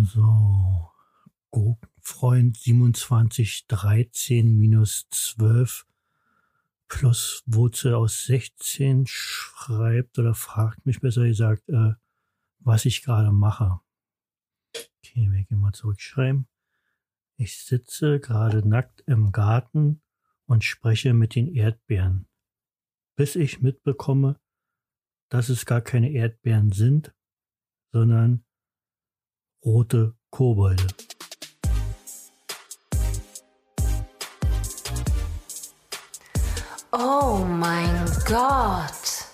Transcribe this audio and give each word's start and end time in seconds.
So, 0.00 0.92
Gurkenfreund 1.50 2.56
27, 2.56 3.66
13 3.66 4.56
minus 4.56 5.08
12 5.10 5.86
plus 6.86 7.42
Wurzel 7.46 7.94
aus 7.94 8.24
16 8.26 9.08
schreibt 9.08 10.16
oder 10.20 10.34
fragt 10.34 10.86
mich 10.86 11.00
besser 11.00 11.26
gesagt, 11.26 11.68
äh, 11.68 11.94
was 12.60 12.84
ich 12.84 13.02
gerade 13.02 13.32
mache. 13.32 13.80
Okay, 14.76 15.28
wir 15.32 15.42
gehen 15.42 15.58
mal 15.58 15.72
zurückschreiben. 15.72 16.46
Ich 17.36 17.58
sitze 17.58 18.20
gerade 18.20 18.66
nackt 18.66 19.02
im 19.08 19.32
Garten 19.32 20.00
und 20.46 20.62
spreche 20.62 21.12
mit 21.12 21.34
den 21.34 21.52
Erdbeeren, 21.52 22.28
bis 23.16 23.34
ich 23.34 23.62
mitbekomme, 23.62 24.38
dass 25.28 25.48
es 25.48 25.66
gar 25.66 25.80
keine 25.80 26.12
Erdbeeren 26.12 26.70
sind, 26.70 27.12
sondern 27.90 28.44
rote 29.64 30.14
Kobolde. 30.30 30.86
Oh 36.92 37.44
mein 37.46 38.04
Gott, 38.26 39.26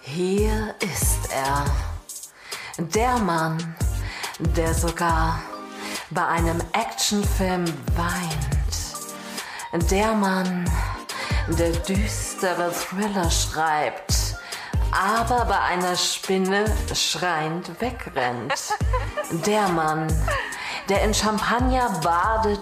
hier 0.00 0.74
ist 0.80 1.32
er. 1.32 1.64
Der 2.94 3.18
Mann, 3.18 3.74
der 4.38 4.72
sogar 4.72 5.40
bei 6.10 6.26
einem 6.26 6.60
Actionfilm 6.72 7.64
weint. 7.96 9.90
Der 9.90 10.14
Mann, 10.14 10.64
der 11.48 11.72
düstere 11.72 12.72
Thriller 12.72 13.30
schreibt, 13.30 14.36
aber 14.92 15.46
bei 15.46 15.58
einer 15.58 15.96
Spinne 15.96 16.64
schreiend 16.94 17.80
wegrennt. 17.80 18.52
Der 19.32 19.66
Mann, 19.68 20.08
der 20.90 21.04
in 21.04 21.14
Champagner 21.14 21.88
badet, 22.04 22.60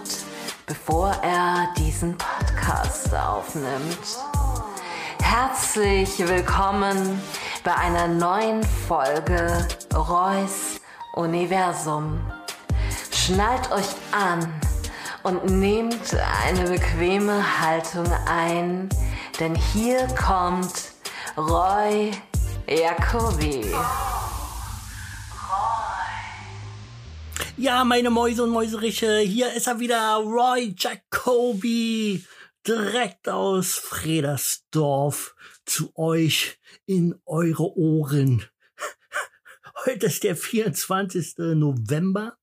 bevor 0.65 1.11
er 1.21 1.67
diesen 1.77 2.17
Podcast 2.17 3.13
aufnimmt. 3.13 3.97
Herzlich 5.21 6.17
willkommen 6.19 7.21
bei 7.65 7.75
einer 7.75 8.07
neuen 8.07 8.63
Folge 8.87 9.67
Reus 9.93 10.79
Universum. 11.13 12.21
Schnallt 13.13 13.69
euch 13.73 13.89
an 14.13 14.53
und 15.23 15.43
nehmt 15.47 16.15
eine 16.45 16.69
bequeme 16.69 17.43
Haltung 17.59 18.09
ein, 18.29 18.87
denn 19.41 19.55
hier 19.55 20.07
kommt 20.15 20.93
Roy 21.35 22.11
Jacobi. 22.65 23.75
Ja, 27.61 27.83
meine 27.83 28.09
Mäuse 28.09 28.41
und 28.41 28.49
Mäuseriche, 28.49 29.19
hier 29.19 29.53
ist 29.53 29.67
er 29.67 29.79
wieder, 29.79 30.15
Roy 30.15 30.73
Jacobi, 30.75 32.25
direkt 32.67 33.29
aus 33.29 33.75
Fredersdorf 33.75 35.35
zu 35.63 35.95
euch 35.95 36.57
in 36.87 37.13
eure 37.27 37.77
Ohren. 37.77 38.43
Heute 39.85 40.07
ist 40.07 40.23
der 40.23 40.35
24. 40.35 41.35
November. 41.53 42.35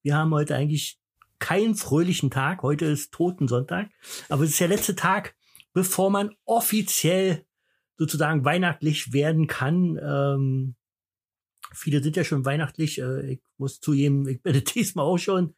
Wir 0.00 0.16
haben 0.16 0.32
heute 0.32 0.54
eigentlich 0.56 0.98
keinen 1.38 1.74
fröhlichen 1.74 2.30
Tag. 2.30 2.62
Heute 2.62 2.86
ist 2.86 3.12
Totensonntag. 3.12 3.90
Aber 4.30 4.44
es 4.44 4.52
ist 4.52 4.60
der 4.60 4.68
letzte 4.68 4.96
Tag, 4.96 5.34
bevor 5.74 6.08
man 6.08 6.34
offiziell 6.46 7.44
sozusagen 7.98 8.46
weihnachtlich 8.46 9.12
werden 9.12 9.46
kann. 9.46 10.00
Ähm, 10.02 10.74
viele 11.74 12.02
sind 12.02 12.16
ja 12.16 12.24
schon 12.24 12.44
weihnachtlich. 12.44 13.00
Äh, 13.00 13.32
ich 13.32 13.40
muss 13.58 13.80
zugeben, 13.80 14.28
ich 14.28 14.42
bin 14.42 14.62
diesmal 14.74 15.04
auch 15.04 15.18
schon. 15.18 15.54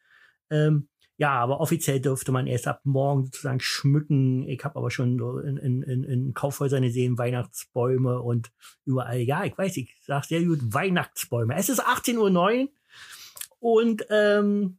Ähm, 0.49 0.89
ja, 1.19 1.31
aber 1.31 1.59
offiziell 1.59 1.99
dürfte 1.99 2.31
man 2.31 2.45
erst 2.45 2.67
ab 2.67 2.81
morgen 2.83 3.25
sozusagen 3.25 3.59
schmücken. 3.59 4.47
Ich 4.47 4.63
habe 4.63 4.75
aber 4.75 4.91
schon 4.91 5.19
in, 5.43 5.57
in, 5.57 5.81
in, 5.81 6.03
in 6.03 6.33
Kaufhäusern 6.35 6.83
gesehen 6.83 7.17
Weihnachtsbäume 7.17 8.21
und 8.21 8.51
überall. 8.85 9.19
Ja, 9.19 9.43
ich 9.43 9.57
weiß, 9.57 9.77
ich 9.77 9.95
sag 10.05 10.25
sehr 10.25 10.43
gut 10.43 10.59
Weihnachtsbäume. 10.61 11.55
Es 11.55 11.69
ist 11.69 11.83
18.09 11.83 12.61
Uhr 12.61 12.69
und 13.59 14.05
ähm, 14.11 14.77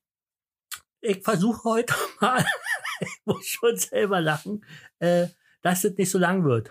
ich 1.00 1.22
versuche 1.24 1.64
heute 1.64 1.94
mal, 2.20 2.44
ich 3.00 3.20
muss 3.24 3.46
schon 3.46 3.76
selber 3.76 4.20
lachen, 4.20 4.64
äh, 5.00 5.26
dass 5.62 5.82
es 5.82 5.96
nicht 5.96 6.10
so 6.10 6.18
lang 6.18 6.44
wird. 6.44 6.70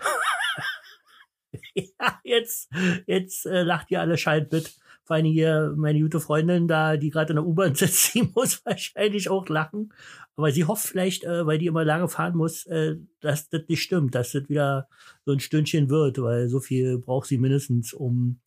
ja, 2.00 2.20
jetzt, 2.24 2.70
jetzt 3.06 3.46
äh, 3.46 3.62
lacht 3.62 3.90
ihr 3.90 4.00
alle 4.00 4.18
schalt 4.18 4.50
mit. 4.52 4.76
Vor 5.04 5.16
allem 5.16 5.26
hier 5.26 5.74
meine 5.76 6.00
gute 6.00 6.20
Freundin 6.20 6.68
da, 6.68 6.96
die 6.96 7.10
gerade 7.10 7.32
in 7.32 7.36
der 7.36 7.46
U-Bahn 7.46 7.74
sitzt, 7.74 8.12
die 8.14 8.30
muss 8.34 8.64
wahrscheinlich 8.64 9.30
auch 9.30 9.48
lachen. 9.48 9.92
Aber 10.36 10.52
sie 10.52 10.64
hofft 10.64 10.86
vielleicht, 10.86 11.24
äh, 11.24 11.46
weil 11.46 11.58
die 11.58 11.66
immer 11.66 11.84
lange 11.84 12.08
fahren 12.08 12.36
muss, 12.36 12.66
äh, 12.66 12.96
dass 13.20 13.48
das 13.48 13.62
nicht 13.68 13.82
stimmt, 13.82 14.14
dass 14.14 14.32
das 14.32 14.48
wieder 14.48 14.88
so 15.24 15.32
ein 15.32 15.40
Stündchen 15.40 15.88
wird, 15.88 16.20
weil 16.20 16.48
so 16.48 16.60
viel 16.60 16.98
braucht 16.98 17.26
sie 17.26 17.38
mindestens, 17.38 17.92
um 17.92 18.40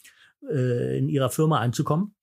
äh, 0.50 0.98
in 0.98 1.10
ihrer 1.10 1.30
Firma 1.30 1.60
anzukommen. 1.60 2.16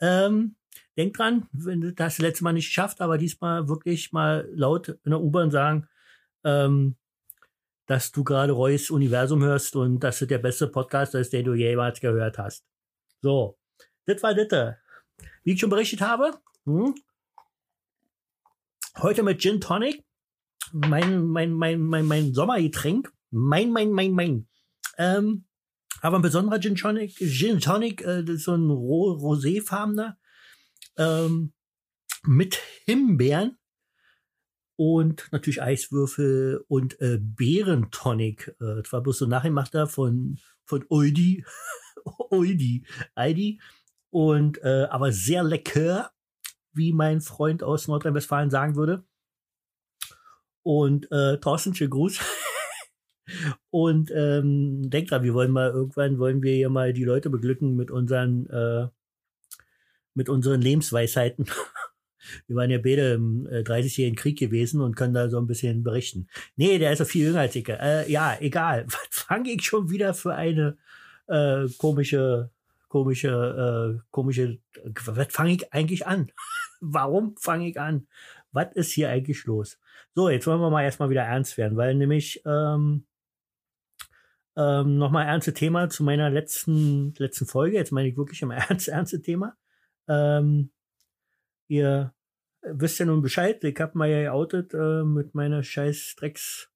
Ähm, 0.00 0.56
denk 0.96 1.14
dran, 1.14 1.48
wenn 1.52 1.80
du 1.80 1.92
das 1.92 2.18
letzte 2.18 2.44
Mal 2.44 2.52
nicht 2.52 2.68
geschafft, 2.68 3.00
aber 3.00 3.18
diesmal 3.18 3.68
wirklich 3.68 4.12
mal 4.12 4.48
laut 4.52 4.88
in 4.88 5.10
der 5.10 5.20
U-Bahn 5.20 5.50
sagen, 5.50 5.88
ähm, 6.44 6.96
dass 7.88 8.12
du 8.12 8.22
gerade 8.22 8.52
Reus 8.52 8.90
Universum 8.90 9.42
hörst 9.42 9.74
und 9.74 10.00
dass 10.00 10.20
es 10.20 10.28
der 10.28 10.38
beste 10.38 10.68
Podcast 10.68 11.14
ist, 11.14 11.32
den 11.32 11.46
du 11.46 11.54
jemals 11.54 12.00
gehört 12.00 12.38
hast. 12.38 12.64
So, 13.22 13.58
das 14.04 14.22
war 14.22 14.34
das. 14.34 14.74
Wie 15.42 15.54
ich 15.54 15.60
schon 15.60 15.70
berichtet 15.70 16.02
habe, 16.02 16.38
hm, 16.66 16.94
heute 18.98 19.22
mit 19.22 19.40
Gin 19.40 19.60
Tonic, 19.60 20.04
mein, 20.72 21.24
mein, 21.24 21.52
mein, 21.52 21.80
mein, 21.80 22.04
mein 22.04 22.34
Sommergetränk, 22.34 23.10
mein, 23.30 23.72
mein, 23.72 23.90
mein, 23.90 24.12
mein. 24.12 24.48
Ähm, 24.98 25.46
aber 26.02 26.18
ein 26.18 26.22
besonderer 26.22 26.60
Gin 26.60 26.76
Tonic, 26.76 27.16
Gin 27.16 27.58
Tonic, 27.58 28.02
äh, 28.02 28.22
das 28.22 28.36
ist 28.36 28.44
so 28.44 28.54
ein 28.54 28.68
ro 28.68 29.12
roséfarbener, 29.12 30.18
ähm, 30.98 31.54
mit 32.24 32.58
Himbeeren 32.84 33.57
und 34.78 35.26
natürlich 35.32 35.60
Eiswürfel 35.60 36.64
und 36.68 37.00
äh, 37.00 37.18
Beerentonic. 37.20 38.54
Äh, 38.60 38.76
das 38.76 38.92
war 38.92 39.02
bloß 39.02 39.18
so 39.18 39.26
nachgemachter 39.26 39.88
von, 39.88 40.38
von 40.64 40.84
Oidi. 40.88 41.44
Oidi. 42.30 42.86
Eidi. 43.16 43.60
Und 44.10 44.62
äh, 44.62 44.86
aber 44.88 45.10
sehr 45.10 45.42
lecker, 45.42 46.12
wie 46.72 46.92
mein 46.92 47.20
Freund 47.20 47.64
aus 47.64 47.88
Nordrhein-Westfalen 47.88 48.50
sagen 48.50 48.76
würde. 48.76 49.04
Und 50.62 51.10
äh, 51.10 51.38
Thorsten, 51.38 51.74
schönen 51.74 51.90
Gruß. 51.90 52.20
und 53.70 54.12
ähm, 54.14 54.88
denk 54.90 55.08
dran, 55.08 55.24
wir 55.24 55.34
wollen 55.34 55.50
mal 55.50 55.70
irgendwann 55.70 56.20
wollen 56.20 56.40
wir 56.40 56.54
hier 56.54 56.70
mal 56.70 56.92
die 56.92 57.04
Leute 57.04 57.30
beglücken 57.30 57.74
mit 57.74 57.90
unseren 57.90 58.48
äh, 58.48 58.86
mit 60.14 60.28
unseren 60.28 60.60
Lebensweisheiten. 60.60 61.46
Wir 62.46 62.56
waren 62.56 62.70
ja 62.70 62.78
beide 62.78 63.14
im 63.14 63.46
äh, 63.46 63.60
30-jährigen 63.60 64.16
Krieg 64.16 64.38
gewesen 64.38 64.80
und 64.80 64.96
können 64.96 65.14
da 65.14 65.28
so 65.28 65.38
ein 65.38 65.46
bisschen 65.46 65.82
berichten. 65.82 66.28
Nee, 66.56 66.78
der 66.78 66.92
ist 66.92 66.98
ja 66.98 67.04
viel 67.04 67.26
jünger 67.26 67.40
als 67.40 67.54
ich. 67.56 67.68
Äh, 67.68 68.10
ja, 68.10 68.36
egal. 68.40 68.86
Was 68.88 69.08
fange 69.10 69.50
ich 69.50 69.62
schon 69.62 69.90
wieder 69.90 70.14
für 70.14 70.34
eine 70.34 70.76
äh, 71.26 71.66
komische, 71.78 72.50
komische, 72.88 73.98
äh, 73.98 74.00
komische, 74.10 74.58
was 75.04 75.28
fange 75.30 75.52
ich 75.52 75.72
eigentlich 75.72 76.06
an? 76.06 76.30
Warum 76.80 77.36
fange 77.36 77.68
ich 77.68 77.78
an? 77.78 78.06
Was 78.52 78.72
ist 78.74 78.92
hier 78.92 79.10
eigentlich 79.10 79.44
los? 79.44 79.78
So, 80.14 80.30
jetzt 80.30 80.46
wollen 80.46 80.60
wir 80.60 80.70
mal 80.70 80.84
erstmal 80.84 81.10
wieder 81.10 81.22
ernst 81.22 81.58
werden, 81.58 81.76
weil 81.76 81.94
nämlich 81.94 82.42
ähm, 82.46 83.04
ähm, 84.58 84.98
nochmal 84.98 85.26
ernste 85.26 85.54
Thema 85.54 85.88
zu 85.88 86.02
meiner 86.02 86.30
letzten, 86.30 87.14
letzten 87.18 87.46
Folge. 87.46 87.76
Jetzt 87.76 87.92
meine 87.92 88.08
ich 88.08 88.16
wirklich 88.16 88.42
im 88.42 88.50
Ernst, 88.50 88.88
ernste 88.88 89.22
Thema. 89.22 89.56
Ähm, 90.08 90.70
ihr 91.68 92.12
wisst 92.72 92.98
ja 92.98 93.06
nun 93.06 93.22
Bescheid, 93.22 93.62
ich 93.64 93.78
hab 93.80 93.94
mal 93.94 94.08
ja 94.08 94.22
geoutet 94.22 94.74
äh, 94.74 95.04
mit 95.04 95.34
meiner 95.34 95.62
scheiß 95.62 96.16
Drecks 96.16 96.70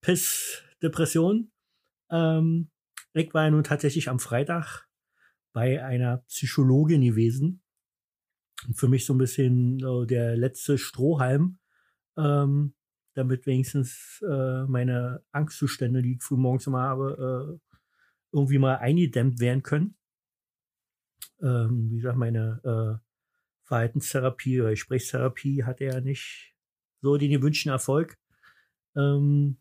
Piss 0.00 0.62
Depression. 0.82 1.52
Ähm, 2.10 2.70
ich 3.14 3.32
war 3.34 3.44
ja 3.44 3.50
nun 3.50 3.64
tatsächlich 3.64 4.08
am 4.08 4.18
Freitag 4.18 4.88
bei 5.52 5.84
einer 5.84 6.18
Psychologin 6.28 7.02
gewesen. 7.02 7.62
Für 8.74 8.88
mich 8.88 9.04
so 9.06 9.14
ein 9.14 9.18
bisschen 9.18 9.80
äh, 9.80 10.06
der 10.06 10.36
letzte 10.36 10.78
Strohhalm, 10.78 11.58
ähm, 12.16 12.74
damit 13.14 13.46
wenigstens 13.46 14.22
äh, 14.26 14.64
meine 14.64 15.22
Angstzustände, 15.32 16.02
die 16.02 16.14
ich 16.14 16.22
früh 16.22 16.36
morgens 16.36 16.66
immer 16.66 16.82
habe, 16.82 17.58
äh, 17.60 17.78
irgendwie 18.32 18.58
mal 18.58 18.76
eingedämmt 18.76 19.40
werden 19.40 19.62
können. 19.62 19.96
Ähm, 21.42 21.90
wie 21.90 21.96
gesagt, 21.96 22.16
meine 22.16 22.60
äh, 22.64 23.11
Verhaltenstherapie 23.72 24.60
oder 24.60 24.70
Gesprächstherapie 24.70 25.64
hatte 25.64 25.84
ja 25.86 26.00
nicht 26.00 26.54
so 27.00 27.16
den 27.16 27.30
gewünschten 27.30 27.72
Erfolg. 27.72 28.18
Ähm, 28.96 29.56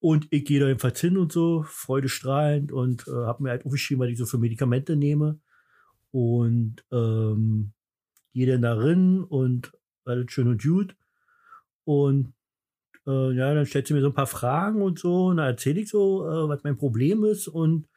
und 0.00 0.28
ich 0.30 0.44
gehe 0.44 0.60
da 0.60 0.66
jedenfalls 0.68 1.00
hin 1.00 1.18
und 1.18 1.32
so, 1.32 1.64
freudestrahlend 1.66 2.70
und 2.70 3.08
äh, 3.08 3.10
habe 3.10 3.42
mir 3.42 3.50
halt 3.50 3.66
aufgeschrieben, 3.66 4.02
was 4.04 4.10
ich 4.10 4.18
so 4.18 4.26
für 4.26 4.38
Medikamente 4.38 4.96
nehme. 4.96 5.40
und 6.12 6.76
ähm, 6.92 7.72
gehe 8.34 8.46
dann 8.46 8.62
darin 8.62 9.24
und 9.24 9.72
alles 10.04 10.30
schön 10.30 10.48
und 10.48 10.62
gut. 10.62 10.96
Und 11.84 12.34
äh, 13.06 13.32
ja, 13.32 13.52
dann 13.54 13.66
stellt 13.66 13.88
sie 13.88 13.94
mir 13.94 14.00
so 14.00 14.08
ein 14.08 14.14
paar 14.14 14.28
Fragen 14.28 14.82
und 14.82 14.98
so, 14.98 15.26
und 15.26 15.38
dann 15.38 15.46
erzähle 15.46 15.80
ich 15.80 15.88
so, 15.88 16.24
äh, 16.24 16.48
was 16.48 16.62
mein 16.64 16.76
Problem 16.78 17.24
ist 17.24 17.48
und 17.48 17.88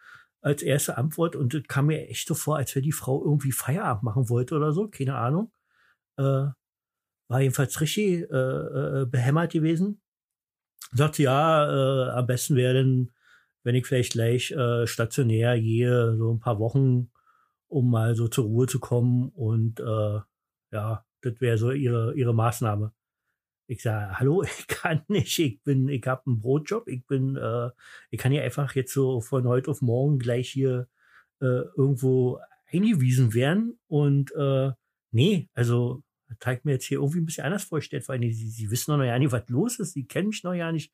als 0.48 0.64
erste 0.64 0.98
Antwort 0.98 1.36
und 1.36 1.54
es 1.54 1.64
kam 1.68 1.88
mir 1.88 2.08
echt 2.08 2.28
so 2.28 2.34
vor, 2.34 2.56
als 2.56 2.74
wenn 2.74 2.84
die 2.84 2.94
Frau 2.94 3.22
irgendwie 3.24 3.52
Feierabend 3.52 4.04
machen 4.04 4.30
wollte 4.30 4.56
oder 4.56 4.72
so, 4.72 4.88
keine 4.88 5.16
Ahnung. 5.16 5.52
Äh, 6.18 6.48
war 7.30 7.42
jedenfalls 7.42 7.82
richtig 7.82 8.32
äh, 8.32 9.02
äh, 9.02 9.06
behämmert 9.06 9.52
gewesen. 9.52 10.02
Sagt 10.94 11.16
sie, 11.16 11.24
ja, 11.24 11.68
äh, 11.68 12.12
am 12.12 12.28
besten 12.28 12.56
wäre 12.56 12.76
denn, 12.76 13.12
wenn 13.64 13.76
ich 13.76 13.86
vielleicht 13.86 14.14
gleich 14.14 14.52
äh, 14.52 14.88
stationär 14.88 15.60
gehe, 15.60 16.16
so 16.16 16.34
ein 16.34 16.40
paar 16.40 16.60
Wochen, 16.60 17.12
um 17.68 17.92
mal 17.92 18.16
so 18.16 18.30
zur 18.30 18.46
Ruhe 18.46 18.68
zu 18.68 18.80
kommen 18.80 19.30
und 19.30 19.82
äh, 19.82 20.20
ja, 20.72 21.06
das 21.22 21.42
wäre 21.42 21.58
so 21.58 21.72
ihre, 21.72 22.14
ihre 22.16 22.34
Maßnahme. 22.34 22.94
Ich 23.68 23.82
sage, 23.82 24.18
hallo, 24.18 24.44
ich 24.60 24.68
kann 24.68 25.02
nicht, 25.08 25.38
ich 25.40 25.62
bin, 25.62 25.90
ich 25.90 26.06
habe 26.08 26.24
einen 26.26 26.40
Brotjob, 26.40 26.88
ich 26.88 27.06
bin, 27.06 27.36
äh, 27.36 27.70
ich 28.10 28.20
kann 28.20 28.32
ja 28.32 28.42
einfach 28.44 28.76
jetzt 28.76 28.94
so 28.94 29.22
von 29.22 29.48
heute 29.48 29.72
auf 29.72 29.82
morgen 29.82 30.20
gleich 30.20 30.50
hier 30.50 30.88
äh, 31.42 31.64
irgendwo 31.76 32.40
eingewiesen 32.72 33.34
werden. 33.34 33.78
Und 33.88 34.34
äh, 34.36 34.72
nee, 35.12 35.50
also 35.54 36.04
zeigt 36.40 36.66
mir 36.66 36.74
jetzt 36.74 36.86
hier 36.86 37.00
irgendwie 37.00 37.20
ein 37.20 37.26
bisschen 37.26 37.46
anders 37.46 37.66
vorgestellt, 37.66 38.08
weil 38.10 38.22
sie, 38.22 38.50
sie 38.50 38.72
wissen 38.72 38.96
noch 38.96 39.04
ja 39.04 39.18
nicht, 39.20 39.32
was 39.32 39.48
los 39.50 39.80
ist, 39.80 39.94
sie 39.94 40.06
kennen 40.06 40.30
mich 40.30 40.44
noch 40.44 40.54
ja 40.54 40.72
nicht, 40.72 40.94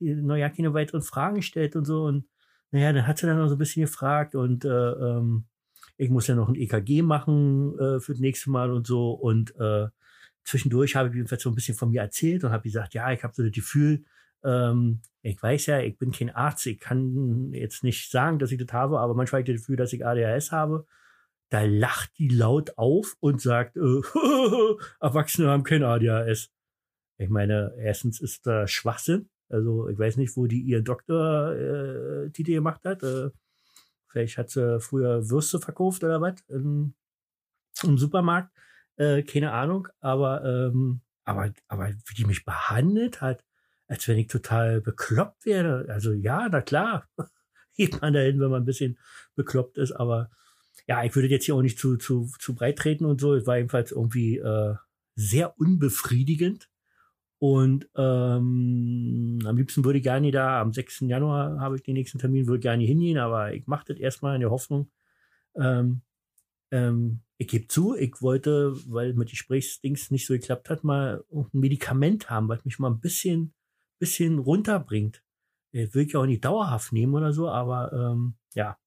die 0.00 0.14
noch 0.14 0.36
ja 0.36 0.48
keine 0.48 0.74
weiteren 0.74 1.02
Fragen 1.02 1.36
gestellt 1.36 1.76
und 1.76 1.84
so. 1.84 2.04
Und 2.04 2.26
naja, 2.70 2.92
dann 2.92 3.06
hat 3.06 3.18
sie 3.18 3.26
dann 3.26 3.38
noch 3.38 3.48
so 3.48 3.54
ein 3.56 3.58
bisschen 3.58 3.82
gefragt 3.82 4.34
und 4.34 4.64
äh, 4.64 4.68
ähm, 4.68 5.44
ich 5.98 6.10
muss 6.10 6.26
ja 6.26 6.34
noch 6.34 6.48
ein 6.48 6.54
EKG 6.54 7.02
machen 7.02 7.78
äh, 7.78 8.00
für 8.00 8.12
das 8.12 8.20
nächste 8.20 8.50
Mal 8.50 8.72
und 8.72 8.86
so. 8.86 9.12
Und 9.12 9.54
äh, 9.56 9.88
zwischendurch 10.44 10.96
habe 10.96 11.08
ich 11.08 11.14
jedenfalls 11.14 11.42
so 11.42 11.50
ein 11.50 11.54
bisschen 11.54 11.74
von 11.74 11.90
mir 11.90 12.02
erzählt 12.02 12.44
und 12.44 12.50
habe 12.50 12.62
gesagt, 12.62 12.94
ja, 12.94 13.12
ich 13.12 13.22
habe 13.22 13.34
so 13.34 13.42
das 13.42 13.52
Gefühl, 13.52 14.04
ähm, 14.44 15.00
ich 15.22 15.40
weiß 15.40 15.66
ja, 15.66 15.80
ich 15.80 15.98
bin 15.98 16.10
kein 16.10 16.30
Arzt, 16.30 16.66
ich 16.66 16.80
kann 16.80 17.52
jetzt 17.52 17.84
nicht 17.84 18.10
sagen, 18.10 18.38
dass 18.38 18.52
ich 18.52 18.64
das 18.64 18.72
habe, 18.72 18.98
aber 18.98 19.14
manchmal 19.14 19.40
habe 19.40 19.50
ich 19.50 19.54
das 19.54 19.62
Gefühl, 19.62 19.76
dass 19.76 19.92
ich 19.92 20.04
ADHS 20.04 20.52
habe. 20.52 20.86
Da 21.50 21.62
lacht 21.62 22.18
die 22.18 22.28
laut 22.28 22.78
auf 22.78 23.16
und 23.20 23.40
sagt, 23.40 23.76
äh, 23.76 23.80
Erwachsene 25.00 25.48
haben 25.48 25.64
kein 25.64 25.84
ADHS. 25.84 26.50
Ich 27.18 27.28
meine, 27.28 27.74
erstens 27.78 28.20
ist 28.20 28.46
da 28.46 28.66
Schwachsinn. 28.66 29.28
Also 29.48 29.88
ich 29.88 29.98
weiß 29.98 30.16
nicht, 30.16 30.36
wo 30.36 30.46
die 30.46 30.62
ihren 30.62 30.84
Doktor-Titel 30.84 32.50
äh, 32.50 32.54
gemacht 32.54 32.84
hat. 32.84 33.02
Äh, 33.02 33.30
vielleicht 34.08 34.38
hat 34.38 34.50
sie 34.50 34.80
früher 34.80 35.28
Würste 35.28 35.60
verkauft 35.60 36.02
oder 36.02 36.20
was 36.20 36.40
im 36.48 36.94
Supermarkt 37.74 38.50
äh, 39.02 39.22
keine 39.22 39.52
Ahnung, 39.52 39.88
aber, 40.00 40.44
ähm, 40.44 41.00
aber, 41.24 41.52
aber 41.68 41.88
wie 42.06 42.14
die 42.14 42.24
mich 42.24 42.44
behandelt 42.44 43.20
hat, 43.20 43.44
als 43.88 44.06
wenn 44.08 44.18
ich 44.18 44.28
total 44.28 44.80
bekloppt 44.80 45.44
wäre. 45.44 45.86
Also 45.88 46.12
ja, 46.12 46.48
na 46.50 46.60
klar, 46.60 47.08
geht 47.76 48.00
man 48.00 48.14
dahin, 48.14 48.40
wenn 48.40 48.50
man 48.50 48.62
ein 48.62 48.66
bisschen 48.66 48.98
bekloppt 49.34 49.78
ist, 49.78 49.92
aber 49.92 50.30
ja, 50.86 51.04
ich 51.04 51.14
würde 51.14 51.28
jetzt 51.28 51.44
hier 51.44 51.54
auch 51.54 51.62
nicht 51.62 51.78
zu, 51.78 51.96
zu, 51.96 52.30
zu 52.38 52.54
breit 52.54 52.78
treten 52.78 53.04
und 53.04 53.20
so. 53.20 53.34
Es 53.34 53.46
war 53.46 53.56
jedenfalls 53.56 53.92
irgendwie 53.92 54.38
äh, 54.38 54.74
sehr 55.14 55.58
unbefriedigend. 55.58 56.68
Und 57.38 57.88
ähm, 57.96 59.40
am 59.44 59.56
liebsten 59.56 59.84
würde 59.84 59.98
ich 59.98 60.04
gerne 60.04 60.30
da, 60.30 60.60
am 60.60 60.72
6. 60.72 61.00
Januar 61.00 61.58
habe 61.58 61.74
ich 61.74 61.82
den 61.82 61.94
nächsten 61.94 62.18
Termin, 62.18 62.46
würde 62.46 62.60
gerne 62.60 62.84
hingehen, 62.84 63.18
aber 63.18 63.52
ich 63.52 63.66
mache 63.66 63.86
das 63.88 63.98
erstmal 63.98 64.36
in 64.36 64.42
der 64.42 64.50
Hoffnung, 64.50 64.90
ähm, 65.56 66.02
ähm, 66.72 67.20
ich 67.38 67.48
gebe 67.48 67.68
zu, 67.68 67.94
ich 67.94 68.20
wollte, 68.20 68.74
weil 68.90 69.14
mit 69.14 69.30
Gesprächsdings 69.30 70.10
nicht 70.10 70.26
so 70.26 70.34
geklappt 70.34 70.70
hat, 70.70 70.84
mal 70.84 71.24
ein 71.32 71.46
Medikament 71.52 72.30
haben, 72.30 72.48
was 72.48 72.64
mich 72.64 72.78
mal 72.78 72.90
ein 72.90 73.00
bisschen, 73.00 73.54
bisschen 73.98 74.38
runterbringt. 74.38 75.22
Ich 75.72 75.94
will 75.94 76.06
ich 76.06 76.16
auch 76.16 76.26
nicht 76.26 76.44
dauerhaft 76.44 76.92
nehmen 76.92 77.14
oder 77.14 77.32
so, 77.32 77.48
aber 77.48 77.92
ähm, 77.92 78.34
ja. 78.54 78.78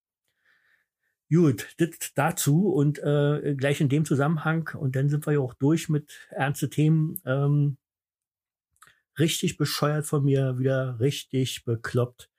Gut, 1.32 1.74
das 1.78 2.14
dazu 2.14 2.70
und 2.70 3.00
äh, 3.00 3.56
gleich 3.58 3.82
in 3.82 3.90
dem 3.90 4.06
Zusammenhang, 4.06 4.70
und 4.78 4.96
dann 4.96 5.10
sind 5.10 5.26
wir 5.26 5.34
ja 5.34 5.40
auch 5.40 5.56
durch 5.56 5.90
mit 5.90 6.28
ernste 6.30 6.70
Themen. 6.70 7.20
Ähm, 7.26 7.78
richtig 9.18 9.58
bescheuert 9.58 10.06
von 10.06 10.24
mir, 10.24 10.60
wieder 10.60 11.00
richtig 11.00 11.66
bekloppt. 11.66 12.30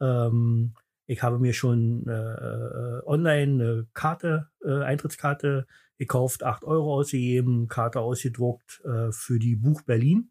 Ähm, 0.00 0.74
ich 1.06 1.22
habe 1.22 1.38
mir 1.38 1.52
schon 1.52 2.06
äh, 2.06 2.12
äh, 2.12 3.02
online 3.06 3.52
eine 3.52 3.86
Karte, 3.92 4.48
äh, 4.64 4.82
Eintrittskarte 4.82 5.66
gekauft, 5.98 6.42
acht 6.42 6.64
Euro 6.64 6.94
ausgegeben, 6.94 7.68
Karte 7.68 8.00
ausgedruckt 8.00 8.82
äh, 8.84 9.12
für 9.12 9.38
die 9.38 9.56
Buch 9.56 9.82
Berlin. 9.82 10.30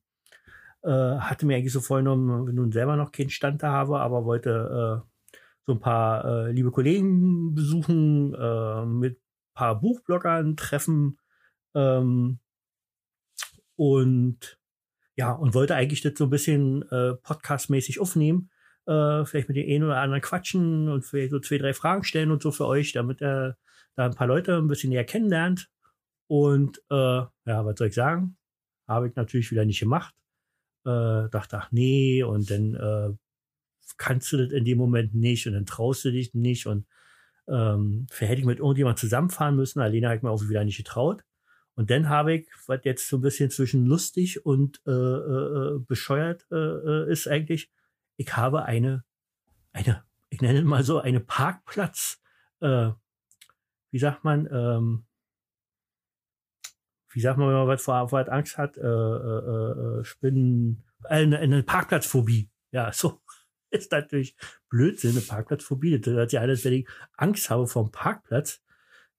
Äh, 0.83 0.89
hatte 0.89 1.45
mir 1.45 1.57
eigentlich 1.57 1.73
so 1.73 1.81
vorgenommen, 1.81 2.47
wenn 2.47 2.55
nun 2.55 2.71
selber 2.71 2.95
noch 2.95 3.11
keinen 3.11 3.29
Stand 3.29 3.63
da 3.63 3.71
habe, 3.71 3.99
aber 3.99 4.25
wollte 4.25 5.03
äh, 5.03 5.09
so 5.65 5.73
ein 5.73 5.79
paar 5.79 6.25
äh, 6.25 6.51
liebe 6.51 6.71
Kollegen 6.71 7.53
besuchen, 7.53 8.33
äh, 8.33 8.85
mit 8.85 9.19
paar 9.53 9.79
Buchbloggern 9.79 10.57
treffen 10.57 11.19
ähm, 11.75 12.39
und 13.75 14.59
ja, 15.15 15.31
und 15.31 15.53
wollte 15.53 15.75
eigentlich 15.75 16.01
das 16.01 16.13
so 16.17 16.25
ein 16.25 16.29
bisschen 16.31 16.81
äh, 16.89 17.13
podcastmäßig 17.13 17.99
aufnehmen 17.99 18.49
äh, 18.85 19.25
vielleicht 19.25 19.47
mit 19.47 19.57
den 19.57 19.69
einen 19.69 19.83
oder 19.83 20.01
anderen 20.01 20.21
quatschen 20.21 20.89
und 20.89 21.05
vielleicht 21.05 21.31
so 21.31 21.39
zwei, 21.39 21.57
drei 21.57 21.73
Fragen 21.73 22.03
stellen 22.03 22.31
und 22.31 22.41
so 22.41 22.51
für 22.51 22.67
euch, 22.67 22.91
damit 22.93 23.21
er 23.21 23.57
da 23.95 24.05
ein 24.05 24.15
paar 24.15 24.27
Leute 24.27 24.57
ein 24.57 24.67
bisschen 24.67 24.89
näher 24.89 25.05
kennenlernt. 25.05 25.69
Und 26.27 26.79
äh, 26.89 26.95
ja, 26.95 27.29
was 27.45 27.77
soll 27.77 27.87
ich 27.87 27.93
sagen? 27.93 28.37
Habe 28.87 29.07
ich 29.07 29.15
natürlich 29.15 29.51
wieder 29.51 29.65
nicht 29.65 29.79
gemacht. 29.79 30.13
Äh, 30.85 31.29
dachte, 31.29 31.57
ach 31.57 31.71
nee, 31.71 32.23
und 32.23 32.49
dann 32.49 32.75
äh, 32.75 33.15
kannst 33.97 34.31
du 34.31 34.37
das 34.37 34.51
in 34.51 34.65
dem 34.65 34.77
Moment 34.77 35.13
nicht 35.13 35.47
und 35.47 35.53
dann 35.53 35.65
traust 35.65 36.03
du 36.05 36.11
dich 36.11 36.33
nicht 36.33 36.65
und 36.65 36.85
ähm, 37.47 38.07
hätte 38.17 38.39
ich 38.39 38.45
mit 38.45 38.59
irgendjemand 38.59 38.99
zusammenfahren 38.99 39.55
müssen. 39.55 39.81
Habe 39.81 39.95
ich 39.95 40.21
mir 40.21 40.29
auch 40.29 40.41
wieder 40.49 40.63
nicht 40.63 40.77
getraut. 40.77 41.23
Und 41.75 41.89
dann 41.89 42.09
habe 42.09 42.35
ich, 42.35 42.47
was 42.67 42.81
jetzt 42.83 43.07
so 43.07 43.17
ein 43.17 43.21
bisschen 43.21 43.49
zwischen 43.49 43.85
lustig 43.85 44.45
und 44.45 44.81
äh, 44.85 44.91
äh, 44.91 45.75
äh 45.75 45.79
bescheuert 45.79 46.45
äh, 46.51 46.55
äh, 46.55 47.11
ist 47.11 47.27
eigentlich, 47.27 47.71
ich 48.17 48.35
habe 48.35 48.65
eine, 48.65 49.03
eine, 49.71 50.03
ich 50.29 50.41
nenne 50.41 50.63
mal 50.63 50.83
so 50.83 50.99
eine 50.99 51.19
Parkplatz, 51.19 52.21
äh, 52.61 52.91
wie 53.91 53.99
sagt 53.99 54.23
man, 54.23 54.47
ähm, 54.51 55.05
wie 57.13 57.21
sagt 57.21 57.37
man, 57.37 57.47
wenn 57.47 57.55
man 57.55 57.67
was 57.67 57.83
vor, 57.83 58.09
vor 58.09 58.27
Angst 58.31 58.57
hat, 58.57 58.77
äh, 58.77 58.81
äh, 58.81 59.99
äh, 59.99 60.03
Spinnen, 60.03 60.83
eine, 61.03 61.37
eine 61.39 61.63
Parkplatzphobie. 61.63 62.49
Ja, 62.71 62.91
so 62.91 63.21
ist 63.69 63.91
natürlich 63.91 64.35
Blödsinn, 64.69 65.11
eine 65.11 65.21
Parkplatzphobie. 65.21 65.99
Das 65.99 66.13
hört 66.13 66.29
sich 66.31 66.39
alles, 66.39 66.65
wenn 66.65 66.73
ich 66.73 66.87
Angst 67.15 67.49
habe 67.49 67.67
vor 67.67 67.83
dem 67.83 67.91
Parkplatz, 67.91 68.61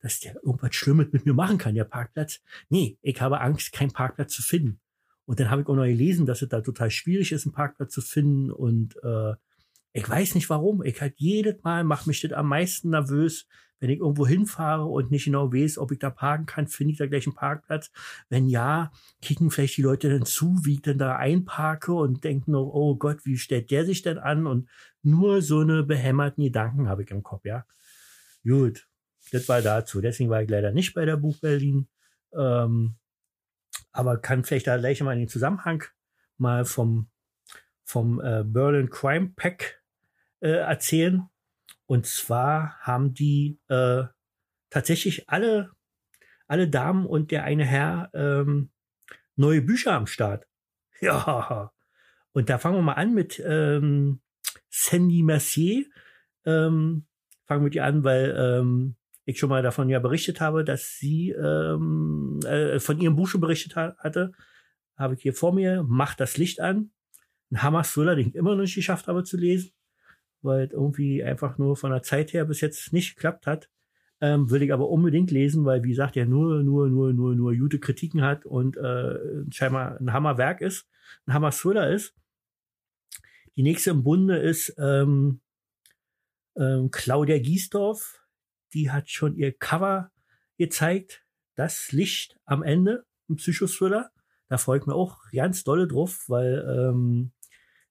dass 0.01 0.21
der 0.21 0.35
irgendwas 0.35 0.75
Schlimmes 0.75 1.13
mit 1.13 1.25
mir 1.25 1.35
machen 1.35 1.59
kann, 1.59 1.75
der 1.75 1.85
Parkplatz. 1.85 2.41
Nee, 2.69 2.99
ich 3.01 3.21
habe 3.21 3.41
Angst, 3.41 3.73
keinen 3.73 3.93
Parkplatz 3.93 4.33
zu 4.33 4.43
finden. 4.43 4.81
Und 5.27 5.41
dann 5.41 5.51
habe 5.51 5.63
ich 5.63 5.69
auch 5.69 5.77
noch 5.77 5.85
gelesen, 5.85 6.27
dass 6.27 6.43
es 6.43 6.49
da 6.49 6.61
total 6.61 6.91
schwierig 6.91 7.33
ist, 7.33 7.47
einen 7.47 7.55
Parkplatz 7.55 7.93
zu 7.93 8.03
finden. 8.03 8.51
Und 8.51 8.97
äh, 9.03 9.35
ich 9.93 10.09
weiß 10.09 10.35
nicht 10.35 10.51
warum. 10.51 10.83
Ich 10.83 11.01
halt 11.01 11.15
jedes 11.17 11.63
Mal 11.63 11.85
macht 11.85 12.07
mich 12.07 12.21
das 12.21 12.33
am 12.33 12.49
meisten 12.49 12.91
nervös, 12.91 13.47
wenn 13.81 13.91
ich 13.91 13.99
irgendwo 13.99 14.27
hinfahre 14.27 14.87
und 14.87 15.11
nicht 15.11 15.27
genau 15.27 15.53
weiß, 15.53 15.79
ob 15.79 15.93
ich 15.93 15.99
da 15.99 16.09
parken 16.09 16.47
kann, 16.47 16.69
finde 16.69 16.93
ich 16.93 16.99
da 16.99 17.07
gleich 17.07 17.27
einen 17.27 17.35
Parkplatz. 17.35 17.91
Wenn 18.29 18.49
ja, 18.49 18.93
kicken 19.21 19.51
vielleicht 19.51 19.77
die 19.77 19.83
Leute 19.83 20.09
dann 20.09 20.25
zu, 20.25 20.59
wie 20.65 20.75
ich 20.75 20.83
denn 20.83 20.99
da 20.99 21.17
einparke 21.17 21.93
und 21.93 22.25
denken 22.25 22.53
noch, 22.53 22.67
oh 22.67 22.97
Gott, 22.97 23.25
wie 23.25 23.37
stellt 23.37 23.71
der 23.71 23.85
sich 23.85 24.03
denn 24.03 24.19
an? 24.19 24.47
Und 24.47 24.69
nur 25.03 25.43
so 25.43 25.61
eine 25.61 25.83
behämmerten 25.83 26.45
Gedanken 26.45 26.89
habe 26.89 27.03
ich 27.03 27.11
im 27.11 27.23
Kopf, 27.23 27.45
ja. 27.45 27.67
Gut, 28.43 28.87
das 29.33 29.49
war 29.49 29.61
dazu. 29.61 30.01
Deswegen 30.01 30.31
war 30.31 30.43
ich 30.43 30.49
leider 30.49 30.73
nicht 30.73 30.95
bei 30.95 31.05
der 31.05 31.17
Buch 31.17 31.39
Berlin. 31.41 31.89
Ähm, 32.33 32.95
aber 33.95 34.19
kann 34.19 34.45
vielleicht 34.45 34.67
da 34.67 34.77
gleich 34.77 35.01
mal 35.01 35.13
in 35.13 35.21
den 35.21 35.29
Zusammenhang 35.29 35.85
mal 36.37 36.65
vom, 36.65 37.09
vom 37.85 38.21
äh, 38.21 38.43
Berlin 38.45 38.91
Crime 38.91 39.33
Pack 39.37 39.83
äh, 40.41 40.49
erzählen. 40.51 41.29
Und 41.87 42.07
zwar 42.07 42.77
haben 42.81 43.15
die 43.15 43.61
äh, 43.69 44.03
tatsächlich 44.69 45.31
alle, 45.31 45.71
alle 46.49 46.69
Damen 46.69 47.07
und 47.07 47.31
der 47.31 47.45
eine 47.45 47.65
Herr 47.65 48.11
ähm, 48.15 48.71
neue 49.37 49.63
Bücher 49.63 49.95
am 49.95 50.07
Start. 50.07 50.47
Ja. 51.01 51.71
Und 52.33 52.49
da 52.49 52.59
fangen 52.59 52.77
wir 52.77 52.83
mal 52.83 52.93
an 52.95 53.13
mit 53.15 53.43
ähm, 53.45 54.23
Sandy 54.71 55.23
Mercier. 55.23 55.85
Ähm, 56.47 57.07
fangen 57.45 57.65
wir 57.65 57.71
die 57.71 57.83
an, 57.83 58.05
weil 58.05 58.35
ähm, 58.39 58.97
ich 59.25 59.39
schon 59.39 59.49
mal 59.49 59.63
davon 59.63 59.89
ja 59.89 59.99
berichtet 59.99 60.41
habe, 60.41 60.65
dass 60.65 60.99
sie 60.99 61.31
ähm, 61.31 62.41
äh, 62.45 62.79
von 62.79 63.01
ihrem 63.01 63.17
Buch 63.17 63.29
schon 63.29 63.41
berichtet 63.41 63.77
ha 63.77 63.95
hatte, 63.99 64.33
habe 64.97 65.15
ich 65.15 65.23
hier 65.23 65.35
vor 65.35 65.53
mir, 65.53 65.83
Macht 65.83 66.21
das 66.21 66.37
Licht 66.37 66.61
an. 66.61 66.91
Ein 67.51 67.63
Hammer-Thriller, 67.63 68.17
den 68.17 68.29
ich 68.29 68.35
immer 68.35 68.55
noch 68.55 68.63
nicht 68.63 68.75
geschafft 68.75 69.07
habe 69.07 69.25
zu 69.25 69.37
lesen, 69.37 69.73
weil 70.43 70.69
irgendwie 70.69 71.23
einfach 71.23 71.59
nur 71.59 71.77
von 71.77 71.91
der 71.91 72.03
Zeit 72.03 72.33
her 72.33 72.45
bis 72.45 72.61
jetzt 72.61 72.93
nicht 72.93 73.17
geklappt 73.17 73.47
hat. 73.47 73.69
Ähm, 74.21 74.51
will 74.51 74.63
ich 74.63 74.73
aber 74.73 74.89
unbedingt 74.89 75.31
lesen, 75.31 75.65
weil, 75.65 75.83
wie 75.83 75.91
gesagt, 75.91 76.17
er 76.17 76.27
nur, 76.27 76.63
nur, 76.63 76.89
nur, 76.89 77.13
nur, 77.13 77.35
nur 77.35 77.55
gute 77.57 77.79
Kritiken 77.79 78.23
hat 78.23 78.47
und 78.47 78.77
äh, 78.77 79.19
scheinbar 79.51 80.01
ein 80.01 80.13
Hammerwerk 80.13 80.61
ist, 80.61 80.89
ein 81.27 81.35
Hammer-Thriller 81.35 81.91
ist. 81.91 82.15
Die 83.57 83.63
nächste 83.63 83.91
im 83.91 84.03
Bunde 84.03 84.39
ist 84.39 84.75
ähm, 84.79 85.41
ähm, 86.57 86.91
Claudia 86.91 87.39
Giesdorf. 87.39 88.24
Die 88.75 88.91
hat 88.91 89.11
schon 89.11 89.37
ihr 89.37 89.53
Cover 89.53 90.11
gezeigt. 90.59 91.25
Das 91.55 91.93
Licht 91.93 92.37
am 92.45 92.63
Ende, 92.63 93.05
ein 93.29 93.37
Psychothriller. 93.37 94.11
Da 94.49 94.59
freue 94.59 94.79
ich 94.79 94.87
mich 94.87 94.95
auch 94.95 95.19
ganz 95.33 95.65
dolle 95.65 95.87
drauf, 95.87 96.25
weil 96.29 96.65
ähm, 96.69 97.33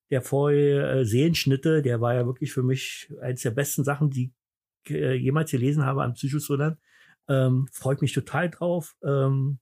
der 0.09 0.21
vorher 0.21 0.91
äh, 0.91 1.05
Sehenschnitte, 1.05 1.81
der 1.81 2.01
war 2.01 2.13
ja 2.13 2.25
wirklich 2.25 2.53
für 2.53 2.63
mich 2.63 3.11
eines 3.21 3.41
der 3.41 3.51
besten 3.51 3.83
Sachen, 3.83 4.09
die 4.09 4.31
ich 4.85 4.91
äh, 4.91 5.15
jemals 5.15 5.51
gelesen 5.51 5.85
habe 5.85 6.03
an 6.03 6.13
Psychothrillern. 6.13 6.77
Ähm, 7.27 7.67
freut 7.71 8.01
mich 8.01 8.13
total 8.13 8.49
drauf. 8.49 8.95
Ähm, 9.03 9.59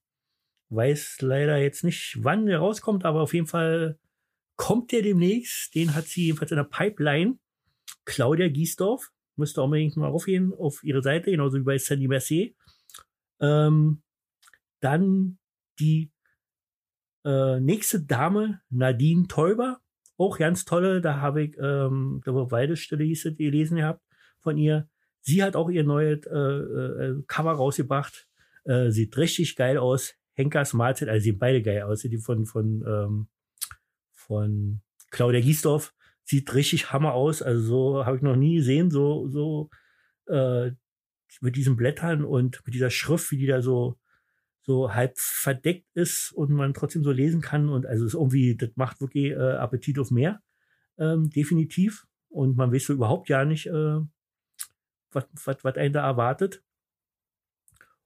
weiß 0.69 1.21
leider 1.21 1.57
jetzt 1.57 1.83
nicht, 1.83 2.17
wann 2.21 2.47
der 2.47 2.59
rauskommt, 2.59 3.05
aber 3.05 3.21
auf 3.21 3.33
jeden 3.33 3.47
Fall 3.47 3.99
kommt 4.55 4.91
der 4.91 5.03
demnächst. 5.03 5.75
Den 5.75 5.95
hat 5.95 6.05
sie 6.05 6.25
jedenfalls 6.25 6.51
in 6.51 6.57
der 6.57 6.63
Pipeline. 6.63 7.37
Claudia 8.05 8.47
Giesdorf. 8.47 9.11
Müsste 9.35 9.61
unbedingt 9.61 9.97
mal 9.97 10.09
aufgehen 10.09 10.53
auf 10.53 10.83
ihre 10.83 11.01
Seite, 11.01 11.31
genauso 11.31 11.57
wie 11.57 11.63
bei 11.63 11.77
Sandy 11.77 12.07
Mercier. 12.07 12.51
Ähm, 13.39 14.01
dann 14.79 15.37
die 15.79 16.11
äh, 17.23 17.59
nächste 17.59 18.01
Dame, 18.01 18.61
Nadine 18.69 19.27
Täuber. 19.27 19.79
Auch 20.17 20.37
ganz 20.37 20.65
tolle, 20.65 21.01
da 21.01 21.19
habe 21.19 21.43
ich, 21.43 21.57
ähm, 21.57 22.21
war 22.25 22.51
Weidestelle 22.51 23.03
hieß 23.03 23.25
es, 23.25 23.37
gelesen 23.37 23.77
gehabt 23.77 24.01
von 24.39 24.57
ihr. 24.57 24.87
Sie 25.21 25.43
hat 25.43 25.55
auch 25.55 25.69
ihr 25.69 25.83
neues 25.83 26.25
äh, 26.27 26.37
äh, 26.37 27.23
Cover 27.27 27.53
rausgebracht. 27.53 28.27
Äh, 28.63 28.91
sieht 28.91 29.17
richtig 29.17 29.55
geil 29.55 29.77
aus. 29.77 30.13
Henkers 30.33 30.73
Mahlzeit, 30.73 31.09
also 31.09 31.23
sehen 31.23 31.39
beide 31.39 31.61
geil 31.61 31.83
aus. 31.83 32.01
Die 32.01 32.17
von, 32.17 32.45
von, 32.45 32.83
ähm, 32.87 33.27
von 34.13 34.81
Claudia 35.09 35.41
Giesdorf 35.41 35.93
sieht 36.31 36.53
richtig 36.55 36.91
Hammer 36.91 37.13
aus. 37.13 37.41
Also 37.41 37.61
so 37.61 38.05
habe 38.05 38.17
ich 38.17 38.23
noch 38.23 38.35
nie 38.35 38.55
gesehen, 38.55 38.89
so, 38.89 39.27
so 39.27 39.69
äh, 40.27 40.71
mit 41.41 41.55
diesen 41.55 41.75
Blättern 41.77 42.25
und 42.25 42.61
mit 42.65 42.73
dieser 42.73 42.89
Schrift, 42.89 43.31
wie 43.31 43.37
die 43.37 43.47
da 43.47 43.61
so 43.61 43.97
so 44.63 44.93
halb 44.93 45.17
verdeckt 45.17 45.87
ist 45.95 46.31
und 46.33 46.51
man 46.51 46.73
trotzdem 46.73 47.03
so 47.03 47.11
lesen 47.11 47.41
kann. 47.41 47.69
Und 47.69 47.85
also 47.85 48.05
ist 48.05 48.13
irgendwie, 48.13 48.55
das 48.55 48.69
macht 48.75 49.01
wirklich 49.01 49.31
äh, 49.31 49.53
Appetit 49.53 49.97
auf 49.99 50.11
mehr, 50.11 50.41
ähm, 50.97 51.29
definitiv. 51.29 52.05
Und 52.29 52.55
man 52.55 52.71
weiß 52.71 52.85
so 52.85 52.93
überhaupt 52.93 53.29
ja 53.29 53.43
nicht, 53.43 53.67
äh, 53.67 53.99
was, 55.11 55.25
was, 55.45 55.63
was 55.63 55.75
einen 55.75 55.93
da 55.93 56.05
erwartet. 56.05 56.63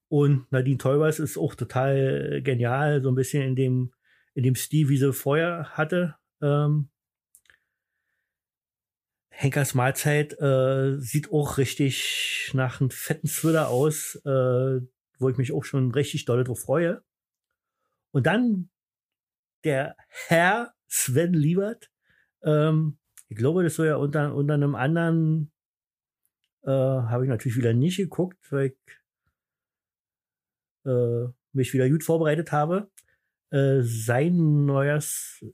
Und 0.08 0.52
Nadine 0.52 0.78
Teubers 0.78 1.20
ist 1.20 1.38
auch 1.38 1.56
total 1.56 2.42
genial, 2.44 3.02
so 3.02 3.10
ein 3.10 3.16
bisschen 3.16 3.44
in 3.44 3.56
dem, 3.56 3.94
in 4.34 4.44
dem 4.44 4.56
Stil, 4.56 4.90
wie 4.90 4.98
sie 4.98 5.14
vorher 5.14 5.72
hatte. 5.72 6.16
Ähm, 6.42 6.90
Henkers 9.38 9.74
Mahlzeit 9.74 10.40
äh, 10.40 10.98
sieht 11.00 11.32
auch 11.32 11.58
richtig 11.58 12.52
nach 12.54 12.80
einem 12.80 12.90
fetten 12.90 13.28
Thriller 13.28 13.70
aus. 13.70 14.16
Äh, 14.26 14.82
wo 15.20 15.30
ich 15.30 15.38
mich 15.38 15.52
auch 15.52 15.64
schon 15.64 15.92
richtig 15.92 16.26
doll 16.26 16.44
drauf 16.44 16.62
freue. 16.62 17.04
Und 18.12 18.28
dann 18.28 18.70
der 19.64 19.96
Herr 20.08 20.74
Sven 20.88 21.34
Liebert. 21.34 21.90
Ähm, 22.44 22.98
ich 23.28 23.38
glaube, 23.38 23.64
das 23.64 23.76
soll 23.76 23.88
ja 23.88 23.96
unter, 23.96 24.36
unter 24.36 24.54
einem 24.54 24.76
anderen, 24.76 25.52
äh, 26.64 26.70
habe 26.70 27.26
ich 27.26 27.30
natürlich 27.30 27.58
wieder 27.58 27.74
nicht 27.74 27.98
geguckt, 27.98 28.38
weil 28.52 28.68
ich 28.68 28.76
äh, 30.86 31.28
mich 31.54 31.74
wieder 31.74 31.90
gut 31.90 32.04
vorbereitet 32.04 32.52
habe. 32.52 32.90
Äh, 33.50 33.82
sein 33.82 34.66
neuer 34.66 35.00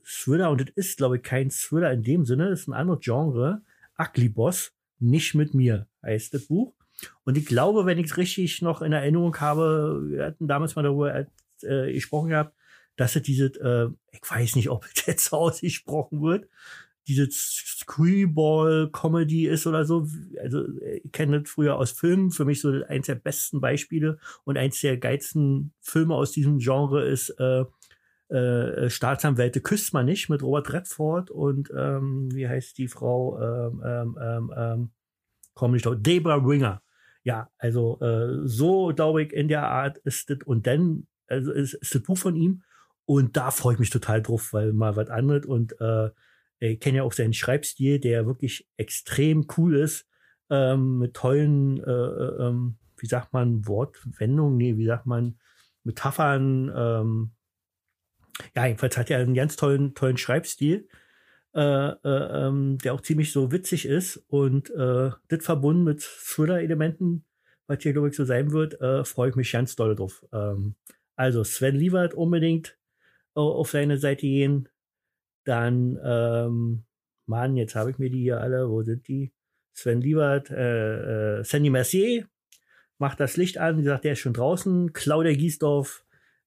Thriller, 0.04 0.50
und 0.50 0.60
das 0.60 0.70
ist, 0.74 0.98
glaube 0.98 1.16
ich, 1.16 1.22
kein 1.22 1.50
Thriller 1.50 1.92
in 1.92 2.02
dem 2.02 2.24
Sinne, 2.24 2.50
ist 2.50 2.68
ein 2.68 2.74
anderes 2.74 3.00
Genre. 3.00 3.62
Ugly 3.98 4.28
Boss, 4.28 4.72
nicht 4.98 5.34
mit 5.34 5.54
mir, 5.54 5.88
heißt 6.02 6.34
das 6.34 6.46
Buch. 6.46 6.74
Und 7.24 7.36
ich 7.36 7.46
glaube, 7.46 7.86
wenn 7.86 7.98
ich 7.98 8.06
es 8.06 8.16
richtig 8.16 8.62
noch 8.62 8.82
in 8.82 8.92
Erinnerung 8.92 9.36
habe, 9.40 10.04
wir 10.08 10.26
hatten 10.26 10.46
damals 10.46 10.76
mal 10.76 10.82
darüber 10.82 11.26
äh, 11.62 11.92
gesprochen 11.92 12.30
gehabt, 12.30 12.54
dass 12.96 13.16
es 13.16 13.22
diese, 13.22 13.46
äh, 13.46 13.88
ich 14.12 14.20
weiß 14.28 14.54
nicht, 14.56 14.70
ob 14.70 14.86
es 14.94 15.06
jetzt 15.06 15.32
ausgesprochen 15.32 16.22
wird, 16.22 16.48
diese 17.08 17.28
Screwball-Comedy 17.30 19.48
ist 19.48 19.66
oder 19.66 19.84
so. 19.84 20.06
Also 20.40 20.68
ich 20.80 21.10
kenne 21.10 21.40
das 21.40 21.50
früher 21.50 21.74
aus 21.76 21.90
Filmen. 21.90 22.30
Für 22.30 22.44
mich 22.44 22.60
so 22.60 22.70
eins 22.86 23.06
der 23.06 23.16
besten 23.16 23.60
Beispiele 23.60 24.20
und 24.44 24.56
eins 24.56 24.80
der 24.80 24.98
geilsten 24.98 25.72
Filme 25.80 26.14
aus 26.14 26.30
diesem 26.30 26.58
Genre 26.58 27.04
ist 27.04 27.30
äh, 27.40 27.64
äh, 28.32 28.88
Staatsanwälte 28.88 29.60
küsst 29.60 29.92
man 29.92 30.06
nicht 30.06 30.28
mit 30.28 30.42
Robert 30.42 30.72
Redford 30.72 31.30
und 31.30 31.70
ähm, 31.76 32.28
wie 32.32 32.48
heißt 32.48 32.78
die 32.78 32.88
Frau? 32.88 33.38
Ähm, 33.40 33.82
ähm, 33.84 34.18
ähm, 34.20 34.54
ähm 34.56 34.90
komm 35.54 35.72
nicht 35.72 35.84
drauf. 35.84 35.96
Debra 35.98 36.44
Winger. 36.46 36.82
Ja, 37.24 37.50
also 37.58 38.00
äh, 38.00 38.40
so 38.44 38.92
glaube 38.94 39.22
ich 39.22 39.32
in 39.32 39.48
der 39.48 39.68
Art 39.68 39.98
ist 39.98 40.30
das 40.30 40.38
und 40.44 40.66
dann 40.66 41.06
also 41.26 41.52
ist, 41.52 41.74
ist 41.74 41.94
das 41.94 42.02
Buch 42.02 42.18
von 42.18 42.36
ihm 42.36 42.62
und 43.04 43.36
da 43.36 43.50
freue 43.50 43.74
ich 43.74 43.80
mich 43.80 43.90
total 43.90 44.22
drauf, 44.22 44.52
weil 44.52 44.72
mal 44.72 44.96
was 44.96 45.08
anderes 45.08 45.44
und 45.46 45.78
äh, 45.80 46.10
ich 46.58 46.80
kenne 46.80 46.98
ja 46.98 47.02
auch 47.02 47.12
seinen 47.12 47.34
Schreibstil, 47.34 47.98
der 47.98 48.26
wirklich 48.26 48.68
extrem 48.76 49.46
cool 49.56 49.76
ist, 49.76 50.06
ähm, 50.48 50.98
mit 50.98 51.14
tollen, 51.14 51.82
äh, 51.82 51.90
äh, 51.90 52.48
ähm, 52.48 52.76
wie 52.98 53.06
sagt 53.06 53.32
man, 53.32 53.66
Wortwendungen, 53.66 54.56
nee, 54.56 54.76
wie 54.76 54.86
sagt 54.86 55.06
man, 55.06 55.38
Metaphern. 55.82 56.72
Ähm, 56.74 57.32
ja, 58.54 58.66
jedenfalls 58.66 58.96
hat 58.96 59.10
er 59.10 59.18
einen 59.18 59.34
ganz 59.34 59.56
tollen, 59.56 59.94
tollen 59.94 60.16
Schreibstil 60.16 60.88
äh, 61.54 61.60
äh, 61.60 62.46
ähm, 62.46 62.78
der 62.78 62.94
auch 62.94 63.02
ziemlich 63.02 63.30
so 63.30 63.52
witzig 63.52 63.86
ist 63.86 64.16
und 64.28 64.70
äh, 64.70 65.10
das 65.28 65.44
verbunden 65.44 65.84
mit 65.84 66.00
Thriller-Elementen, 66.00 67.26
was 67.66 67.82
hier 67.82 67.92
glaube 67.92 68.08
ich 68.08 68.16
so 68.16 68.24
sein 68.24 68.52
wird, 68.52 68.80
äh, 68.80 69.04
freue 69.04 69.30
ich 69.30 69.36
mich 69.36 69.52
ganz 69.52 69.76
doll 69.76 69.94
drauf. 69.94 70.24
Ähm, 70.32 70.76
also 71.14 71.44
Sven 71.44 71.76
Liebert 71.76 72.14
unbedingt 72.14 72.78
auf 73.34 73.70
seine 73.70 73.98
Seite 73.98 74.22
gehen. 74.22 74.68
Dann, 75.44 75.98
ähm, 76.02 76.84
Mann, 77.26 77.56
jetzt 77.56 77.74
habe 77.74 77.90
ich 77.90 77.98
mir 77.98 78.10
die 78.10 78.22
hier 78.22 78.40
alle, 78.40 78.68
wo 78.68 78.82
sind 78.82 79.08
die? 79.08 79.32
Sven 79.74 80.00
Liebert, 80.00 80.50
äh, 80.50 81.40
äh, 81.40 81.44
Sandy 81.44 81.70
Mercier 81.70 82.26
macht 82.98 83.20
das 83.20 83.36
Licht 83.36 83.58
an, 83.58 83.78
wie 83.78 83.82
gesagt, 83.82 84.04
der 84.04 84.12
ist 84.12 84.20
schon 84.20 84.34
draußen. 84.34 84.92
Claudia 84.92 85.32
Giesdorf, 85.32 86.01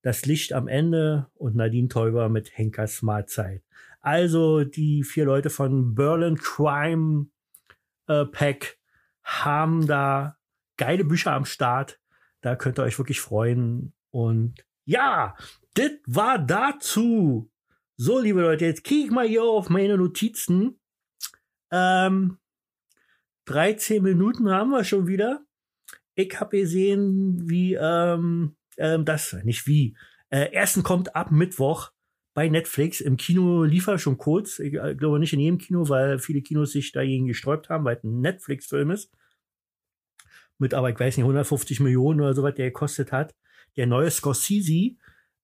das 0.06 0.24
Licht 0.28 0.54
am 0.54 0.68
Ende 0.68 1.32
und 1.34 1.56
Nadine 1.56 1.88
Teuber 1.88 2.30
mit 2.30 2.56
Henkers 2.56 3.02
Mahlzeit. 3.02 3.64
Also 4.02 4.64
die 4.64 5.04
vier 5.04 5.26
Leute 5.26 5.50
von 5.50 5.96
Berlin 5.96 6.38
Crime 6.38 7.26
äh, 8.06 8.24
Pack 8.26 8.78
haben 9.24 9.88
da 9.88 10.38
geile 10.78 11.06
Bücher 11.06 11.32
am 11.32 11.46
Start. 11.46 12.00
Da 12.42 12.56
könnt 12.56 12.78
ihr 12.78 12.84
euch 12.84 13.00
wirklich 13.00 13.20
freuen. 13.20 13.94
Und 14.12 14.64
ja, 14.86 15.36
das 15.74 15.94
war 16.06 16.38
dazu. 16.38 17.52
So, 17.98 18.20
liebe 18.20 18.42
Leute, 18.42 18.66
jetzt 18.66 18.84
kriege 18.84 19.06
ich 19.06 19.12
mal 19.12 19.28
hier 19.28 19.42
auf 19.42 19.70
meine 19.70 19.98
Notizen. 19.98 20.80
Ähm, 21.72 22.38
13 23.46 24.04
Minuten 24.04 24.52
haben 24.52 24.70
wir 24.70 24.84
schon 24.84 25.08
wieder. 25.08 25.44
Ich 26.14 26.40
habe 26.40 26.60
gesehen, 26.60 27.50
wie 27.50 27.74
ähm, 27.74 28.56
ähm, 28.78 29.06
das, 29.06 29.34
nicht 29.44 29.68
wie. 29.68 29.96
Äh, 30.30 30.52
ersten 30.52 30.84
kommt 30.84 31.16
ab 31.16 31.32
Mittwoch 31.32 31.92
bei 32.34 32.50
Netflix. 32.50 33.02
Im 33.02 33.18
Kino 33.18 33.64
lief 33.64 33.88
er 33.88 33.98
schon 33.98 34.18
kurz. 34.18 34.60
Ich 34.60 34.74
äh, 34.74 34.96
glaube 34.96 35.20
nicht 35.20 35.34
in 35.34 35.40
jedem 35.40 35.58
Kino, 35.58 35.90
weil 35.90 36.20
viele 36.20 36.42
Kinos 36.42 36.74
sich 36.74 36.92
dagegen 36.92 37.28
gesträubt 37.28 37.70
haben, 37.70 37.86
weil 37.86 37.98
es 37.98 38.04
ein 38.04 38.22
Netflix-Film 38.22 38.92
ist. 38.92 39.12
Mit 40.58 40.74
aber, 40.74 40.90
ich 40.90 41.00
weiß 41.00 41.18
nicht, 41.18 41.24
150 41.24 41.80
Millionen 41.80 42.22
oder 42.22 42.34
so 42.34 42.44
was 42.44 42.56
der 42.56 42.68
gekostet 42.68 43.12
hat. 43.12 43.36
Der 43.78 43.88
neue 43.88 44.12
Scorsese 44.12 44.96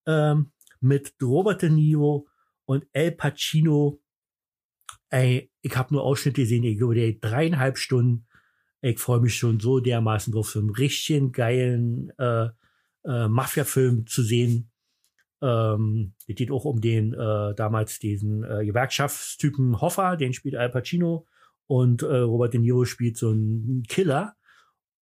ähm, 0.06 0.52
mit 0.80 1.14
Robert 1.22 1.62
De 1.62 1.70
Niro 1.70 2.28
und 2.66 2.86
El 2.94 3.12
Pacino. 3.14 4.02
Ey, 5.10 5.52
ich 5.62 5.76
habe 5.76 5.94
nur 5.94 6.04
Ausschnitte 6.04 6.42
gesehen. 6.42 6.64
Ich 6.64 6.78
glaube, 6.78 6.96
der 6.96 7.12
dreieinhalb 7.14 7.78
Stunden. 7.78 8.28
Ich 8.82 9.00
freue 9.00 9.20
mich 9.20 9.36
schon 9.36 9.60
so 9.60 9.80
dermaßen 9.80 10.34
drauf, 10.34 10.50
so 10.50 10.60
einen 10.60 10.72
richtigen 10.72 11.32
geilen 11.32 12.12
äh, 12.18 12.50
äh, 13.06 13.28
Mafia-Film 13.28 14.08
zu 14.08 14.24
sehen 14.24 14.72
ähm, 15.42 16.14
es 16.28 16.36
geht 16.36 16.52
auch 16.52 16.66
um 16.66 16.82
den 16.82 17.14
äh, 17.14 17.56
damals 17.56 18.00
diesen 18.00 18.44
äh, 18.44 18.64
Gewerkschaftstypen 18.64 19.82
Hoffa, 19.82 20.16
den 20.16 20.34
spielt 20.34 20.56
Al 20.56 20.70
Pacino 20.70 21.26
und 21.68 22.04
äh, 22.04 22.18
Robert 22.18 22.54
De 22.54 22.62
Niro 22.62 22.86
spielt 22.86 23.18
so 23.18 23.30
einen 23.30 23.84
Killer. 23.88 24.36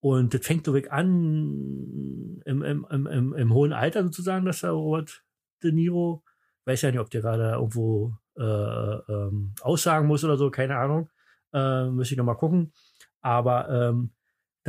Und 0.02 0.34
das 0.34 0.46
fängt 0.46 0.66
so 0.66 0.74
weg 0.74 0.94
an 0.94 2.42
im, 2.46 2.62
im, 2.64 2.86
im, 2.90 3.34
im, 3.34 3.54
hohen 3.54 3.74
Alter 3.74 4.04
sozusagen, 4.04 4.46
dass 4.46 4.62
der 4.62 4.72
Robert 4.72 5.26
De 5.62 5.74
Niro, 5.74 6.24
weiß 6.64 6.84
ja 6.84 6.92
nicht, 6.92 7.02
ob 7.02 7.10
der 7.10 7.22
gerade 7.22 7.52
irgendwo 7.52 8.16
äh, 8.38 8.44
ähm, 8.44 9.54
aussagen 9.60 10.08
muss 10.08 10.24
oder 10.24 10.38
so, 10.38 10.50
keine 10.52 10.78
Ahnung. 10.78 11.10
Äh, 11.52 11.90
müsste 11.90 12.14
ich 12.14 12.18
noch 12.18 12.24
mal 12.24 12.36
gucken. 12.36 12.72
Aber 13.20 13.68
ähm, 13.70 14.12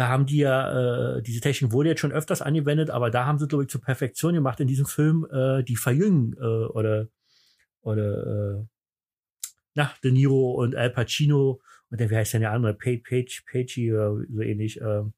da 0.00 0.09
haben 0.09 0.25
die 0.25 0.38
ja, 0.38 1.16
äh, 1.19 1.23
diese 1.23 1.40
Technik 1.40 1.73
wurde 1.73 1.90
jetzt 1.90 2.00
schon 2.00 2.12
öfters 2.12 2.40
angewendet, 2.40 2.88
aber 2.88 3.11
da 3.11 3.26
haben 3.26 3.38
sie, 3.38 3.47
glaube 3.47 3.64
ich, 3.64 3.71
zur 3.71 3.83
Perfektion 3.83 4.33
gemacht 4.33 4.59
in 4.59 4.66
diesem 4.66 4.87
Film, 4.87 5.26
äh, 5.30 5.62
die 5.62 5.76
verjüngen 5.76 6.35
äh, 6.40 6.40
oder, 6.40 7.09
oder 7.83 8.61
äh, 8.61 8.64
na, 9.75 9.92
De 10.02 10.11
Niro 10.11 10.52
und 10.52 10.75
Al 10.75 10.88
Pacino 10.88 11.61
und 11.90 12.00
der, 12.00 12.09
wie 12.09 12.16
heißt 12.16 12.33
denn 12.33 12.40
der 12.40 12.52
andere? 12.52 12.73
Page, 12.73 13.02
Page, 13.02 13.45
Pagey 13.50 13.92
oder 13.92 14.25
so 14.28 14.40
ähnlich. 14.40 14.80
Ähm, 14.80 15.12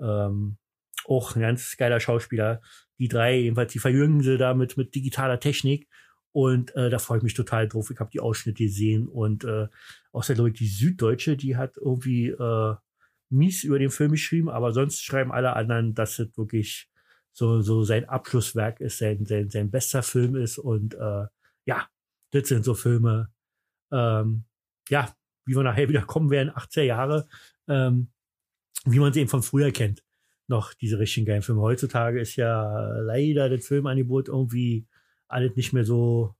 ähm, 0.00 0.58
auch 1.04 1.36
ein 1.36 1.40
ganz 1.42 1.76
geiler 1.76 2.00
Schauspieler. 2.00 2.60
Die 2.98 3.08
drei, 3.08 3.38
jedenfalls, 3.38 3.72
die 3.72 3.78
verjüngen 3.78 4.22
sie 4.22 4.36
da 4.36 4.52
mit, 4.52 4.76
mit 4.76 4.96
digitaler 4.96 5.38
Technik. 5.38 5.88
Und 6.32 6.74
äh, 6.74 6.90
da 6.90 6.98
freue 6.98 7.18
ich 7.18 7.24
mich 7.24 7.34
total 7.34 7.68
drauf. 7.68 7.90
Ich 7.90 8.00
habe 8.00 8.10
die 8.10 8.20
Ausschnitte 8.20 8.64
gesehen 8.64 9.06
und 9.06 9.44
äh, 9.44 9.68
außer 10.12 10.34
glaube 10.34 10.50
ich 10.50 10.58
die 10.58 10.66
Süddeutsche, 10.66 11.36
die 11.36 11.56
hat 11.56 11.76
irgendwie 11.76 12.28
äh, 12.28 12.74
mies 13.30 13.64
über 13.64 13.78
den 13.78 13.90
Film 13.90 14.12
geschrieben, 14.12 14.48
aber 14.48 14.72
sonst 14.72 15.02
schreiben 15.02 15.32
alle 15.32 15.54
anderen, 15.54 15.94
dass 15.94 16.18
es 16.18 16.36
wirklich 16.36 16.90
so, 17.32 17.60
so 17.60 17.84
sein 17.84 18.08
Abschlusswerk 18.08 18.80
ist, 18.80 18.98
sein, 18.98 19.24
sein, 19.26 19.50
sein 19.50 19.70
bester 19.70 20.02
Film 20.02 20.34
ist. 20.36 20.58
Und 20.58 20.94
äh, 20.94 21.26
ja, 21.66 21.88
das 22.30 22.48
sind 22.48 22.64
so 22.64 22.74
Filme, 22.74 23.30
ähm, 23.92 24.44
ja, 24.88 25.14
wie 25.44 25.54
wir 25.54 25.62
nachher 25.62 25.88
wieder 25.88 26.02
kommen 26.02 26.30
werden, 26.30 26.50
80er 26.50 26.82
Jahre, 26.82 27.28
ähm, 27.68 28.08
wie 28.84 28.98
man 28.98 29.12
sie 29.12 29.20
eben 29.20 29.30
von 29.30 29.42
früher 29.42 29.70
kennt. 29.70 30.02
Noch 30.46 30.72
diese 30.72 30.98
richtigen 30.98 31.26
geilen 31.26 31.42
Filme. 31.42 31.60
Heutzutage 31.60 32.20
ist 32.20 32.36
ja 32.36 32.98
leider 33.00 33.50
das 33.50 33.66
Filmangebot 33.66 34.28
irgendwie 34.28 34.86
alles 35.28 35.54
nicht 35.56 35.74
mehr 35.74 35.84
so, 35.84 36.34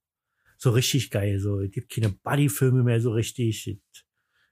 so 0.57 0.71
richtig 0.71 1.11
geil. 1.11 1.38
So, 1.38 1.61
es 1.61 1.71
gibt 1.71 1.92
keine 1.92 2.09
Buddy-Filme 2.09 2.83
mehr 2.83 3.00
so 3.00 3.12
richtig. 3.12 3.66
Es 3.68 4.04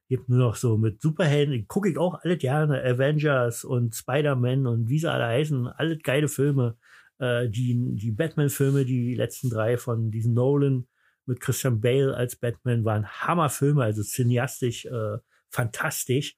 gibt 0.08 0.28
nur 0.28 0.38
noch 0.38 0.56
so 0.56 0.76
mit 0.76 1.00
Superhelden. 1.00 1.66
Gucke 1.68 1.90
ich 1.90 1.98
auch 1.98 2.20
alle 2.22 2.36
gerne. 2.36 2.82
Avengers 2.82 3.64
und 3.64 3.94
Spider-Man 3.94 4.66
und 4.66 4.88
wie 4.88 4.98
sie 4.98 5.10
alle 5.10 5.26
heißen. 5.26 5.66
Alle 5.66 5.98
geile 5.98 6.28
Filme. 6.28 6.76
Äh, 7.18 7.48
die, 7.48 7.76
die 7.96 8.12
Batman-Filme, 8.12 8.84
die 8.84 9.14
letzten 9.14 9.50
drei 9.50 9.76
von 9.78 10.10
diesen 10.10 10.34
Nolan 10.34 10.86
mit 11.26 11.40
Christian 11.40 11.80
Bale 11.80 12.14
als 12.14 12.36
Batman 12.36 12.84
waren 12.84 13.06
Hammerfilme, 13.06 13.82
also 13.82 14.02
cineastisch 14.02 14.86
äh, 14.86 15.18
fantastisch. 15.50 16.36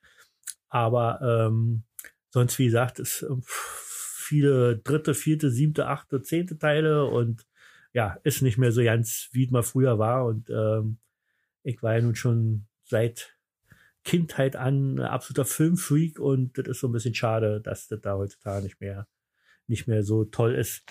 Aber 0.69 1.21
ähm, 1.23 1.85
sonst, 2.31 2.59
wie 2.59 2.67
gesagt, 2.67 2.99
ist 2.99 3.23
äh, 3.23 3.29
viele 3.45 4.79
dritte, 4.79 5.15
vierte, 5.15 5.51
siebte, 5.51 5.87
achte, 5.89 6.23
zehnte 6.23 6.59
Teile 6.59 7.05
und 7.05 7.47
ja, 7.93 8.19
ist 8.23 8.43
nicht 8.43 8.59
mehr 8.59 8.73
so 8.73 8.83
ganz, 8.83 9.29
wie 9.33 9.45
es 9.45 9.51
mal 9.51 9.63
früher 9.63 9.99
war. 9.99 10.27
Und 10.27 10.49
ähm, 10.51 10.99
ich 11.63 11.83
war 11.83 11.95
ja 11.95 12.03
nun 12.03 12.15
schon 12.15 12.67
seit 12.85 13.38
Kindheit 14.09 14.57
an 14.57 15.01
absoluter 15.01 15.45
Filmfreak 15.45 16.19
und 16.19 16.57
das 16.57 16.67
ist 16.67 16.81
so 16.81 16.89
ein 16.89 16.93
bisschen 16.93 17.15
schade, 17.15 17.61
dass 17.61 17.89
das 17.89 18.01
da 18.01 18.17
heutzutage 18.17 18.63
nicht 18.63 18.81
mehr, 18.81 19.07
nicht 19.67 19.87
mehr 19.87 20.03
so 20.03 20.25
toll 20.25 20.55
ist. 20.55 20.83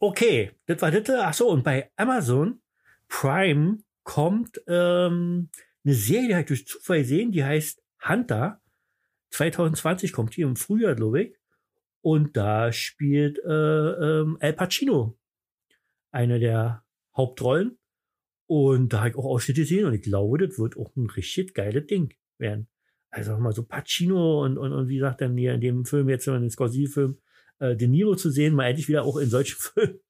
Okay, 0.00 0.50
das 0.66 0.82
war 0.82 0.90
das. 0.90 1.08
Ach 1.08 1.34
so, 1.34 1.48
und 1.48 1.62
bei 1.62 1.92
Amazon 1.94 2.60
Prime 3.06 3.78
kommt 4.02 4.60
ähm, 4.66 5.50
eine 5.84 5.94
Serie, 5.94 6.26
die 6.26 6.34
habe 6.34 6.42
ich 6.42 6.48
durch 6.48 6.66
Zufall 6.66 6.98
gesehen, 6.98 7.30
die 7.30 7.44
heißt 7.44 7.80
Hunter. 8.08 8.60
2020 9.30 10.12
kommt 10.12 10.34
hier 10.34 10.48
im 10.48 10.56
Frühjahr, 10.56 10.96
glaube 10.96 11.22
ich. 11.22 11.36
Und 12.00 12.36
da 12.36 12.72
spielt 12.72 13.38
äh, 13.44 13.50
ähm, 13.52 14.36
Al 14.40 14.52
Pacino 14.54 15.16
eine 16.10 16.40
der 16.40 16.84
Hauptrollen. 17.16 17.78
Und 18.48 18.94
da 18.94 19.00
habe 19.00 19.10
ich 19.10 19.16
auch 19.16 19.26
Ausschnitte 19.26 19.60
gesehen 19.60 19.84
und 19.84 19.92
ich 19.92 20.00
glaube, 20.00 20.38
das 20.38 20.58
wird 20.58 20.78
auch 20.78 20.96
ein 20.96 21.10
richtig 21.10 21.52
geiles 21.52 21.86
Ding 21.86 22.14
werden. 22.38 22.66
Also 23.10 23.36
mal 23.36 23.52
so 23.52 23.62
Pacino 23.62 24.42
und, 24.42 24.56
und, 24.56 24.72
und 24.72 24.88
wie 24.88 24.96
gesagt 24.96 25.20
dann 25.20 25.36
hier 25.36 25.52
in 25.52 25.60
dem 25.60 25.84
Film 25.84 26.08
jetzt, 26.08 26.26
in 26.26 26.40
den 26.40 26.50
Scorsese-Film, 26.50 27.18
äh, 27.58 27.76
De 27.76 27.86
Niro 27.86 28.16
zu 28.16 28.30
sehen, 28.30 28.54
mal 28.54 28.68
endlich 28.68 28.88
wieder 28.88 29.04
auch 29.04 29.18
in 29.18 29.28
solchen 29.28 29.56
Filmen, 29.60 30.00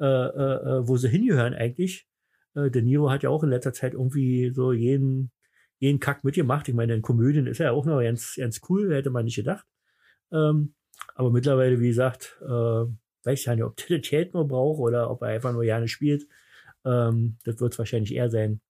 äh, 0.00 0.04
äh, 0.06 0.78
äh, 0.78 0.88
wo 0.88 0.96
sie 0.96 1.10
hingehören 1.10 1.52
eigentlich. 1.52 2.08
Äh, 2.54 2.70
De 2.70 2.80
Niro 2.80 3.10
hat 3.10 3.22
ja 3.22 3.28
auch 3.28 3.42
in 3.42 3.50
letzter 3.50 3.74
Zeit 3.74 3.92
irgendwie 3.92 4.52
so 4.54 4.72
jeden, 4.72 5.30
jeden 5.78 6.00
Kack 6.00 6.24
mitgemacht. 6.24 6.68
Ich 6.68 6.74
meine, 6.74 6.94
in 6.94 7.02
Komödien 7.02 7.46
ist 7.46 7.60
er 7.60 7.66
ja 7.66 7.72
auch 7.72 7.84
noch 7.84 8.00
ganz, 8.00 8.36
ganz 8.36 8.62
cool, 8.70 8.94
hätte 8.94 9.10
man 9.10 9.26
nicht 9.26 9.36
gedacht. 9.36 9.66
Ähm, 10.32 10.74
aber 11.14 11.30
mittlerweile, 11.30 11.78
wie 11.78 11.88
gesagt, 11.88 12.38
äh, 12.40 12.46
weiß 12.46 13.38
ich 13.38 13.44
ja 13.44 13.54
nicht, 13.54 13.64
ob 13.64 13.76
der 13.76 13.98
das 13.98 14.32
nur 14.32 14.48
braucht 14.48 14.80
oder 14.80 15.10
ob 15.10 15.20
er 15.20 15.28
einfach 15.28 15.52
nur 15.52 15.64
gerne 15.64 15.88
spielt. 15.88 16.26
Ähm, 16.86 17.36
das 17.44 17.60
wird 17.60 17.72
es 17.72 17.78
wahrscheinlich 17.78 18.14
eher 18.14 18.30
sein. 18.30 18.60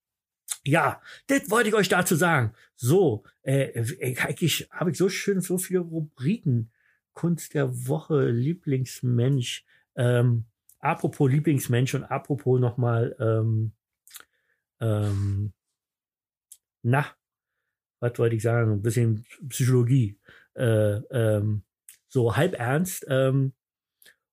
Ja, 0.65 1.01
das 1.29 1.51
wollte 1.51 1.69
ich 1.69 1.75
euch 1.75 1.89
dazu 1.89 2.17
sagen. 2.17 2.53
So, 2.75 3.25
äh, 3.43 3.79
eigentlich 4.19 4.69
habe 4.71 4.91
ich 4.91 4.99
so 4.99 5.09
schön 5.09 5.41
so 5.41 5.59
viele 5.59 5.81
Rubriken. 5.81 6.73
Kunst 7.13 7.55
der 7.55 7.87
Woche, 7.87 8.29
Lieblingsmensch. 8.29 9.65
Ähm, 9.95 10.45
apropos 10.81 11.31
Lieblingsmensch 11.31 11.95
und 11.95 12.05
apropos 12.05 12.61
nochmal, 12.61 13.17
ähm, 13.19 13.73
ähm, 14.81 15.53
na, 16.83 17.07
was 18.01 18.19
wollte 18.19 18.37
ich 18.37 18.43
sagen? 18.43 18.73
Ein 18.73 18.83
bisschen 18.83 19.25
Psychologie. 19.49 20.19
Äh, 20.55 20.97
ähm, 21.11 21.63
so 22.09 22.37
halb 22.37 22.59
ernst. 22.59 23.07
Ähm, 23.09 23.53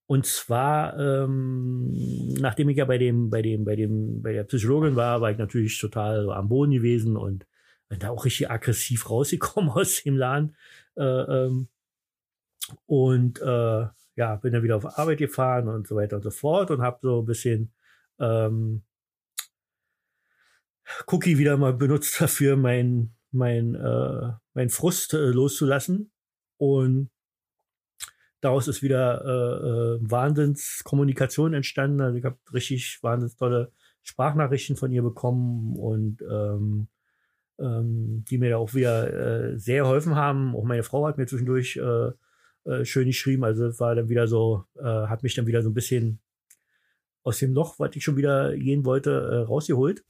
und 0.05 0.25
zwar, 0.25 0.99
ähm, 0.99 1.91
nachdem 2.39 2.69
ich 2.69 2.77
ja 2.77 2.85
bei 2.85 2.97
dem, 2.97 3.29
bei 3.29 3.41
dem, 3.41 3.63
bei 3.63 3.75
dem, 3.75 4.21
bei 4.21 4.33
der 4.33 4.43
Psychologin 4.43 4.95
war, 4.95 5.21
war 5.21 5.31
ich 5.31 5.37
natürlich 5.37 5.79
total 5.79 6.29
am 6.31 6.49
Boden 6.49 6.71
gewesen 6.71 7.15
und 7.15 7.45
bin 7.87 7.99
da 7.99 8.09
auch 8.09 8.25
richtig 8.25 8.51
aggressiv 8.51 9.09
rausgekommen 9.09 9.69
aus 9.69 10.03
dem 10.03 10.17
Laden. 10.17 10.55
Äh, 10.95 11.03
ähm, 11.03 11.67
und 12.85 13.41
äh, 13.41 13.87
ja, 14.15 14.35
bin 14.35 14.53
dann 14.53 14.63
wieder 14.63 14.77
auf 14.77 14.97
Arbeit 14.97 15.17
gefahren 15.17 15.67
und 15.67 15.87
so 15.87 15.95
weiter 15.95 16.17
und 16.17 16.23
so 16.23 16.31
fort 16.31 16.71
und 16.71 16.81
habe 16.81 16.99
so 17.01 17.21
ein 17.21 17.25
bisschen 17.25 17.73
ähm, 18.19 18.83
Cookie 21.07 21.37
wieder 21.37 21.57
mal 21.57 21.73
benutzt 21.73 22.19
dafür, 22.21 22.55
mein, 22.55 23.15
mein, 23.31 23.75
äh, 23.75 24.33
mein 24.53 24.69
Frust 24.69 25.13
äh, 25.13 25.29
loszulassen. 25.29 26.11
Und 26.57 27.09
daraus 28.43 28.67
ist 28.67 28.83
wieder 28.83 29.23
äh, 29.23 29.67
äh, 29.67 30.11
Wahnsinnskommunikation 30.11 31.53
entstanden. 31.53 32.01
Also 32.01 32.17
ich 32.17 32.25
habe 32.25 32.37
richtig 32.53 32.99
wahnsinns 33.01 33.37
tolle 33.37 33.71
Sprachnachrichten 34.03 34.75
von 34.75 34.91
ihr 34.91 35.01
bekommen 35.01 35.77
und 35.77 36.21
ähm, 36.29 36.87
ähm, 37.57 38.25
die 38.29 38.37
mir 38.37 38.49
da 38.49 38.57
auch 38.57 38.73
wieder 38.73 39.53
äh, 39.53 39.57
sehr 39.57 39.83
geholfen 39.83 40.15
haben. 40.15 40.55
Auch 40.55 40.65
meine 40.65 40.83
Frau 40.83 41.07
hat 41.07 41.17
mir 41.17 41.25
zwischendurch 41.25 41.77
äh, 41.77 42.11
äh, 42.69 42.83
schön 42.83 43.07
geschrieben. 43.07 43.45
Also 43.45 43.79
war 43.79 43.95
dann 43.95 44.09
wieder 44.09 44.27
so, 44.27 44.65
äh, 44.75 44.83
hat 44.83 45.23
mich 45.23 45.35
dann 45.35 45.47
wieder 45.47 45.61
so 45.61 45.69
ein 45.69 45.73
bisschen 45.73 46.19
aus 47.23 47.39
dem 47.39 47.53
Loch, 47.53 47.79
was 47.79 47.95
ich 47.95 48.03
schon 48.03 48.17
wieder 48.17 48.53
gehen 48.57 48.83
wollte, 48.83 49.11
äh, 49.11 49.47
rausgeholt. 49.47 50.03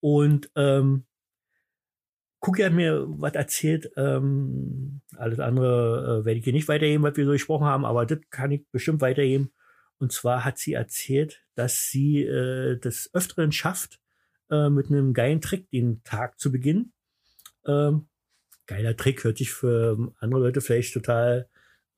Und 0.00 0.50
ähm, 0.56 1.04
Cookie 2.40 2.64
hat 2.64 2.72
mir 2.72 3.04
was 3.06 3.34
erzählt. 3.34 3.90
Ähm, 3.96 5.02
alles 5.16 5.40
andere 5.40 6.20
äh, 6.20 6.24
werde 6.24 6.38
ich 6.38 6.44
hier 6.44 6.52
nicht 6.52 6.68
weitergeben, 6.68 7.02
was 7.02 7.16
wir 7.16 7.26
so 7.26 7.32
gesprochen 7.32 7.66
haben, 7.66 7.84
aber 7.84 8.06
das 8.06 8.18
kann 8.30 8.50
ich 8.50 8.66
bestimmt 8.70 9.00
weitergeben. 9.00 9.52
Und 9.98 10.12
zwar 10.12 10.44
hat 10.44 10.58
sie 10.58 10.72
erzählt, 10.72 11.42
dass 11.54 11.88
sie 11.88 12.22
äh, 12.22 12.78
des 12.78 13.10
Öfteren 13.12 13.52
schafft, 13.52 14.00
äh, 14.50 14.70
mit 14.70 14.86
einem 14.86 15.12
geilen 15.12 15.42
Trick 15.42 15.70
den 15.70 16.02
Tag 16.04 16.40
zu 16.40 16.50
beginnen. 16.50 16.92
Ähm, 17.66 18.08
geiler 18.66 18.96
Trick 18.96 19.24
hört 19.24 19.36
sich 19.36 19.52
für 19.52 20.12
andere 20.18 20.40
Leute 20.40 20.62
vielleicht 20.62 20.94
total 20.94 21.48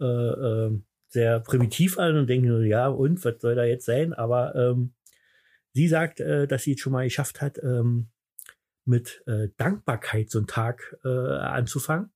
äh, 0.01 0.05
äh, 0.05 0.81
sehr 1.09 1.41
primitiv 1.41 1.99
an 1.99 2.17
und 2.17 2.27
denken, 2.29 2.65
ja, 2.67 2.89
und 2.89 3.25
was 3.25 3.41
soll 3.41 3.55
da 3.55 3.65
jetzt 3.65 3.85
sein? 3.85 4.13
Aber 4.15 4.55
ähm, 4.57 4.95
sie 5.73 5.87
sagt, 5.87 6.19
äh, 6.21 6.49
dass 6.49 6.65
sie 6.65 6.73
es 6.73 6.81
schon 6.81 6.93
mal 6.93 7.05
geschafft 7.05 7.41
hat, 7.41 7.63
ähm, 7.63 8.09
mit 8.85 9.23
äh, 9.27 9.49
Dankbarkeit 9.57 10.31
so 10.31 10.39
einen 10.39 10.47
Tag 10.47 10.97
äh, 11.05 11.09
anzufangen. 11.09 12.11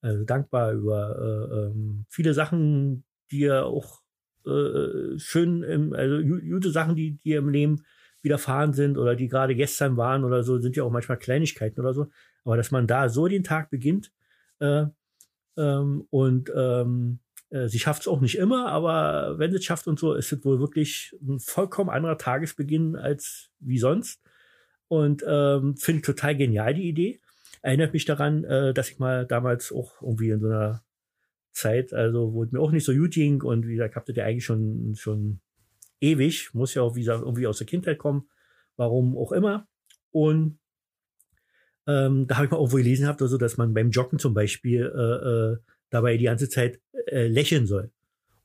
Also 0.00 0.24
dankbar 0.24 0.72
über 0.72 1.16
äh, 1.18 1.56
ähm, 1.56 2.06
viele 2.08 2.34
Sachen, 2.34 3.04
die 3.30 3.40
ja 3.40 3.64
auch 3.64 4.00
äh, 4.46 5.18
schön, 5.18 5.62
im, 5.62 5.92
also 5.94 6.22
gute 6.22 6.70
Sachen, 6.70 6.94
die 6.94 7.18
dir 7.24 7.38
im 7.38 7.48
Leben 7.48 7.84
widerfahren 8.22 8.72
sind 8.72 8.98
oder 8.98 9.16
die 9.16 9.28
gerade 9.28 9.54
gestern 9.54 9.96
waren 9.96 10.24
oder 10.24 10.42
so, 10.42 10.58
sind 10.58 10.76
ja 10.76 10.84
auch 10.84 10.90
manchmal 10.90 11.18
Kleinigkeiten 11.18 11.80
oder 11.80 11.94
so. 11.94 12.08
Aber 12.44 12.56
dass 12.56 12.70
man 12.70 12.86
da 12.86 13.08
so 13.08 13.28
den 13.28 13.44
Tag 13.44 13.70
beginnt 13.70 14.12
äh, 14.60 14.86
ähm, 15.56 16.06
und 16.10 16.50
ähm, 16.54 17.20
äh, 17.50 17.68
sie 17.68 17.78
schafft 17.78 18.02
es 18.02 18.08
auch 18.08 18.20
nicht 18.20 18.36
immer, 18.36 18.68
aber 18.68 19.38
wenn 19.38 19.50
sie 19.50 19.58
es 19.58 19.64
schafft 19.64 19.86
und 19.86 19.98
so, 19.98 20.14
ist 20.14 20.32
es 20.32 20.44
wohl 20.44 20.58
wirklich 20.58 21.14
ein 21.22 21.38
vollkommen 21.38 21.90
anderer 21.90 22.18
Tagesbeginn 22.18 22.96
als 22.96 23.50
wie 23.60 23.78
sonst. 23.78 24.20
Und 24.98 25.24
ähm, 25.26 25.76
finde 25.76 26.02
total 26.02 26.36
genial 26.36 26.74
die 26.74 26.88
Idee. 26.88 27.20
Erinnert 27.62 27.92
mich 27.94 28.04
daran, 28.04 28.44
äh, 28.44 28.74
dass 28.74 28.90
ich 28.90 28.98
mal 28.98 29.26
damals 29.26 29.72
auch 29.72 30.00
irgendwie 30.02 30.30
in 30.30 30.40
so 30.40 30.46
einer 30.48 30.82
Zeit, 31.52 31.92
also 31.92 32.32
wo 32.34 32.44
es 32.44 32.52
mir 32.52 32.60
auch 32.60 32.72
nicht 32.72 32.84
so 32.84 32.92
gut 32.94 33.12
ging 33.12 33.42
und 33.42 33.66
wie 33.66 33.74
gesagt, 33.76 33.96
habt 33.96 34.08
ihr 34.08 34.24
eigentlich 34.24 34.44
schon, 34.44 34.94
schon 34.96 35.40
ewig, 36.00 36.52
muss 36.54 36.74
ja 36.74 36.82
auch 36.82 36.94
wie 36.96 37.00
gesagt, 37.00 37.22
irgendwie 37.22 37.46
aus 37.46 37.58
der 37.58 37.66
Kindheit 37.66 37.98
kommen, 37.98 38.28
warum 38.76 39.16
auch 39.16 39.32
immer. 39.32 39.66
Und 40.12 40.58
Ähm, 41.86 42.26
da 42.26 42.36
habe 42.36 42.46
ich 42.46 42.50
mal 42.50 42.58
irgendwo 42.58 42.76
gelesen 42.78 43.02
gehabt, 43.02 43.20
also, 43.22 43.36
dass 43.38 43.56
man 43.56 43.74
beim 43.74 43.90
Joggen 43.90 44.18
zum 44.18 44.34
Beispiel 44.34 44.90
äh, 44.94 45.28
äh, 45.28 45.56
dabei 45.90 46.16
die 46.16 46.24
ganze 46.24 46.48
Zeit 46.48 46.80
äh, 47.06 47.26
lächeln 47.28 47.66
soll. 47.66 47.90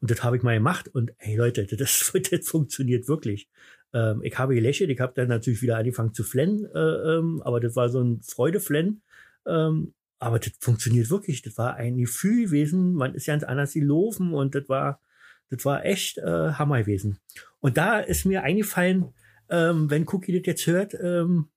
Und 0.02 0.12
das 0.12 0.24
habe 0.24 0.38
ich 0.38 0.44
mal 0.44 0.56
gemacht. 0.56 0.88
Und 0.90 1.14
hey 1.18 1.36
Leute, 1.38 1.66
das, 1.66 2.12
das 2.32 2.48
funktioniert 2.50 3.08
wirklich. 3.08 3.50
Ähm, 3.94 4.22
ich 4.24 4.38
habe 4.38 4.56
gelächelt, 4.56 4.90
ich 4.90 5.00
habe 5.00 5.14
dann 5.16 5.28
natürlich 5.28 5.62
wieder 5.62 5.78
angefangen 5.78 6.14
zu 6.14 6.24
flennen, 6.24 6.66
äh, 6.74 6.80
ähm, 6.80 7.42
aber 7.44 7.60
das 7.60 7.76
war 7.76 7.90
so 7.90 8.02
ein 8.02 8.22
Freudeflennen. 8.22 9.02
Ähm, 9.46 9.94
aber 10.20 10.40
das 10.40 10.52
funktioniert 10.60 11.10
wirklich. 11.10 11.42
Das 11.42 11.58
war 11.58 11.76
ein 11.76 11.98
Gefühl 11.98 12.46
gewesen. 12.46 12.94
Man 12.94 13.16
ist 13.16 13.28
ganz 13.28 13.44
anders 13.44 13.74
gelaufen 13.74 14.34
und 14.34 14.54
das 14.54 14.68
war, 14.68 15.02
das 15.50 15.64
war 15.66 15.86
echt 15.86 16.18
äh, 16.18 16.52
Hammer 16.54 16.80
gewesen. 16.80 17.20
Und 17.62 17.78
da 17.78 18.00
ist 18.00 18.26
mir 18.26 18.44
eingefallen, 18.44 19.14
ähm, 19.50 19.90
wenn 19.90 20.08
Cookie 20.10 20.38
das 20.38 20.46
jetzt 20.46 20.68
hört, 20.68 20.94
ähm, 20.94 21.50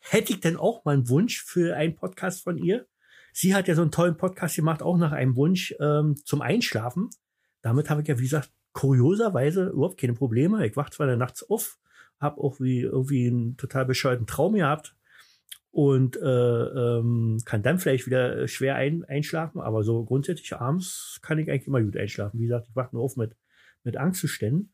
hätte 0.00 0.32
ich 0.32 0.40
denn 0.40 0.56
auch 0.56 0.84
mal 0.84 0.94
einen 0.94 1.08
Wunsch 1.08 1.42
für 1.42 1.76
einen 1.76 1.94
Podcast 1.94 2.42
von 2.42 2.58
ihr. 2.58 2.86
Sie 3.32 3.54
hat 3.54 3.68
ja 3.68 3.74
so 3.74 3.82
einen 3.82 3.92
tollen 3.92 4.16
Podcast 4.16 4.56
gemacht, 4.56 4.82
auch 4.82 4.98
nach 4.98 5.12
einem 5.12 5.36
Wunsch 5.36 5.74
ähm, 5.80 6.16
zum 6.24 6.42
Einschlafen. 6.42 7.10
Damit 7.62 7.88
habe 7.88 8.02
ich 8.02 8.08
ja, 8.08 8.18
wie 8.18 8.24
gesagt, 8.24 8.50
kurioserweise 8.78 9.70
überhaupt 9.70 9.98
keine 9.98 10.14
Probleme. 10.14 10.64
Ich 10.64 10.76
wache 10.76 10.92
zwar 10.92 11.16
nachts 11.16 11.42
auf, 11.50 11.80
habe 12.20 12.40
auch 12.40 12.60
wie 12.60 12.82
irgendwie 12.82 13.26
einen 13.26 13.56
total 13.56 13.84
bescheuerten 13.84 14.28
Traum 14.28 14.54
gehabt 14.54 14.94
und 15.72 16.16
äh, 16.16 16.20
ähm, 16.22 17.38
kann 17.44 17.64
dann 17.64 17.80
vielleicht 17.80 18.06
wieder 18.06 18.46
schwer 18.46 18.76
ein, 18.76 19.04
einschlafen, 19.04 19.60
aber 19.60 19.82
so 19.82 20.04
grundsätzlich 20.04 20.54
abends 20.54 21.18
kann 21.22 21.40
ich 21.40 21.50
eigentlich 21.50 21.66
immer 21.66 21.82
gut 21.82 21.96
einschlafen. 21.96 22.38
Wie 22.38 22.44
gesagt, 22.44 22.68
ich 22.68 22.76
wache 22.76 22.94
nur 22.94 23.02
auf 23.02 23.16
mit, 23.16 23.34
mit 23.82 23.96
Angstzuständen. 23.96 24.72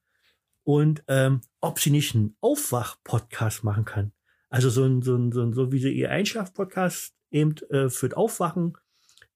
Und 0.65 1.03
ähm, 1.09 1.41
ob 1.63 1.81
sie 1.81 1.91
nicht 1.91 2.15
einen 2.15 2.37
Aufwach-Podcast 2.43 3.65
machen 3.65 3.87
kann. 3.87 4.13
Also 4.51 4.69
so 4.69 4.85
ein, 4.85 5.01
so 5.01 5.17
ein, 5.17 5.33
so, 5.33 5.41
ein, 5.41 5.55
so 5.55 5.73
wie 5.73 5.79
sie 5.79 5.93
ihr 5.93 6.11
Einschlaf-Podcast 6.11 7.15
eben 7.31 7.55
äh, 7.71 7.89
führt 7.89 8.19
Aufwachen, 8.19 8.77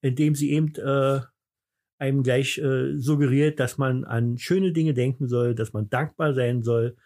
indem 0.02 0.34
sie 0.34 0.50
eben 0.50 0.74
äh, 0.74 1.22
einem 1.98 2.22
gleich 2.22 2.58
äh, 2.58 2.96
suggeriert, 2.96 3.58
dass 3.60 3.78
man 3.78 4.04
an 4.04 4.38
schöne 4.38 4.72
Dinge 4.72 4.94
denken 4.94 5.28
soll, 5.28 5.54
dass 5.54 5.72
man 5.72 5.90
dankbar 5.90 6.34
sein 6.34 6.62
soll. 6.62 6.96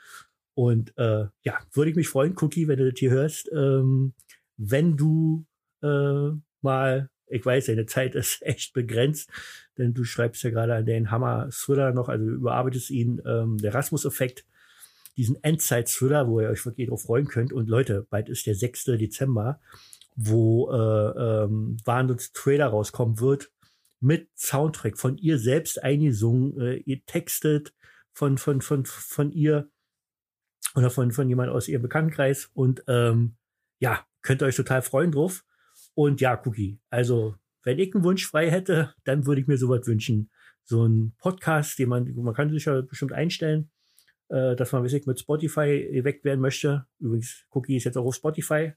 Und 0.55 0.97
äh, 0.99 1.27
ja, 1.43 1.59
würde 1.73 1.91
ich 1.91 1.97
mich 1.97 2.09
freuen, 2.09 2.37
Cookie, 2.41 2.69
wenn 2.69 2.79
du 2.79 2.91
das 2.91 2.99
hier 2.99 3.11
hörst, 3.11 3.51
ähm, 3.53 4.13
wenn 4.59 4.97
du 4.97 5.47
äh, 5.83 6.31
mal, 6.61 7.09
ich 7.27 7.45
weiß, 7.45 7.67
deine 7.67 7.87
Zeit 7.87 8.15
ist 8.15 8.43
echt 8.43 8.75
begrenzt, 8.75 9.31
denn 9.79 9.95
du 9.95 10.05
schreibst 10.05 10.43
ja 10.43 10.51
gerade 10.51 10.75
an 10.75 10.87
den 10.87 11.11
Hammer-Thriller 11.11 11.93
noch, 11.93 12.11
also 12.11 12.25
überarbeitest 12.27 12.91
ihn, 12.91 13.23
ähm, 13.25 13.57
der 13.57 13.75
Rasmus-Effekt, 13.75 14.45
diesen 15.17 15.43
Endzeit-Thriller, 15.43 16.29
wo 16.29 16.41
ihr 16.41 16.49
euch 16.49 16.65
wirklich 16.67 16.91
auch 16.91 17.01
freuen 17.01 17.29
könnt. 17.29 17.53
Und 17.53 17.69
Leute, 17.69 18.07
bald 18.11 18.29
ist 18.29 18.47
der 18.47 18.55
6. 18.55 18.85
Dezember, 18.85 19.61
wo 20.17 20.71
äh, 20.71 21.45
ähm, 21.45 21.79
Wahnsinns 21.85 22.33
Trailer 22.33 22.67
rauskommen 22.67 23.21
wird 23.21 23.51
mit 24.03 24.29
Soundtrack 24.37 24.99
von 24.99 25.17
ihr 25.17 25.39
selbst 25.39 25.83
eingesungen, 25.83 26.61
äh, 26.61 26.77
ihr 26.79 27.05
textet 27.07 27.73
von, 28.13 28.37
von, 28.37 28.61
von, 28.61 28.85
von 28.85 29.33
ihr 29.33 29.71
oder 30.75 30.91
von, 30.91 31.13
von 31.13 31.29
jemand 31.29 31.51
aus 31.51 31.69
ihrem 31.69 31.83
Bekanntenkreis 31.83 32.51
und 32.53 32.83
ähm, 32.89 33.37
ja, 33.79 34.05
könnt 34.23 34.43
ihr 34.43 34.47
euch 34.47 34.57
total 34.57 34.83
freuen 34.83 35.13
drauf. 35.13 35.45
Und 35.95 36.21
ja, 36.21 36.41
Cookie, 36.45 36.81
also 36.91 37.37
wenn 37.63 37.79
ich 37.79 37.95
einen 37.95 38.05
Wunsch 38.05 38.27
frei 38.27 38.51
hätte, 38.51 38.95
dann 39.05 39.27
würde 39.27 39.41
ich 39.41 39.47
mir 39.47 39.57
sowas 39.57 39.87
wünschen. 39.87 40.31
So 40.65 40.85
ein 40.87 41.15
Podcast, 41.19 41.79
den 41.79 41.89
man, 41.89 42.13
man 42.15 42.35
kann 42.35 42.51
sich 42.51 42.65
ja 42.65 42.81
bestimmt 42.81 43.13
einstellen, 43.13 43.71
äh, 44.29 44.57
dass 44.57 44.73
man 44.73 44.83
weiß 44.83 45.07
mit 45.07 45.21
Spotify 45.21 45.89
geweckt 45.93 46.25
werden 46.25 46.41
möchte. 46.41 46.87
Übrigens, 46.99 47.45
Cookie 47.51 47.77
ist 47.77 47.85
jetzt 47.85 47.97
auch 47.97 48.07
auf 48.07 48.15
Spotify 48.15 48.73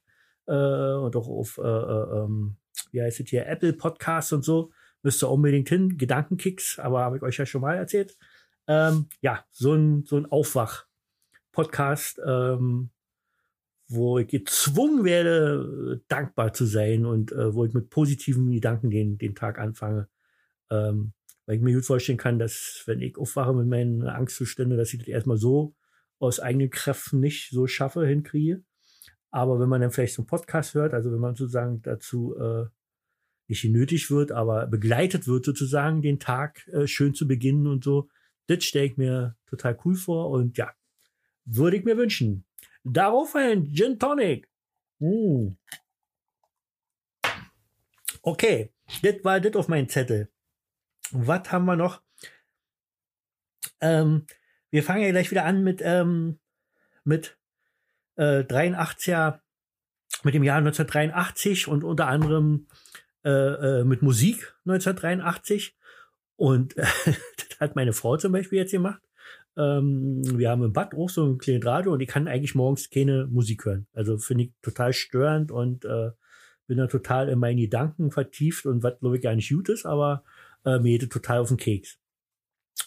äh, 0.45 0.51
und 0.51 1.15
auch 1.15 1.27
auf, 1.27 1.57
äh, 1.57 1.61
äh, 1.61 2.23
ähm, 2.23 2.57
wie 2.91 3.01
heißt 3.01 3.21
es 3.21 3.29
hier, 3.29 3.47
Apple 3.47 3.73
Podcasts 3.73 4.31
und 4.31 4.43
so 4.43 4.71
müsst 5.05 5.23
ihr 5.23 5.29
unbedingt 5.29 5.69
hin. 5.69 5.97
Gedankenkicks, 5.97 6.79
aber 6.79 6.99
habe 7.01 7.15
ich 7.17 7.23
euch 7.23 7.37
ja 7.37 7.45
schon 7.45 7.61
mal 7.61 7.75
erzählt. 7.75 8.17
Ähm, 8.67 9.07
ja, 9.21 9.45
so 9.51 9.73
ein, 9.73 10.03
so 10.03 10.17
ein 10.17 10.25
Aufwach-Podcast, 10.25 12.19
ähm, 12.25 12.89
wo 13.87 14.17
ich 14.17 14.27
gezwungen 14.27 15.05
werde, 15.05 16.01
dankbar 16.07 16.53
zu 16.53 16.65
sein 16.65 17.05
und 17.05 17.31
äh, 17.31 17.53
wo 17.53 17.63
ich 17.65 17.73
mit 17.73 17.89
positiven 17.89 18.51
Gedanken 18.51 18.89
den, 18.89 19.17
den 19.17 19.35
Tag 19.35 19.59
anfange. 19.59 20.09
Ähm, 20.71 21.13
weil 21.45 21.57
ich 21.57 21.61
mir 21.61 21.75
gut 21.75 21.85
vorstellen 21.85 22.17
kann, 22.17 22.39
dass 22.39 22.81
wenn 22.87 23.01
ich 23.01 23.17
aufwache 23.17 23.53
mit 23.53 23.67
meinen 23.67 24.07
Angstzuständen, 24.07 24.77
dass 24.77 24.93
ich 24.93 24.99
das 24.99 25.07
erstmal 25.07 25.37
so 25.37 25.75
aus 26.17 26.39
eigenen 26.39 26.71
Kräften 26.71 27.19
nicht 27.19 27.51
so 27.51 27.67
schaffe, 27.67 28.07
hinkriege. 28.07 28.63
Aber 29.29 29.59
wenn 29.59 29.69
man 29.69 29.81
dann 29.81 29.91
vielleicht 29.91 30.15
so 30.15 30.23
einen 30.23 30.27
Podcast 30.27 30.73
hört, 30.73 30.95
also 30.95 31.11
wenn 31.11 31.19
man 31.19 31.35
sozusagen 31.35 31.83
dazu 31.83 32.35
äh, 32.37 32.65
nicht 33.47 33.61
genötigt 33.61 34.09
wird, 34.11 34.31
aber 34.31 34.67
begleitet 34.67 35.27
wird 35.27 35.45
sozusagen, 35.45 36.01
den 36.01 36.19
Tag 36.19 36.67
äh, 36.69 36.87
schön 36.87 37.13
zu 37.13 37.27
beginnen 37.27 37.67
und 37.67 37.83
so. 37.83 38.09
Das 38.47 38.63
stelle 38.63 38.85
ich 38.85 38.97
mir 38.97 39.35
total 39.45 39.77
cool 39.85 39.95
vor 39.95 40.29
und 40.29 40.57
ja, 40.57 40.73
würde 41.45 41.77
ich 41.77 41.85
mir 41.85 41.97
wünschen. 41.97 42.45
Darauf 42.83 43.35
ein 43.35 43.73
Gin 43.73 43.99
Tonic. 43.99 44.47
Mm. 44.99 45.49
Okay, 48.21 48.71
das 49.01 49.23
war 49.23 49.39
das 49.39 49.55
auf 49.55 49.67
meinem 49.67 49.89
Zettel. 49.89 50.29
Was 51.11 51.51
haben 51.51 51.65
wir 51.65 51.75
noch? 51.75 52.01
Ähm, 53.81 54.25
wir 54.71 54.83
fangen 54.83 55.03
ja 55.03 55.11
gleich 55.11 55.31
wieder 55.31 55.45
an 55.45 55.63
mit, 55.63 55.81
ähm, 55.83 56.39
mit 57.03 57.37
äh, 58.15 58.41
83er, 58.41 59.39
mit 60.23 60.33
dem 60.33 60.43
Jahr 60.43 60.57
1983 60.57 61.67
und 61.67 61.83
unter 61.83 62.07
anderem 62.07 62.67
äh, 63.25 63.79
äh, 63.79 63.83
mit 63.83 64.01
Musik 64.01 64.55
1983. 64.65 65.75
Und 66.35 66.77
äh, 66.77 66.85
das 67.05 67.59
hat 67.59 67.75
meine 67.75 67.93
Frau 67.93 68.17
zum 68.17 68.31
Beispiel 68.31 68.59
jetzt 68.59 68.71
gemacht. 68.71 69.01
Ähm, 69.57 70.21
wir 70.37 70.49
haben 70.49 70.63
im 70.63 70.73
Bad 70.73 70.93
auch 70.93 71.09
so 71.09 71.25
ein 71.25 71.37
kleines 71.37 71.65
Radio 71.65 71.93
und 71.93 72.01
ich 72.01 72.09
kann 72.09 72.27
eigentlich 72.27 72.55
morgens 72.55 72.89
keine 72.89 73.25
Musik 73.27 73.65
hören. 73.65 73.87
Also 73.93 74.17
finde 74.17 74.45
ich 74.45 74.51
total 74.61 74.93
störend 74.93 75.51
und 75.51 75.85
äh, 75.85 76.11
bin 76.67 76.77
da 76.77 76.87
total 76.87 77.29
in 77.29 77.39
meine 77.39 77.61
Gedanken 77.61 78.11
vertieft 78.11 78.65
und 78.65 78.83
was 78.83 78.99
glaube 78.99 79.17
ich 79.17 79.23
gar 79.23 79.35
nicht 79.35 79.49
gut 79.49 79.69
ist, 79.69 79.85
aber 79.85 80.23
äh, 80.65 80.79
mir 80.79 80.97
geht 80.97 81.11
total 81.11 81.39
auf 81.39 81.47
den 81.47 81.57
Keks. 81.57 81.97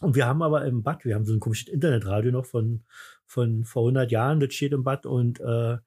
Und 0.00 0.14
wir 0.14 0.26
haben 0.26 0.42
aber 0.42 0.64
im 0.66 0.82
Bad, 0.82 1.04
wir 1.04 1.14
haben 1.14 1.24
so 1.24 1.32
ein 1.32 1.40
komisches 1.40 1.68
Internetradio 1.68 2.30
noch 2.30 2.46
von, 2.46 2.84
von 3.26 3.64
vor 3.64 3.82
100 3.82 4.10
Jahren, 4.12 4.40
das 4.40 4.54
steht 4.54 4.72
im 4.72 4.84
Bad 4.84 5.06
und 5.06 5.40
äh, 5.40 5.78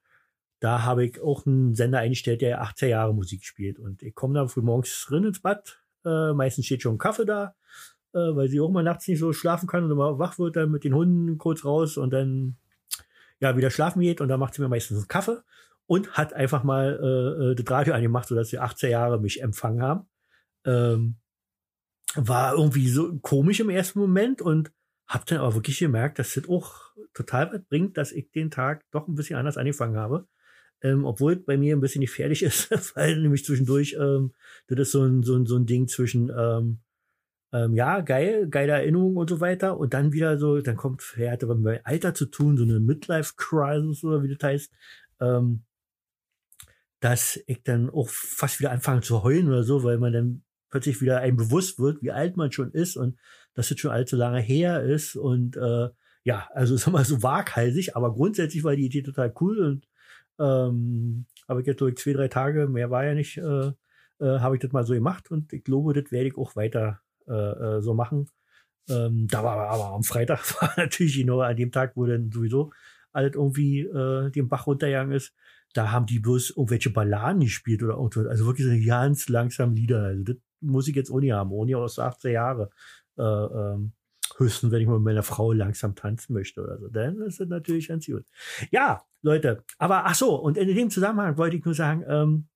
da 0.62 0.84
habe 0.84 1.06
ich 1.06 1.20
auch 1.20 1.48
einen 1.48 1.74
Sender 1.74 2.00
eingestellt, 2.00 2.42
der 2.42 2.64
80er 2.64 2.86
Jahre 2.86 3.16
Musik 3.16 3.44
spielt. 3.44 3.80
Und 3.80 4.04
ich 4.04 4.14
komme 4.14 4.36
da 4.36 4.48
früh 4.48 4.62
morgens 4.62 5.06
drin 5.08 5.26
ins 5.26 5.42
Bad. 5.42 5.82
Äh, 6.06 6.34
meistens 6.34 6.68
steht 6.68 6.84
schon 6.84 6.96
ein 6.96 7.00
Kaffee 7.00 7.26
da, 7.26 7.56
äh, 8.14 8.20
weil 8.20 8.48
sie 8.48 8.62
auch 8.62 8.70
mal 8.70 8.84
nachts 8.84 9.08
nicht 9.08 9.18
so 9.18 9.34
schlafen 9.34 9.68
kann 9.68 9.84
und 9.84 9.92
immer 9.92 10.20
wach 10.20 10.38
wird, 10.38 10.56
dann 10.56 10.70
mit 10.70 10.84
den 10.84 10.94
Hunden 10.94 11.40
kurz 11.40 11.66
raus 11.66 11.98
und 11.98 12.12
dann 12.12 12.58
ja 13.40 13.58
wieder 13.58 13.72
schlafen 13.72 14.02
geht. 14.02 14.22
Und 14.22 14.28
dann 14.28 14.40
macht 14.40 14.54
sie 14.54 14.62
mir 14.62 14.70
meistens 14.70 15.00
einen 15.00 15.08
Kaffee 15.08 15.42
und 15.88 16.12
hat 16.12 16.34
einfach 16.34 16.64
mal 16.64 17.00
äh, 17.02 17.52
äh 17.52 17.56
das 17.56 17.72
Radio 17.72 17.96
angemacht, 17.96 18.28
sodass 18.28 18.50
sie 18.50 18.62
80er 18.62 18.88
Jahre 18.88 19.20
mich 19.20 19.42
empfangen 19.42 19.82
haben. 19.82 20.08
Ähm, 20.64 21.16
war 22.14 22.54
irgendwie 22.54 22.88
so 22.88 23.18
komisch 23.20 23.62
im 23.62 23.72
ersten 23.72 23.98
Moment 23.98 24.44
und 24.44 24.72
hab 25.08 25.26
dann 25.26 25.40
aber 25.40 25.56
wirklich 25.56 25.80
gemerkt, 25.80 26.20
dass 26.20 26.36
das 26.36 26.48
auch 26.48 26.92
total 27.16 27.52
was 27.52 27.64
bringt, 27.64 27.98
dass 27.98 28.12
ich 28.12 28.30
den 28.30 28.52
Tag 28.52 28.86
doch 28.92 29.08
ein 29.08 29.16
bisschen 29.16 29.40
anders 29.40 29.58
angefangen 29.58 29.98
habe 29.98 30.28
ähm, 30.82 31.06
obwohl 31.06 31.36
bei 31.38 31.58
mir 31.58 31.76
ein 31.76 31.82
bisschen 31.82 32.02
gefährlich 32.02 32.44
ist, 32.44 32.96
weil 32.96 33.20
nämlich 33.20 33.46
zwischendurch, 33.46 33.96
ähm, 34.00 34.34
das 34.68 34.80
ist 34.80 34.92
so 34.92 35.04
ein, 35.04 35.24
so 35.24 35.36
ein, 35.36 35.46
so 35.46 35.56
ein 35.58 35.66
Ding 35.66 35.88
zwischen, 35.88 36.32
ähm, 36.36 36.80
ähm, 37.54 37.76
ja, 37.76 38.00
geil, 38.02 38.48
geile 38.50 38.74
Erinnerung 38.74 39.18
und 39.18 39.30
so 39.30 39.40
weiter. 39.42 39.78
Und 39.78 39.94
dann 39.94 40.14
wieder 40.14 40.38
so, 40.38 40.62
dann 40.62 40.78
kommt, 40.78 41.04
ja, 41.18 41.32
hat 41.32 41.44
aber 41.44 41.56
mit 41.56 41.82
Alter 41.86 42.14
zu 42.14 42.26
tun, 42.26 42.58
so 42.58 42.64
eine 42.64 42.80
Midlife-Crisis 42.80 44.04
oder 44.04 44.24
wie 44.24 44.34
das 44.34 44.44
heißt, 44.44 44.72
ähm, 45.20 45.64
dass 47.02 47.40
ich 47.48 47.64
dann 47.64 47.90
auch 47.90 48.10
fast 48.10 48.60
wieder 48.60 48.72
anfange 48.72 49.02
zu 49.02 49.24
heulen 49.24 49.48
oder 49.48 49.64
so, 49.64 49.84
weil 49.84 49.98
man 49.98 50.14
dann 50.14 50.44
plötzlich 50.70 51.02
wieder 51.02 51.20
einem 51.20 51.36
bewusst 51.36 51.80
wird, 51.80 52.02
wie 52.02 52.12
alt 52.12 52.38
man 52.38 52.52
schon 52.52 52.72
ist 52.72 52.96
und 52.96 53.18
dass 53.54 53.70
es 53.70 53.80
schon 53.80 53.92
allzu 53.92 54.16
lange 54.16 54.40
her 54.40 54.84
ist 54.84 55.16
und 55.16 55.58
äh, 55.58 55.90
ja, 56.24 56.48
also 56.54 56.76
ist 56.76 56.88
immer 56.88 57.04
so 57.04 57.22
waghalsig, 57.22 57.96
aber 57.96 58.14
grundsätzlich 58.14 58.64
war 58.64 58.76
die 58.76 58.86
Idee 58.86 59.02
total 59.02 59.34
cool 59.42 59.60
und 59.60 59.88
ähm, 60.42 61.26
ich 61.60 61.68
jetzt 61.68 61.82
durch 61.82 61.98
zwei, 61.98 62.14
drei 62.14 62.28
Tage, 62.28 62.68
mehr 62.68 62.90
war 62.90 63.06
ja 63.06 63.14
nicht, 63.14 63.38
äh, 63.38 63.72
äh, 64.20 64.40
habe 64.40 64.56
ich 64.56 64.62
das 64.62 64.72
mal 64.72 64.86
so 64.86 64.94
gemacht 64.94 65.32
und 65.32 65.54
ich 65.54 65.64
glaube, 65.64 65.94
das 65.94 66.12
werde 66.12 66.30
ich 66.30 66.38
auch 66.38 66.56
weiter 66.56 67.02
äh, 67.28 67.34
äh 67.34 67.82
so 67.82 67.94
machen. 67.94 68.30
Ähm, 68.90 69.28
da 69.30 69.44
war 69.44 69.58
aber 69.70 69.94
am 69.94 70.04
Freitag 70.04 70.40
war 70.62 70.74
natürlich 70.78 71.18
genau 71.18 71.42
an 71.42 71.56
dem 71.56 71.72
Tag, 71.72 71.96
wo 71.96 72.06
dann 72.06 72.32
sowieso 72.32 72.72
alles 73.12 73.36
irgendwie 73.36 73.82
äh, 73.82 74.30
den 74.32 74.48
Bach 74.48 74.68
runtergegangen 74.68 75.16
ist. 75.16 75.34
Da 75.74 75.92
haben 75.92 76.06
die 76.06 76.20
bloß 76.20 76.52
irgendwelche 76.52 76.90
Balladen 76.90 77.42
gespielt 77.42 77.84
oder 77.84 77.94
irgendwas. 77.94 78.28
Also 78.28 78.46
wirklich 78.46 78.68
so 78.68 78.88
ganz 78.88 79.30
langsam 79.30 79.74
Lieder. 79.74 80.04
Also 80.04 80.24
das 80.24 80.36
muss 80.62 80.88
ich 80.88 80.96
jetzt 80.96 81.12
ohne 81.12 81.34
haben, 81.34 81.52
ohne 81.52 81.78
aus 81.78 82.00
18 82.00 82.32
Jahre. 82.34 82.70
Äh, 83.18 83.24
ähm, 83.24 83.94
höchstens, 84.42 84.72
wenn 84.72 84.82
ich 84.82 84.88
mit 84.88 85.02
meiner 85.02 85.24
Frau 85.24 85.52
langsam 85.54 85.96
tanzen 85.96 86.34
möchte 86.34 86.62
oder 86.62 86.78
so. 86.80 86.88
Dann 86.90 87.22
ist 87.22 87.40
das 87.40 87.48
natürlich 87.48 87.88
ganz 87.88 88.06
gut. 88.06 88.26
Ja, 88.72 89.04
Leute, 89.22 89.64
aber 89.78 90.06
ach 90.06 90.16
so, 90.16 90.36
und 90.36 90.58
in 90.58 90.68
dem 90.68 90.90
Zusammenhang 90.90 91.38
wollte 91.38 91.58
ich 91.58 91.66
nur 91.66 91.74
sagen, 91.74 92.04
ähm, 92.08 92.48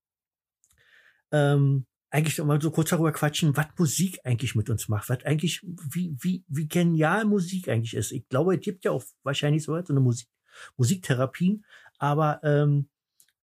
ähm, 1.32 1.86
eigentlich 2.10 2.42
mal 2.44 2.62
so 2.62 2.72
kurz 2.72 2.90
darüber 2.90 3.12
quatschen, 3.12 3.56
was 3.58 3.68
Musik 3.78 4.20
eigentlich 4.24 4.56
mit 4.56 4.70
uns 4.70 4.88
macht, 4.88 5.10
was 5.10 5.26
eigentlich, 5.26 5.62
wie, 5.64 6.16
wie, 6.20 6.46
wie 6.48 6.68
genial 6.68 7.26
Musik 7.26 7.68
eigentlich 7.68 7.94
ist. 7.94 8.12
Ich 8.12 8.28
glaube, 8.30 8.56
es 8.56 8.62
gibt 8.62 8.86
ja 8.86 8.92
auch 8.92 9.04
wahrscheinlich 9.24 9.64
so 9.64 9.74
so 9.82 9.94
eine 9.94 10.00
Musik, 10.00 10.30
Musiktherapien, 10.78 11.66
aber 11.98 12.40
ähm, 12.44 12.88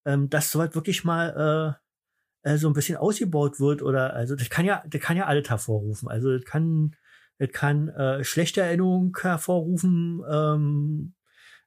ähm, 0.05 0.31
dass 0.31 0.51
so 0.51 0.59
was 0.59 0.75
wirklich 0.75 1.05
mal 1.05 1.79
äh, 2.45 2.51
äh, 2.51 2.57
so 2.57 2.69
ein 2.69 2.73
bisschen 2.73 2.97
ausgebaut 2.97 3.61
wird 3.61 3.83
oder 3.83 4.15
also 4.15 4.35
das 4.35 4.51
kann 4.51 4.65
ja, 4.65 4.83
das 4.87 5.01
kann 5.01 5.17
ja 5.17 5.27
alles 5.27 5.49
hervorrufen. 5.49 6.09
Also 6.09 6.37
das 6.37 6.45
kann, 6.45 6.97
das 7.43 7.51
kann 7.51 7.89
äh, 7.89 8.23
schlechte 8.23 8.61
Erinnerungen 8.61 9.13
hervorrufen, 9.21 10.23
ähm, 10.31 11.15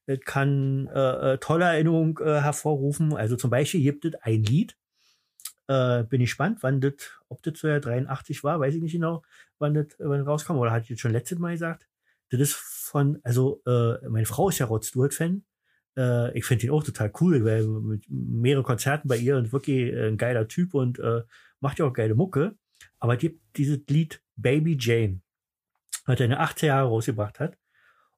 das 0.05 0.19
kann 0.21 0.87
äh, 0.87 1.33
äh, 1.33 1.37
tolle 1.39 1.65
Erinnerungen 1.65 2.15
äh, 2.21 2.39
hervorrufen. 2.39 3.13
Also 3.13 3.35
zum 3.35 3.49
Beispiel 3.49 3.81
gibt 3.81 4.05
es 4.05 4.15
ein 4.21 4.41
Lied, 4.43 4.77
äh, 5.67 6.03
bin 6.03 6.21
ich 6.21 6.29
gespannt, 6.29 6.59
wann 6.61 6.79
das, 6.79 6.93
ob 7.27 7.43
das 7.43 7.59
so 7.59 7.67
ja 7.67 7.81
83 7.81 8.41
war, 8.45 8.61
weiß 8.61 8.75
ich 8.75 8.81
nicht 8.81 8.93
genau, 8.93 9.23
wann 9.59 9.73
das, 9.73 9.87
wann 9.99 10.19
das 10.19 10.27
rauskam. 10.27 10.53
Oder 10.53 10.71
hatte 10.71 10.83
ich 10.83 10.91
jetzt 10.91 11.01
schon 11.01 11.11
letztes 11.11 11.39
Mal 11.39 11.51
gesagt? 11.51 11.89
Das 12.29 12.39
ist 12.39 12.53
von, 12.53 13.19
also 13.23 13.61
äh, 13.67 14.07
meine 14.07 14.25
Frau 14.25 14.47
ist 14.47 14.59
ja 14.59 14.67
Rod 14.67 14.85
Stewart-Fan. 14.85 15.43
Äh, 15.97 16.37
ich 16.37 16.45
finde 16.45 16.67
ihn 16.67 16.71
auch 16.71 16.85
total 16.85 17.11
cool, 17.19 17.43
weil 17.43 17.67
mit 17.67 18.05
mehreren 18.09 18.63
Konzerten 18.63 19.09
bei 19.09 19.17
ihr 19.17 19.35
und 19.35 19.51
wirklich 19.51 19.91
äh, 19.91 20.07
ein 20.07 20.15
geiler 20.15 20.47
Typ 20.47 20.73
und 20.73 20.99
äh, 20.99 21.23
macht 21.59 21.79
ja 21.79 21.85
auch 21.85 21.93
geile 21.93 22.15
Mucke. 22.15 22.55
Aber 22.97 23.17
die, 23.17 23.41
dieses 23.57 23.79
Lied 23.89 24.21
Baby 24.37 24.77
Jane, 24.79 25.19
was 26.05 26.19
er 26.19 26.25
in 26.25 26.31
den 26.31 26.39
80er 26.39 26.65
Jahren 26.65 26.87
rausgebracht 26.87 27.39
hat. 27.39 27.57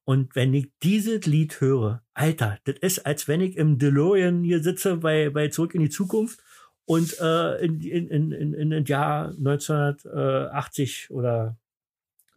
Und 0.04 0.36
wenn 0.36 0.54
ich 0.54 0.71
dieses 0.84 1.26
Lied 1.26 1.60
höre, 1.60 2.02
Alter, 2.13 2.60
das 2.63 2.78
ist, 2.78 3.06
als 3.06 3.28
wenn 3.28 3.41
ich 3.41 3.58
im 3.58 3.78
DeLorean 3.78 4.43
hier 4.43 4.63
sitze 4.63 4.97
bei, 4.97 5.30
bei 5.30 5.50
Zurück 5.50 5.76
in 5.76 5.82
die 5.82 5.89
Zukunft 5.89 6.39
und 6.86 7.19
äh, 7.19 7.58
in, 7.65 7.82
in, 7.82 8.08
in, 8.10 8.32
in, 8.32 8.54
in 8.54 8.71
in 8.71 8.86
Jahr 8.86 9.30
1980 9.30 11.12
oder 11.12 11.58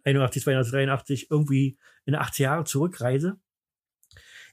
81, 0.04 0.42
283 0.42 1.30
irgendwie 1.30 1.78
in 2.06 2.16
80 2.16 2.38
Jahre 2.40 2.64
zurückreise, 2.64 3.38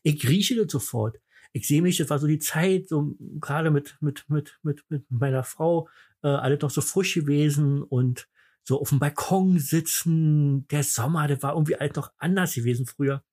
ich 0.04 0.28
rieche 0.28 0.56
das 0.56 0.72
sofort. 0.72 1.20
Ich 1.54 1.68
sehe 1.68 1.82
mich, 1.82 1.98
das 1.98 2.10
war 2.10 2.20
so 2.20 2.28
die 2.28 2.40
Zeit, 2.40 2.88
so 2.88 3.16
gerade 3.40 3.72
mit, 3.72 3.98
mit, 4.00 4.26
mit, 4.30 4.60
mit, 4.62 4.84
mit 4.90 5.10
meiner 5.10 5.44
Frau, 5.44 5.90
äh, 6.24 6.28
alle 6.28 6.58
doch 6.58 6.70
so 6.70 6.82
frisch 6.82 7.16
gewesen 7.16 7.82
und 7.82 8.28
so 8.68 8.82
auf 8.82 8.90
dem 8.90 9.00
Balkon 9.00 9.60
sitzen, 9.60 10.68
der 10.68 10.84
Sommer, 10.84 11.28
der 11.28 11.42
war 11.42 11.54
irgendwie 11.54 11.78
halt 11.78 11.96
noch 11.96 12.12
anders 12.18 12.54
gewesen 12.54 12.86
früher. 12.86 13.24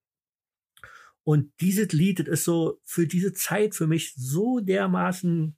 Und 1.24 1.52
dieses 1.60 1.90
Lied, 1.90 2.20
das 2.20 2.28
ist 2.28 2.44
so 2.44 2.80
für 2.84 3.08
diese 3.08 3.32
Zeit 3.32 3.74
für 3.74 3.88
mich 3.88 4.14
so 4.14 4.60
dermaßen 4.60 5.56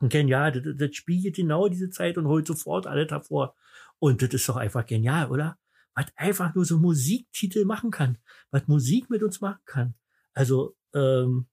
genial. 0.00 0.50
Das, 0.50 0.74
das 0.76 0.96
spiegelt 0.96 1.36
genau 1.36 1.68
diese 1.68 1.90
Zeit 1.90 2.18
und 2.18 2.26
holt 2.26 2.48
sofort 2.48 2.88
alle 2.88 3.06
davor. 3.06 3.54
Und 4.00 4.22
das 4.22 4.30
ist 4.30 4.48
doch 4.48 4.56
einfach 4.56 4.84
genial, 4.86 5.30
oder? 5.30 5.56
Was 5.94 6.06
einfach 6.16 6.56
nur 6.56 6.64
so 6.64 6.78
Musiktitel 6.80 7.64
machen 7.64 7.92
kann. 7.92 8.18
Was 8.50 8.66
Musik 8.66 9.08
mit 9.08 9.22
uns 9.22 9.40
machen 9.40 9.62
kann. 9.66 9.94
Also 10.34 10.74
ähm, 10.94 11.46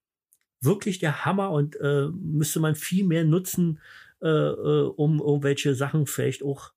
wirklich 0.59 0.97
der 0.97 1.23
Hammer 1.23 1.51
und 1.51 1.75
äh, 1.75 2.07
müsste 2.07 2.59
man 2.59 2.73
viel 2.73 3.05
mehr 3.05 3.25
nutzen, 3.25 3.79
äh, 4.23 4.27
äh, 4.27 4.87
um 4.87 5.19
irgendwelche 5.19 5.75
Sachen 5.75 6.07
vielleicht 6.07 6.41
auch 6.41 6.71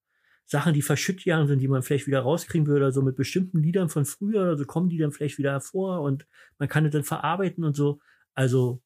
Sachen, 0.50 0.74
die 0.74 0.82
verschüttjahren 0.82 1.46
sind, 1.46 1.60
die 1.60 1.68
man 1.68 1.82
vielleicht 1.82 2.08
wieder 2.08 2.22
rauskriegen 2.22 2.66
würde, 2.66 2.90
so 2.90 3.02
mit 3.02 3.14
bestimmten 3.14 3.62
Liedern 3.62 3.88
von 3.88 4.04
früher, 4.04 4.42
oder 4.42 4.56
so 4.56 4.64
kommen 4.64 4.88
die 4.88 4.98
dann 4.98 5.12
vielleicht 5.12 5.38
wieder 5.38 5.52
hervor 5.52 6.00
und 6.00 6.26
man 6.58 6.68
kann 6.68 6.84
es 6.84 6.92
dann 6.92 7.04
verarbeiten 7.04 7.62
und 7.62 7.76
so. 7.76 8.00
Also 8.34 8.82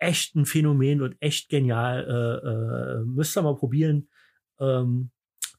echt 0.00 0.34
ein 0.34 0.44
Phänomen 0.44 1.00
und 1.00 1.16
echt 1.20 1.50
genial. 1.50 2.04
Äh, 2.04 2.48
äh, 2.48 3.04
müsst 3.04 3.36
ihr 3.36 3.42
mal 3.42 3.54
probieren. 3.54 4.08
Ähm, 4.58 5.10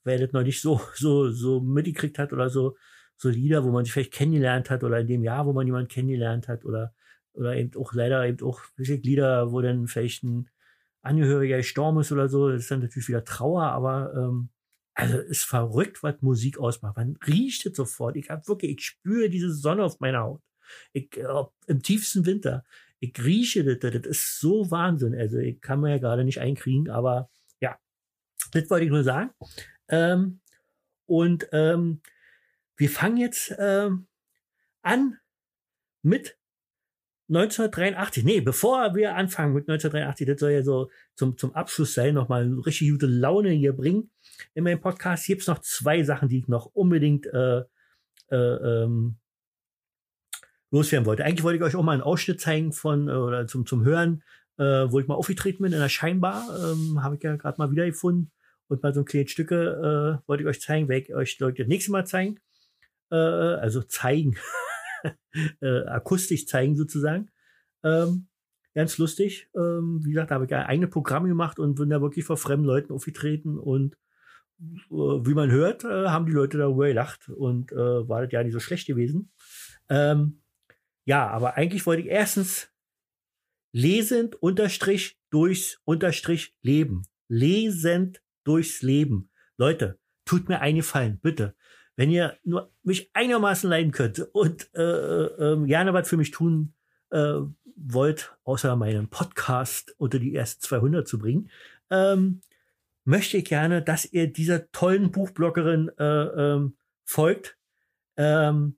wer 0.04 0.19
das 0.19 0.34
noch 0.34 0.43
nicht 0.43 0.62
so, 0.62 0.82
so, 0.95 1.32
so 1.32 1.62
mitgekriegt 1.62 2.19
hat 2.19 2.34
oder 2.34 2.49
so, 2.49 2.75
so 3.15 3.30
Lieder, 3.30 3.63
wo 3.63 3.71
man 3.71 3.86
sich 3.86 3.93
vielleicht 3.93 4.13
kennengelernt 4.13 4.69
hat 4.69 4.84
oder 4.84 4.99
in 4.99 5.08
dem 5.08 5.23
Jahr, 5.23 5.45
wo 5.45 5.54
man 5.54 5.65
jemanden 5.65 5.88
kennengelernt 5.88 6.49
hat 6.49 6.65
oder, 6.65 6.93
oder 7.32 7.56
eben 7.56 7.78
auch 7.78 7.93
leider 7.93 8.25
eben 8.28 8.45
auch 8.45 8.62
Lieder, 8.75 9.54
wo 9.54 9.62
dann 9.62 9.88
vielleicht 9.88 10.23
ein 10.25 10.49
Angehöriger 11.02 11.56
gestorben 11.56 12.02
ist 12.02 12.12
oder 12.12 12.28
so, 12.28 12.49
das 12.49 12.63
ist 12.63 12.71
dann 12.71 12.82
natürlich 12.82 13.08
wieder 13.08 13.23
Trauer, 13.23 13.63
aber 13.63 14.13
ähm, 14.17 14.49
also 14.99 15.17
ist 15.19 15.45
verrückt, 15.45 16.03
was 16.03 16.21
Musik 16.21 16.59
ausmacht. 16.59 16.97
Man 16.97 17.17
riecht 17.25 17.65
es 17.65 17.75
sofort. 17.75 18.15
Ich 18.15 18.29
habe 18.29 18.47
wirklich, 18.47 18.71
ich 18.71 18.85
spüre 18.85 19.29
diese 19.29 19.53
Sonne 19.53 19.83
auf 19.83 19.99
meiner 19.99 20.21
Haut. 20.21 20.41
Ich, 20.93 21.17
äh, 21.17 21.43
im 21.67 21.81
tiefsten 21.81 22.25
Winter 22.25 22.63
ich 22.99 23.13
rieche 23.23 23.63
das, 23.63 23.79
das 23.79 24.05
ist 24.05 24.39
so 24.39 24.69
Wahnsinn. 24.71 25.15
Also 25.15 25.38
ich 25.38 25.62
kann 25.62 25.79
mir 25.79 25.91
ja 25.91 25.97
gerade 25.97 26.23
nicht 26.23 26.39
einkriegen, 26.39 26.89
aber 26.89 27.29
ja, 27.62 27.77
das 28.51 28.69
wollte 28.69 28.85
ich 28.85 28.91
nur 28.91 29.03
sagen. 29.03 29.31
Ähm, 29.88 30.41
und 31.05 31.47
ähm, 31.51 32.01
wir 32.75 32.89
fangen 32.89 33.17
jetzt 33.17 33.53
ähm, 33.57 34.07
an 34.81 35.17
mit 36.01 36.38
1983. 37.29 38.23
Nee, 38.23 38.41
bevor 38.41 38.95
wir 38.95 39.15
anfangen 39.15 39.53
mit 39.53 39.69
1983, 39.69 40.27
das 40.27 40.39
soll 40.39 40.51
ja 40.51 40.63
so 40.63 40.89
zum, 41.15 41.37
zum 41.37 41.53
Abschluss 41.53 41.93
sein, 41.93 42.15
nochmal 42.15 42.51
richtig 42.65 42.89
gute 42.91 43.05
Laune 43.05 43.51
hier 43.51 43.73
bringen. 43.73 44.09
In 44.53 44.63
meinem 44.63 44.81
Podcast 44.81 45.27
gibt 45.27 45.41
es 45.41 45.47
noch 45.47 45.59
zwei 45.59 46.03
Sachen, 46.03 46.29
die 46.29 46.39
ich 46.39 46.47
noch 46.47 46.65
unbedingt 46.65 47.27
äh, 47.27 47.63
äh, 48.31 48.35
ähm, 48.35 49.17
loswerden 50.71 51.05
wollte. 51.05 51.25
Eigentlich 51.25 51.43
wollte 51.43 51.57
ich 51.57 51.63
euch 51.63 51.75
auch 51.75 51.83
mal 51.83 51.93
einen 51.93 52.01
Ausschnitt 52.01 52.41
zeigen 52.41 52.73
von 52.73 53.07
äh, 53.07 53.11
oder 53.11 53.47
zum 53.47 53.65
zum 53.65 53.83
Hören, 53.83 54.23
äh, 54.57 54.63
wo 54.63 54.99
ich 54.99 55.07
mal 55.07 55.15
aufgetreten 55.15 55.63
bin 55.63 55.73
in 55.73 55.79
der 55.79 55.89
Scheinbar, 55.89 56.47
ähm, 56.49 57.03
habe 57.03 57.15
ich 57.15 57.23
ja 57.23 57.35
gerade 57.35 57.57
mal 57.57 57.71
wieder 57.71 57.85
gefunden 57.85 58.31
und 58.67 58.83
mal 58.83 58.93
so 58.93 59.01
ein 59.01 59.05
kleines 59.05 59.31
Stücke 59.31 60.19
äh, 60.23 60.27
wollte 60.27 60.43
ich 60.43 60.49
euch 60.49 60.61
zeigen, 60.61 60.89
werde 60.89 61.05
ich 61.05 61.15
euch 61.15 61.37
das 61.37 61.67
nächste 61.67 61.91
Mal 61.91 62.05
zeigen, 62.05 62.39
äh, 63.11 63.15
also 63.15 63.81
zeigen, 63.81 64.35
äh, 65.62 65.83
akustisch 65.85 66.45
zeigen 66.47 66.75
sozusagen. 66.75 67.29
Ähm, 67.83 68.27
ganz 68.73 68.97
lustig. 68.97 69.49
Ähm, 69.55 70.01
wie 70.03 70.12
gesagt, 70.12 70.31
da 70.31 70.35
habe 70.35 70.45
ich 70.45 70.53
eigene 70.53 70.88
Programme 70.88 71.27
gemacht 71.27 71.59
und 71.59 71.75
bin 71.75 71.89
da 71.89 72.01
wirklich 72.01 72.25
vor 72.25 72.38
fremden 72.38 72.65
Leuten 72.65 72.93
aufgetreten 72.93 73.57
und 73.57 73.95
äh, 74.62 74.93
wie 74.93 75.33
man 75.33 75.51
hört, 75.51 75.83
äh, 75.83 76.07
haben 76.07 76.25
die 76.25 76.33
Leute 76.33 76.57
darüber 76.57 76.88
gelacht 76.88 77.29
und 77.29 77.71
äh, 77.71 77.75
war 77.75 78.23
das 78.23 78.31
ja 78.31 78.43
nicht 78.43 78.53
so 78.53 78.59
schlecht 78.59 78.88
gewesen. 78.88 79.31
Ähm, 79.89 80.41
ja, 81.05 81.27
aber 81.27 81.55
eigentlich 81.55 81.85
wollte 81.85 82.03
ich 82.03 82.09
erstens 82.09 82.71
lesend 83.71 84.35
unterstrich 84.35 85.19
durchs 85.29 85.79
unterstrich 85.85 86.55
Leben. 86.62 87.03
Lesend 87.27 88.21
durchs 88.43 88.81
Leben. 88.81 89.31
Leute, 89.57 89.99
tut 90.25 90.49
mir 90.49 90.62
einen 90.62 90.77
Gefallen, 90.77 91.19
bitte. 91.19 91.55
Wenn 91.99 92.12
ihr 92.12 92.38
nur 92.45 92.71
mich 92.81 93.09
einigermaßen 93.13 93.69
leiden 93.69 93.91
könnt 93.91 94.19
und 94.31 94.73
äh, 94.73 94.81
äh, 94.81 95.65
gerne 95.65 95.91
was 95.91 96.07
für 96.07 96.15
mich 96.15 96.31
tun 96.31 96.73
äh, 97.09 97.39
wollt, 97.75 98.38
außer 98.45 98.77
meinen 98.77 99.09
Podcast 99.09 99.95
unter 99.97 100.17
die 100.17 100.33
ersten 100.33 100.62
200 100.62 101.05
zu 101.05 101.19
bringen, 101.19 101.49
ähm, 101.89 102.39
möchte 103.03 103.35
ich 103.35 103.43
gerne, 103.43 103.81
dass 103.81 104.05
ihr 104.13 104.31
dieser 104.31 104.71
tollen 104.71 105.12
Buchbloggerin 105.12 105.91
äh, 105.97 106.03
ähm, 106.03 106.77
folgt. 107.03 107.57
Ähm, 108.15 108.77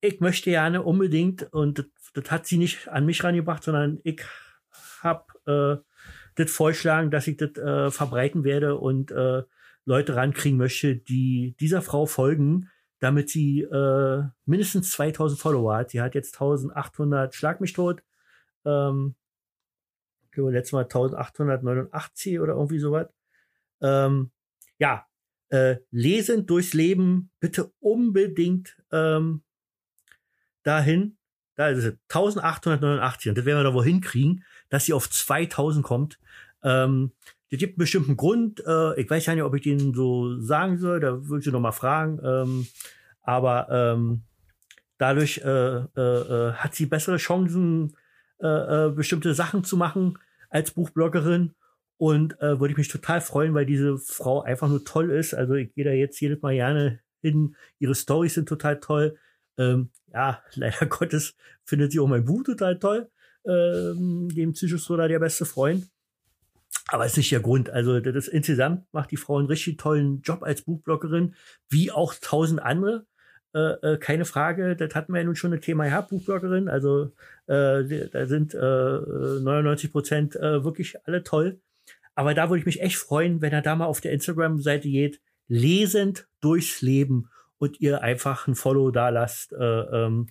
ich 0.00 0.20
möchte 0.20 0.50
gerne 0.50 0.84
unbedingt, 0.84 1.52
und 1.52 1.80
das, 1.80 1.86
das 2.14 2.30
hat 2.30 2.46
sie 2.46 2.58
nicht 2.58 2.86
an 2.86 3.06
mich 3.06 3.24
rangebracht, 3.24 3.64
sondern 3.64 3.98
ich 4.04 4.22
habe 5.00 5.82
äh, 6.36 6.40
das 6.40 6.52
vorschlagen, 6.52 7.10
dass 7.10 7.26
ich 7.26 7.38
das 7.38 7.56
äh, 7.56 7.90
verbreiten 7.90 8.44
werde 8.44 8.76
und 8.76 9.10
Leute 9.86 10.16
rankriegen 10.16 10.58
möchte, 10.58 10.96
die 10.96 11.56
dieser 11.58 11.80
Frau 11.80 12.06
folgen, 12.06 12.70
damit 12.98 13.30
sie 13.30 13.62
äh, 13.62 14.24
mindestens 14.44 14.90
2000 14.92 15.40
Follower 15.40 15.76
hat. 15.76 15.90
Sie 15.90 16.00
hat 16.00 16.14
jetzt 16.14 16.34
1800, 16.34 17.34
schlag 17.34 17.60
mich 17.60 17.72
tot. 17.72 18.02
Ähm, 18.64 19.14
ich 20.24 20.32
glaube, 20.32 20.52
letztes 20.52 20.72
Mal 20.72 20.82
1889 20.82 22.40
oder 22.40 22.54
irgendwie 22.54 22.78
sowas. 22.78 23.08
Ähm, 23.80 24.30
ja, 24.78 25.06
äh, 25.48 25.76
lesen 25.90 26.46
durchs 26.46 26.74
Leben 26.74 27.30
bitte 27.40 27.72
unbedingt 27.80 28.76
ähm, 28.90 29.42
dahin, 30.62 31.16
da 31.54 31.68
ist 31.68 31.78
es 31.78 31.84
1889 32.08 33.30
und 33.30 33.38
das 33.38 33.44
werden 33.44 33.60
wir 33.60 33.64
da 33.64 33.74
wohin 33.74 34.00
kriegen, 34.00 34.44
dass 34.68 34.84
sie 34.84 34.92
auf 34.92 35.08
2000 35.08 35.84
kommt. 35.84 36.18
Ähm, 36.62 37.12
das 37.50 37.58
gibt 37.60 37.74
einen 37.74 37.78
bestimmten 37.78 38.16
Grund. 38.16 38.62
Äh, 38.66 39.00
ich 39.00 39.08
weiß 39.08 39.26
ja 39.26 39.34
nicht, 39.34 39.44
ob 39.44 39.54
ich 39.54 39.62
den 39.62 39.94
so 39.94 40.38
sagen 40.40 40.78
soll. 40.78 41.00
Da 41.00 41.28
würde 41.28 41.46
ich 41.46 41.52
noch 41.52 41.60
mal 41.60 41.72
fragen. 41.72 42.18
Ähm, 42.24 42.66
aber 43.22 43.68
ähm, 43.70 44.22
dadurch 44.98 45.38
äh, 45.38 45.48
äh, 45.50 46.00
äh 46.00 46.52
hat 46.54 46.74
sie 46.74 46.86
bessere 46.86 47.18
Chancen, 47.18 47.96
äh, 48.40 48.46
äh, 48.86 48.90
bestimmte 48.90 49.34
Sachen 49.34 49.64
zu 49.64 49.76
machen 49.76 50.18
als 50.50 50.72
Buchbloggerin. 50.72 51.54
Und 51.98 52.38
würde 52.38 52.72
ich 52.72 52.76
mich 52.76 52.88
total 52.88 53.22
freuen, 53.22 53.54
weil 53.54 53.64
diese 53.64 53.96
Frau 53.96 54.42
einfach 54.42 54.68
nur 54.68 54.84
toll 54.84 55.10
ist. 55.10 55.32
Also 55.32 55.54
ich 55.54 55.72
gehe 55.72 55.86
da 55.86 55.92
jetzt 55.92 56.20
jedes 56.20 56.42
Mal 56.42 56.52
gerne 56.52 57.00
hin. 57.22 57.56
Ihre 57.78 57.94
Stories 57.94 58.34
sind 58.34 58.50
total 58.50 58.80
toll. 58.80 59.16
Ähm, 59.56 59.88
ja, 60.12 60.42
leider 60.56 60.84
Gottes 60.84 61.34
findet 61.64 61.92
sie 61.92 62.00
auch 62.00 62.06
mein 62.06 62.26
Buch 62.26 62.42
total 62.44 62.78
toll. 62.78 63.08
Ähm, 63.46 64.28
dem 64.28 64.52
Psychosoda 64.52 65.08
der 65.08 65.20
beste 65.20 65.46
Freund. 65.46 65.88
Aber 66.88 67.04
es 67.04 67.12
ist 67.12 67.18
nicht 67.18 67.32
der 67.32 67.40
Grund. 67.40 67.70
Also 67.70 68.00
das 68.00 68.14
ist, 68.14 68.28
insgesamt 68.28 68.84
macht 68.92 69.10
die 69.10 69.16
Frau 69.16 69.38
einen 69.38 69.48
richtig 69.48 69.78
tollen 69.78 70.20
Job 70.22 70.42
als 70.42 70.62
Buchbloggerin, 70.62 71.34
wie 71.68 71.90
auch 71.90 72.14
tausend 72.20 72.62
andere. 72.62 73.06
Äh, 73.54 73.94
äh, 73.94 73.98
keine 73.98 74.24
Frage, 74.24 74.76
das 74.76 74.94
hatten 74.94 75.12
wir 75.12 75.20
ja 75.20 75.24
nun 75.24 75.36
schon 75.36 75.52
ein 75.52 75.60
Thema 75.60 75.84
gehabt, 75.84 76.10
Buchbloggerin. 76.10 76.68
Also 76.68 77.12
äh, 77.46 78.08
da 78.08 78.26
sind 78.26 78.54
äh, 78.54 78.58
99 78.58 79.90
Prozent 79.90 80.36
äh, 80.36 80.62
wirklich 80.64 80.96
alle 81.06 81.22
toll. 81.22 81.60
Aber 82.14 82.34
da 82.34 82.48
würde 82.48 82.60
ich 82.60 82.66
mich 82.66 82.80
echt 82.80 82.96
freuen, 82.96 83.42
wenn 83.42 83.52
er 83.52 83.62
da 83.62 83.74
mal 83.74 83.86
auf 83.86 84.00
der 84.00 84.12
Instagram-Seite 84.12 84.88
geht, 84.88 85.20
lesend 85.48 86.26
durchs 86.40 86.82
Leben 86.82 87.30
und 87.58 87.80
ihr 87.80 88.02
einfach 88.02 88.46
ein 88.46 88.54
Follow 88.54 88.90
da 88.90 89.08
lasst. 89.08 89.52
Äh, 89.52 89.64
ähm, 89.64 90.28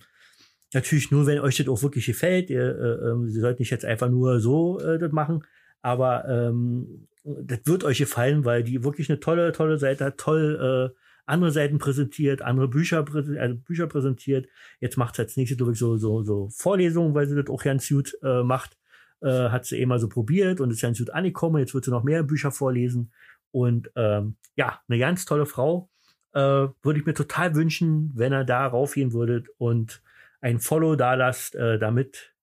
natürlich 0.72 1.10
nur, 1.10 1.26
wenn 1.26 1.40
euch 1.40 1.56
das 1.56 1.68
auch 1.68 1.82
wirklich 1.82 2.06
gefällt. 2.06 2.50
Ihr, 2.50 2.62
äh, 2.62 3.08
äh, 3.08 3.34
ihr 3.34 3.40
sollt 3.40 3.58
nicht 3.58 3.70
jetzt 3.70 3.84
einfach 3.84 4.08
nur 4.08 4.40
so 4.40 4.78
das 4.78 5.12
machen, 5.12 5.44
aber 5.86 6.28
ähm, 6.28 7.06
das 7.22 7.60
wird 7.64 7.84
euch 7.84 7.98
gefallen, 7.98 8.44
weil 8.44 8.64
die 8.64 8.82
wirklich 8.82 9.08
eine 9.08 9.20
tolle, 9.20 9.52
tolle 9.52 9.78
Seite 9.78 10.06
hat, 10.06 10.18
toll 10.18 10.90
äh, 10.92 10.98
andere 11.26 11.52
Seiten 11.52 11.78
präsentiert, 11.78 12.42
andere 12.42 12.66
Bücher, 12.66 13.04
also 13.38 13.54
Bücher 13.54 13.86
präsentiert. 13.86 14.48
Jetzt 14.80 14.96
macht 14.96 15.14
sie 15.14 15.22
als 15.22 15.36
nächstes, 15.36 15.56
glaube 15.56 15.74
ich, 15.74 15.78
so, 15.78 15.96
so, 15.96 16.24
so 16.24 16.48
Vorlesungen, 16.50 17.14
weil 17.14 17.28
sie 17.28 17.36
das 17.36 17.48
auch 17.48 17.62
ganz 17.62 17.88
gut 17.88 18.18
äh, 18.24 18.42
macht. 18.42 18.76
Äh, 19.20 19.50
hat 19.50 19.64
sie 19.64 19.78
eh 19.78 19.86
mal 19.86 20.00
so 20.00 20.08
probiert 20.08 20.60
und 20.60 20.72
ist 20.72 20.82
ganz 20.82 20.98
gut 20.98 21.10
angekommen. 21.10 21.58
Jetzt 21.58 21.72
wird 21.72 21.84
sie 21.84 21.92
noch 21.92 22.02
mehr 22.02 22.24
Bücher 22.24 22.50
vorlesen. 22.50 23.12
Und 23.52 23.88
ähm, 23.94 24.34
ja, 24.56 24.80
eine 24.88 24.98
ganz 24.98 25.24
tolle 25.24 25.46
Frau. 25.46 25.88
Äh, 26.32 26.40
würde 26.82 26.98
ich 26.98 27.06
mir 27.06 27.14
total 27.14 27.54
wünschen, 27.54 28.10
wenn 28.16 28.32
er 28.32 28.44
da 28.44 28.66
raufgehen 28.66 29.12
würde 29.12 29.44
und 29.56 30.02
ein 30.40 30.58
Follow 30.58 30.96
da 30.96 31.14
lasst, 31.14 31.54
äh, 31.54 31.78
damit 31.78 32.34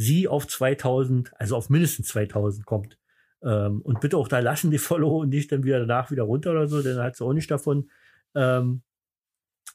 sie 0.00 0.28
auf 0.28 0.46
2000, 0.48 1.30
also 1.38 1.56
auf 1.56 1.68
mindestens 1.68 2.08
2000 2.08 2.64
kommt. 2.64 2.98
Ähm, 3.42 3.82
und 3.82 4.00
bitte 4.00 4.16
auch 4.16 4.28
da 4.28 4.38
lassen 4.38 4.70
die 4.70 4.78
Follow 4.78 5.20
und 5.20 5.28
nicht 5.28 5.52
dann 5.52 5.62
wieder 5.62 5.80
danach 5.80 6.10
wieder 6.10 6.22
runter 6.22 6.52
oder 6.52 6.66
so, 6.68 6.82
denn 6.82 6.96
dann 6.96 7.04
hat 7.04 7.16
sie 7.16 7.24
auch 7.24 7.34
nicht 7.34 7.50
davon. 7.50 7.90
Ähm, 8.34 8.82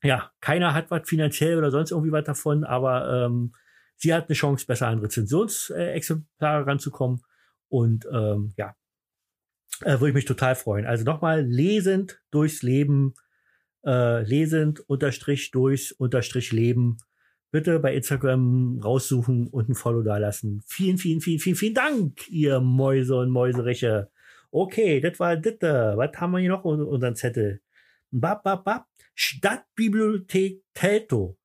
ja, 0.01 0.31
keiner 0.41 0.73
hat 0.73 0.89
was 0.89 1.07
finanziell 1.07 1.57
oder 1.57 1.69
sonst 1.69 1.91
irgendwie 1.91 2.11
was 2.11 2.23
davon, 2.23 2.63
aber 2.63 3.25
ähm, 3.25 3.53
sie 3.97 4.13
hat 4.15 4.27
eine 4.27 4.35
Chance, 4.35 4.65
besser 4.65 4.87
an 4.87 4.99
Rezensionsexemplare 4.99 6.65
ranzukommen. 6.65 7.21
Und 7.69 8.07
ähm, 8.11 8.51
ja, 8.57 8.75
äh, 9.81 9.99
würde 9.99 10.09
ich 10.09 10.15
mich 10.15 10.25
total 10.25 10.55
freuen. 10.55 10.87
Also 10.87 11.03
nochmal, 11.03 11.41
lesend 11.41 12.19
durchs 12.31 12.63
Leben, 12.63 13.13
äh, 13.85 14.23
lesend 14.23 14.79
unterstrich 14.89 15.51
durchs 15.51 15.91
unterstrich 15.91 16.51
Leben 16.51 16.97
bitte 17.51 17.79
bei 17.79 17.95
Instagram 17.95 18.79
raussuchen 18.83 19.47
und 19.47 19.69
ein 19.69 19.75
Follow 19.75 20.01
da 20.01 20.17
lassen. 20.17 20.61
Vielen, 20.67 20.97
vielen, 20.97 21.21
vielen, 21.21 21.39
vielen, 21.39 21.55
vielen 21.55 21.73
Dank, 21.73 22.27
ihr 22.29 22.59
Mäuse 22.59 23.15
und 23.15 23.29
Mäuseriche. 23.29 24.09
Okay, 24.51 25.01
das 25.01 25.19
war 25.19 25.37
das. 25.37 25.53
Was 25.61 26.11
haben 26.17 26.31
wir 26.31 26.39
hier 26.39 26.49
noch 26.49 26.63
unter 26.63 26.87
unseren 26.87 27.15
Zettel? 27.15 27.61
Bap, 28.11 28.43
bap, 28.43 28.63
bap. 28.63 28.85
Stadtbibliothek 29.13 30.63
Telto. 30.73 31.37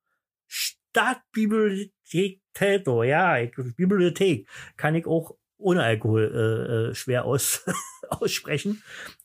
Stadtbibliothek 0.47 2.41
Telto. 2.53 3.03
Ja, 3.03 3.37
Bibliothek 3.77 4.47
kann 4.77 4.95
ich 4.95 5.05
auch 5.05 5.35
ohne 5.57 5.83
Alkohol 5.83 6.31
äh, 6.33 6.89
äh 6.91 6.95
schwer 6.95 7.25
aus, 7.25 7.65
aussprechen. 8.09 8.83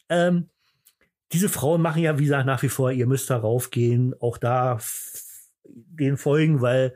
Ähm, 0.09 0.51
diese 1.33 1.49
Frauen 1.49 1.83
machen 1.83 2.03
ja, 2.03 2.19
wie 2.19 2.25
gesagt, 2.25 2.47
nach 2.47 2.63
wie 2.63 2.69
vor, 2.69 2.93
ihr 2.93 3.07
müsst 3.07 3.31
da 3.31 3.37
raufgehen. 3.39 4.15
Auch 4.21 4.39
da 4.39 4.79
den 5.75 6.17
folgen, 6.17 6.61
weil 6.61 6.95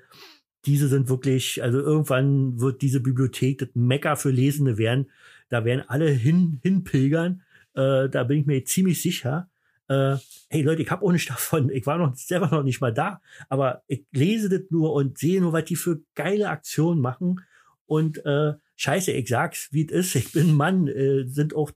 diese 0.67 0.89
sind 0.89 1.09
wirklich, 1.09 1.63
also 1.63 1.79
irgendwann 1.81 2.61
wird 2.61 2.83
diese 2.83 3.01
Bibliothek 3.01 3.59
das 3.59 3.69
Mecker 3.75 4.17
für 4.17 4.31
Lesende 4.31 4.79
werden. 4.79 5.11
Da 5.49 5.65
werden 5.65 5.85
alle 5.89 6.11
hin, 6.11 6.61
hinpilgern. 6.63 7.43
Äh, 7.75 8.09
da 8.09 8.25
bin 8.25 8.41
ich 8.41 8.47
mir 8.47 8.65
ziemlich 8.65 9.01
sicher. 9.01 9.49
Äh, 9.89 10.17
hey 10.49 10.63
Leute, 10.63 10.83
ich 10.83 10.91
habe 10.91 11.05
auch 11.05 11.13
nicht 11.13 11.31
davon, 11.31 11.71
ich 11.71 11.87
war 11.87 11.99
noch 11.99 12.15
selber 12.15 12.49
noch 12.49 12.63
nicht 12.63 12.81
mal 12.81 12.93
da, 12.93 13.21
aber 13.49 13.83
ich 13.87 14.05
lese 14.13 14.49
das 14.49 14.71
nur 14.71 14.93
und 14.93 15.19
sehe 15.19 15.41
nur, 15.41 15.53
was 15.53 15.65
die 15.65 15.77
für 15.77 16.01
geile 16.15 16.49
Aktionen 16.49 17.01
machen. 17.01 17.41
Und 17.87 18.25
äh, 18.25 18.55
scheiße, 18.77 19.13
ich 19.13 19.29
sag's, 19.29 19.69
wie 19.73 19.87
es 19.87 19.93
ist. 19.93 20.15
Ich 20.15 20.33
bin 20.33 20.55
Mann, 20.55 20.87
äh, 20.87 21.25
sind 21.27 21.55
auch 21.55 21.73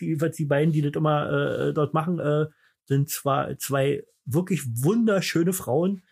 die, 0.00 0.20
was 0.20 0.36
die 0.36 0.44
beiden, 0.44 0.72
die 0.72 0.82
das 0.82 0.92
immer 0.94 1.30
äh, 1.30 1.72
dort 1.74 1.94
machen, 1.94 2.18
äh, 2.18 2.46
sind 2.84 3.08
zwar 3.08 3.58
zwei 3.58 4.04
wirklich 4.24 4.62
wunderschöne 4.84 5.52
Frauen, 5.52 6.02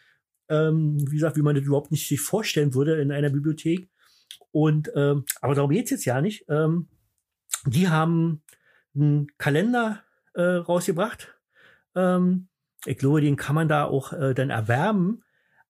ähm, 0.48 0.98
wie 1.08 1.16
gesagt, 1.16 1.36
wie 1.36 1.42
man 1.42 1.54
das 1.54 1.64
überhaupt 1.64 1.90
nicht 1.90 2.08
sich 2.08 2.20
vorstellen 2.20 2.74
würde 2.74 3.00
in 3.00 3.12
einer 3.12 3.30
Bibliothek. 3.30 3.88
Und 4.50 4.90
ähm, 4.94 5.24
aber 5.40 5.54
darum 5.54 5.70
geht's 5.70 5.90
jetzt 5.90 6.04
ja 6.04 6.20
nicht. 6.20 6.44
Ähm, 6.48 6.88
die 7.66 7.88
haben 7.88 8.42
einen 8.94 9.26
Kalender 9.38 10.02
äh, 10.34 10.42
rausgebracht. 10.42 11.34
Ähm, 11.94 12.48
ich 12.86 12.98
glaube, 12.98 13.20
den 13.20 13.36
kann 13.36 13.54
man 13.54 13.68
da 13.68 13.84
auch 13.84 14.12
äh, 14.12 14.34
dann 14.34 14.50
erwerben. 14.50 15.24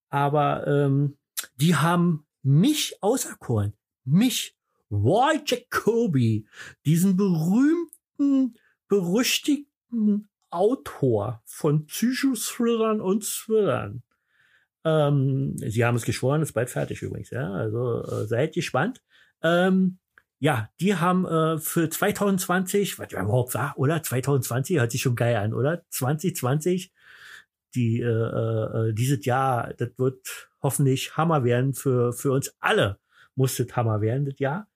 Aber 0.08 0.66
ähm, 0.66 1.16
die 1.56 1.76
haben 1.76 2.26
mich 2.42 2.96
auserkoren. 3.00 3.74
Mich, 4.04 4.56
Roy 4.90 5.40
Jacoby, 5.44 6.46
diesen 6.84 7.16
berühmten, 7.16 8.54
berüchtigten 8.88 10.28
Autor 10.50 11.42
von 11.44 11.86
Psychothrillern 11.86 13.00
und 13.00 13.24
Thrillern. 13.24 14.02
Ähm, 14.84 15.56
sie 15.56 15.84
haben 15.84 15.96
es 15.96 16.04
geschworen, 16.04 16.42
ist 16.42 16.52
bald 16.52 16.70
fertig 16.70 17.02
übrigens, 17.02 17.30
ja. 17.30 17.50
Also 17.52 18.02
äh, 18.02 18.26
seid 18.26 18.54
gespannt. 18.54 19.02
Ähm, 19.42 19.98
ja, 20.40 20.68
die 20.80 20.94
haben 20.96 21.24
äh, 21.24 21.58
für 21.58 21.88
2020, 21.88 22.98
was 22.98 23.10
ja 23.10 23.22
überhaupt 23.22 23.54
war, 23.54 23.78
oder? 23.78 24.02
2020 24.02 24.78
hört 24.78 24.90
sich 24.90 25.00
schon 25.00 25.16
geil 25.16 25.36
an, 25.36 25.54
oder? 25.54 25.84
2020, 25.88 26.92
die 27.74 28.00
äh, 28.00 28.06
äh, 28.06 28.92
dieses 28.92 29.24
Jahr, 29.24 29.72
das 29.74 29.90
wird 29.96 30.50
hoffentlich 30.62 31.16
Hammer 31.16 31.44
werden 31.44 31.74
für 31.74 32.12
für 32.12 32.32
uns 32.32 32.54
alle. 32.60 32.98
Muss 33.36 33.56
das 33.56 33.74
Hammer 33.74 34.00
werden, 34.00 34.26
das 34.26 34.38
Jahr. 34.38 34.68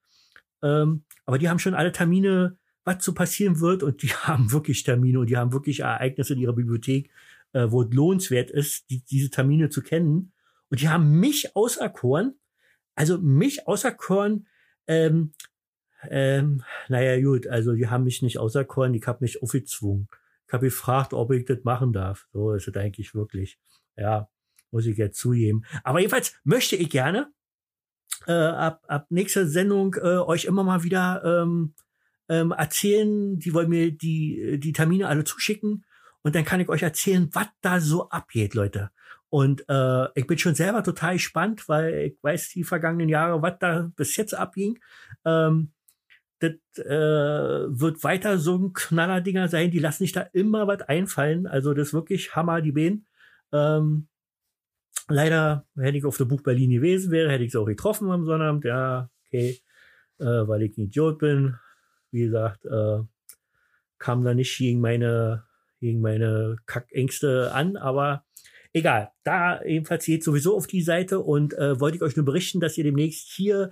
Ähm, 0.63 1.05
aber 1.27 1.39
die 1.39 1.49
haben 1.49 1.59
schon 1.59 1.75
alle 1.75 1.93
Termine, 1.93 2.57
was 2.85 3.05
so 3.05 3.13
passieren 3.13 3.61
wird, 3.61 3.83
und 3.83 4.03
die 4.03 4.09
haben 4.15 4.53
wirklich 4.53 4.83
Termine 4.85 5.21
und 5.21 5.29
die 5.29 5.37
haben 5.37 5.53
wirklich 5.53 5.81
Ereignisse 5.81 6.33
in 6.33 6.41
ihrer 6.41 6.55
Bibliothek, 6.55 7.11
äh, 7.53 7.67
wo 7.71 7.83
es 7.83 7.93
lohnenswert 7.93 8.51
ist, 8.51 8.89
die, 8.91 9.03
diese 9.05 9.31
Termine 9.31 9.71
zu 9.71 9.83
kennen. 9.83 10.33
Und 10.71 10.81
die 10.81 10.89
haben 10.89 11.19
mich 11.19 11.57
auserkoren, 11.57 12.39
also 12.95 13.19
mich 13.19 13.67
auserkoren, 13.67 14.49
ähm, 14.87 15.33
ähm, 16.09 16.63
naja, 16.89 17.21
gut, 17.21 17.47
also 17.47 17.73
die 17.73 17.89
haben 17.89 18.05
mich 18.05 18.23
nicht 18.23 18.39
auserkoren, 18.39 18.95
ich 18.95 19.07
habe 19.07 19.19
mich 19.23 19.43
aufgezwungen. 19.43 20.09
Ich 20.47 20.53
habe 20.53 20.67
gefragt, 20.67 21.13
ob 21.13 21.31
ich 21.33 21.45
das 21.45 21.65
machen 21.65 21.93
darf. 21.93 22.27
So 22.33 22.53
ist 22.53 22.69
es 22.69 22.77
eigentlich 22.77 23.15
wirklich. 23.15 23.59
Ja, 23.97 24.29
muss 24.71 24.87
ich 24.87 24.97
jetzt 24.97 25.19
zugeben. 25.19 25.65
Aber 25.83 25.99
jedenfalls 25.99 26.35
möchte 26.45 26.77
ich 26.77 26.89
gerne 26.89 27.31
äh, 28.27 28.33
ab, 28.33 28.85
ab 28.89 29.07
nächster 29.11 29.47
Sendung 29.47 29.95
äh, 29.95 30.19
euch 30.19 30.45
immer 30.45 30.65
mal 30.65 30.85
wieder 30.85 31.23
ähm, 31.25 31.75
ähm, 32.29 32.53
erzählen. 32.53 33.39
Die 33.39 33.53
wollen 33.53 33.69
mir 33.69 33.91
die, 33.91 34.59
die 34.59 34.73
Termine 34.73 35.09
alle 35.09 35.25
zuschicken 35.25 35.85
und 36.23 36.35
dann 36.35 36.45
kann 36.45 36.61
ich 36.61 36.69
euch 36.69 36.83
erzählen, 36.83 37.29
was 37.33 37.47
da 37.61 37.81
so 37.81 38.09
abgeht, 38.11 38.55
Leute. 38.55 38.91
Und 39.31 39.65
äh, 39.69 40.07
ich 40.15 40.27
bin 40.27 40.39
schon 40.39 40.55
selber 40.55 40.83
total 40.83 41.15
gespannt, 41.15 41.69
weil 41.69 41.95
ich 41.95 42.19
weiß 42.23 42.49
die 42.51 42.65
vergangenen 42.65 43.09
Jahre, 43.09 43.43
was 43.43 43.59
da 43.59 43.91
bis 43.95 44.17
jetzt 44.17 44.35
abging. 44.35 44.79
Ähm, 45.25 45.73
das 46.41 46.53
äh, 46.79 46.89
wird 46.89 48.03
weiter 48.05 48.39
so 48.39 48.57
ein 48.57 48.73
Knallerdinger 48.73 49.49
sein. 49.49 49.71
Die 49.71 49.81
lassen 49.81 50.05
sich 50.05 50.13
da 50.13 50.23
immer 50.33 50.67
was 50.67 50.83
einfallen. 50.83 51.47
Also 51.47 51.75
das 51.75 51.89
ist 51.89 51.95
wirklich 51.95 52.35
Hammer, 52.37 52.63
die 52.63 52.73
Behen. 52.73 53.07
Ähm, 53.53 54.09
leider, 55.09 55.67
hätte 55.77 55.99
ich 55.99 56.05
auf 56.05 56.17
der 56.17 56.27
Buch 56.27 56.43
Berlin 56.43 56.71
gewesen 56.71 57.11
wäre, 57.11 57.31
hätte 57.31 57.45
ich 57.45 57.53
sie 57.53 57.61
auch 57.61 57.67
getroffen 57.67 58.11
am 58.11 58.25
Sonnabend. 58.25 58.65
Ja, 58.65 59.11
okay, 59.27 59.61
äh, 60.19 60.25
weil 60.25 60.63
ich 60.63 60.79
ein 60.79 60.85
Idiot 60.85 61.19
bin. 61.19 61.57
Wie 62.13 62.21
gesagt, 62.21 62.65
äh, 62.65 63.01
kam 63.99 64.25
da 64.25 64.33
nicht 64.33 64.57
gegen 64.57 64.81
meine 64.81 65.48
gegen 65.81 66.01
meine 66.01 66.57
Kackängste 66.67 67.53
an, 67.53 67.77
aber 67.77 68.25
egal. 68.73 69.11
Da 69.25 69.63
ebenfalls 69.63 70.05
geht 70.05 70.25
sowieso 70.25 70.57
auf 70.57 70.67
die 70.67 70.83
Seite 70.83 71.21
und 71.21 71.55
äh, 71.55 71.81
wollte 71.81 71.97
ich 71.97 72.03
euch 72.03 72.17
nur 72.17 72.25
berichten, 72.25 72.61
dass 72.61 72.79
ihr 72.79 72.85
demnächst 72.85 73.29
hier 73.31 73.71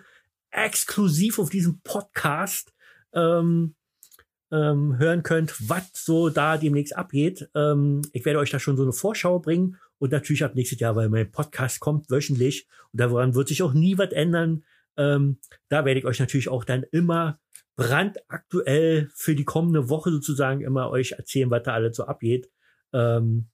exklusiv 0.50 1.38
auf 1.38 1.50
diesem 1.50 1.80
Podcast 1.82 2.72
ähm, 3.12 3.74
ähm, 4.52 4.98
hören 4.98 5.22
könnt, 5.22 5.68
was 5.68 5.90
so 5.92 6.28
da 6.28 6.56
demnächst 6.56 6.96
abgeht. 6.96 7.48
Ähm, 7.54 8.02
ich 8.12 8.24
werde 8.24 8.38
euch 8.38 8.50
da 8.50 8.58
schon 8.58 8.76
so 8.76 8.82
eine 8.82 8.92
Vorschau 8.92 9.38
bringen 9.38 9.76
und 9.98 10.12
natürlich 10.12 10.44
ab 10.44 10.54
nächstes 10.54 10.78
Jahr, 10.78 10.96
weil 10.96 11.08
mein 11.08 11.30
Podcast 11.30 11.80
kommt 11.80 12.10
wöchentlich 12.10 12.66
und 12.92 13.00
daran 13.00 13.34
wird 13.34 13.48
sich 13.48 13.62
auch 13.62 13.74
nie 13.74 13.98
was 13.98 14.12
ändern. 14.12 14.64
Ähm, 14.96 15.38
da 15.68 15.84
werde 15.84 16.00
ich 16.00 16.06
euch 16.06 16.20
natürlich 16.20 16.48
auch 16.48 16.64
dann 16.64 16.84
immer 16.92 17.38
brandaktuell 17.76 19.10
für 19.14 19.34
die 19.34 19.44
kommende 19.44 19.88
Woche 19.88 20.10
sozusagen 20.10 20.62
immer 20.62 20.90
euch 20.90 21.12
erzählen, 21.12 21.50
was 21.50 21.62
da 21.62 21.74
alles 21.74 21.96
so 21.96 22.04
abgeht. 22.04 22.50
Ähm, 22.92 23.48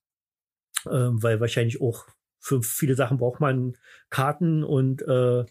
ähm, 0.90 1.22
weil 1.22 1.40
wahrscheinlich 1.40 1.80
auch 1.80 2.06
für 2.38 2.62
viele 2.62 2.96
Sachen 2.96 3.18
braucht 3.18 3.40
man 3.40 3.76
Karten 4.10 4.64
und 4.64 5.02
äh, 5.02 5.44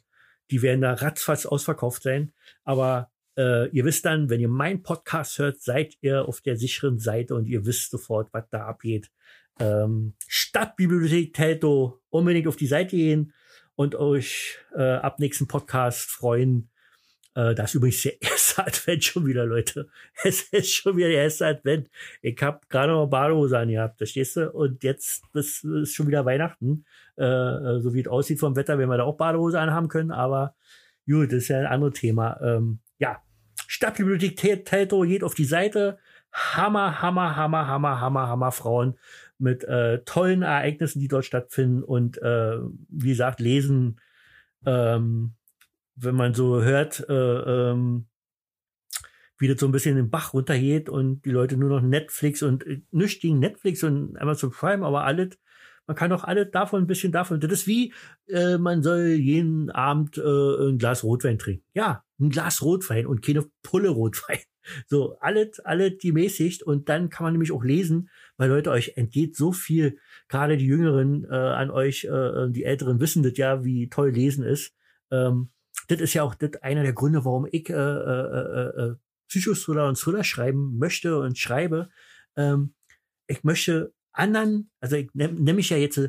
die 0.50 0.62
werden 0.62 0.82
da 0.82 0.94
ratzfatz 0.94 1.46
ausverkauft 1.46 2.04
sein. 2.04 2.34
Aber 2.64 3.12
äh, 3.38 3.70
ihr 3.70 3.86
wisst 3.86 4.06
dann, 4.06 4.30
wenn 4.30 4.42
ihr 4.42 4.50
meinen 4.50 4.84
Podcast 4.84 5.40
hört, 5.40 5.62
seid 5.62 5.96
ihr 6.02 6.28
auf 6.28 6.42
der 6.42 6.58
sicheren 6.58 7.00
Seite 7.00 7.36
und 7.36 7.46
ihr 7.46 7.66
wisst 7.66 7.92
sofort, 7.92 8.34
was 8.34 8.50
da 8.50 8.66
abgeht. 8.66 9.10
Ähm, 9.60 10.16
Stadtbibliothek 10.28 11.34
Telto, 11.34 12.02
unbedingt 12.10 12.48
auf 12.48 12.58
die 12.58 12.68
Seite 12.68 12.98
gehen 12.98 13.34
und 13.76 13.96
euch 13.96 14.58
äh, 14.76 14.82
ab 14.82 15.20
nächsten 15.20 15.48
Podcast 15.48 16.10
freuen. 16.10 16.71
Äh, 17.36 17.56
das 17.56 17.72
ist 17.72 17.76
übrigens 17.76 18.02
der 18.04 18.22
erste 18.22 18.66
Advent 18.66 19.04
schon 19.04 19.26
wieder, 19.26 19.46
Leute. 19.46 19.88
Es 20.24 20.42
ist 20.52 20.74
schon 20.74 20.98
wieder 20.98 21.08
der 21.08 21.24
erste 21.24 21.48
Advent. 21.48 21.90
Ich 22.22 22.42
habe 22.42 22.60
gerade 22.70 22.92
noch 22.92 23.08
Badehose 23.08 23.58
angehabt, 23.58 23.98
verstehst 23.98 24.38
du? 24.38 24.52
Und 24.52 24.84
jetzt 24.84 25.24
das 25.34 25.64
ist 25.64 25.96
schon 25.96 26.08
wieder 26.08 26.26
Weihnachten. 26.26 26.86
Äh, 27.18 27.26
äh, 27.26 27.80
so 27.82 27.94
wie 27.94 28.02
es 28.02 28.08
aussieht 28.08 28.40
vom 28.40 28.56
Wetter, 28.56 28.78
wenn 28.78 28.90
wir 28.90 28.98
da 28.98 29.04
auch 29.04 29.18
Badehose 29.18 29.60
anhaben 29.60 29.88
können. 29.88 30.12
Aber 30.12 30.56
gut, 31.08 31.28
das 31.28 31.44
ist 31.44 31.48
ja 31.50 31.60
ein 31.60 31.66
anderes 31.68 32.00
Thema. 32.00 32.40
Ähm, 32.42 32.80
ja, 32.98 33.22
Stadtbibliothek 33.68 34.66
Telto 34.66 35.02
geht 35.02 35.24
auf 35.24 35.36
die 35.36 35.46
Seite. 35.46 35.98
Hammer, 36.34 37.02
Hammer, 37.02 37.36
Hammer, 37.36 37.68
Hammer, 37.68 38.00
Hammer, 38.00 38.28
Hammer 38.28 38.52
Frauen 38.52 38.98
mit 39.38 39.64
äh, 39.64 40.00
tollen 40.04 40.44
Ereignissen, 40.44 41.00
die 41.00 41.08
dort 41.08 41.26
stattfinden 41.26 41.84
und 41.84 42.22
äh, 42.22 42.58
wie 42.90 43.10
gesagt, 43.10 43.40
lesen, 43.40 44.00
ähm, 44.66 45.34
wenn 45.96 46.16
man 46.16 46.34
so 46.34 46.62
hört, 46.62 47.06
äh, 47.10 47.14
ähm, 47.14 48.08
wie 49.38 49.48
das 49.48 49.60
so 49.60 49.66
ein 49.66 49.72
bisschen 49.72 49.96
den 49.96 50.12
Bach 50.12 50.34
runtergeht 50.34 50.88
und 50.88 51.26
die 51.26 51.32
Leute 51.32 51.58
nur 51.58 51.70
noch 51.70 51.82
Netflix 51.82 52.44
und 52.44 52.66
äh, 52.66 52.82
nichts 52.92 53.22
gegen 53.22 53.40
Netflix 53.40 53.84
und 53.84 54.18
Amazon 54.18 54.52
Prime, 54.52 54.86
aber 54.86 55.04
alles, 55.04 55.38
man 55.88 55.98
kann 55.98 56.12
doch 56.12 56.24
alles 56.24 56.52
davon 56.52 56.84
ein 56.84 56.88
bisschen 56.88 57.12
davon. 57.12 57.40
Das 57.40 57.52
ist 57.52 57.68
wie, 57.68 57.94
äh, 58.28 58.58
man 58.58 58.84
soll 58.84 59.08
jeden 59.08 59.72
Abend 59.72 60.18
äh, 60.18 60.22
ein 60.70 60.78
Glas 60.78 61.04
Rotwein 61.04 61.40
trinken. 61.40 61.66
Ja, 61.74 62.04
ein 62.20 62.30
Glas 62.30 62.62
Rotwein 62.62 63.08
und 63.08 63.24
keine 63.26 63.46
Pulle 63.64 63.90
Rotwein. 63.90 64.40
So, 64.86 65.18
alles, 65.20 65.60
alles 65.62 65.98
die 65.98 66.12
mäßigt 66.12 66.62
und 66.62 66.88
dann 66.88 67.10
kann 67.10 67.24
man 67.24 67.34
nämlich 67.34 67.52
auch 67.52 67.64
lesen, 67.64 68.12
weil 68.38 68.48
Leute, 68.48 68.70
euch 68.70 68.94
entgeht 68.96 69.36
so 69.36 69.52
viel, 69.52 69.98
gerade 70.30 70.56
die 70.56 70.68
Jüngeren 70.68 71.26
äh, 71.26 71.34
an 71.34 71.72
euch, 71.72 72.04
äh, 72.04 72.48
die 72.52 72.64
Älteren 72.64 73.00
wissen 73.00 73.24
das 73.24 73.36
ja, 73.38 73.66
wie 73.66 73.90
toll 73.90 74.12
Lesen 74.12 74.44
ist. 74.44 74.76
Ähm, 75.10 75.50
das 75.92 76.02
ist 76.02 76.14
ja 76.14 76.24
auch 76.24 76.36
das 76.36 76.56
einer 76.62 76.84
der 76.84 76.94
Gründe, 76.94 77.26
warum 77.26 77.48
ich 77.52 77.70
äh, 77.70 77.74
äh, 77.74 77.76
äh, 77.76 78.92
äh 78.92 78.96
Psychothriller 79.28 79.88
und 79.88 79.98
Thriller 79.98 80.24
schreiben 80.24 80.78
möchte 80.78 81.18
und 81.20 81.38
schreibe. 81.38 81.90
Ähm, 82.36 82.74
ich 83.28 83.44
möchte 83.44 83.94
anderen, 84.12 84.70
also 84.82 84.98
ich 84.98 85.10
nehme 85.14 85.40
nehm 85.40 85.60
ich 85.60 85.70
ja 85.70 85.78
jetzt 85.78 86.00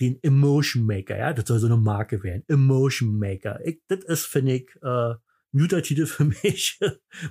den 0.00 0.18
Emotion 0.22 0.84
Maker, 0.84 1.16
ja, 1.16 1.32
das 1.32 1.46
soll 1.46 1.60
so 1.60 1.66
eine 1.66 1.76
Marke 1.76 2.22
werden. 2.24 2.42
Emotion 2.48 3.18
Maker. 3.18 3.60
Ich, 3.64 3.80
das 3.86 4.04
ist, 4.04 4.26
finde 4.26 4.54
ich, 4.54 4.70
äh, 4.82 5.14
Mutter-Titel 5.52 6.06
für 6.06 6.24
mich. 6.24 6.80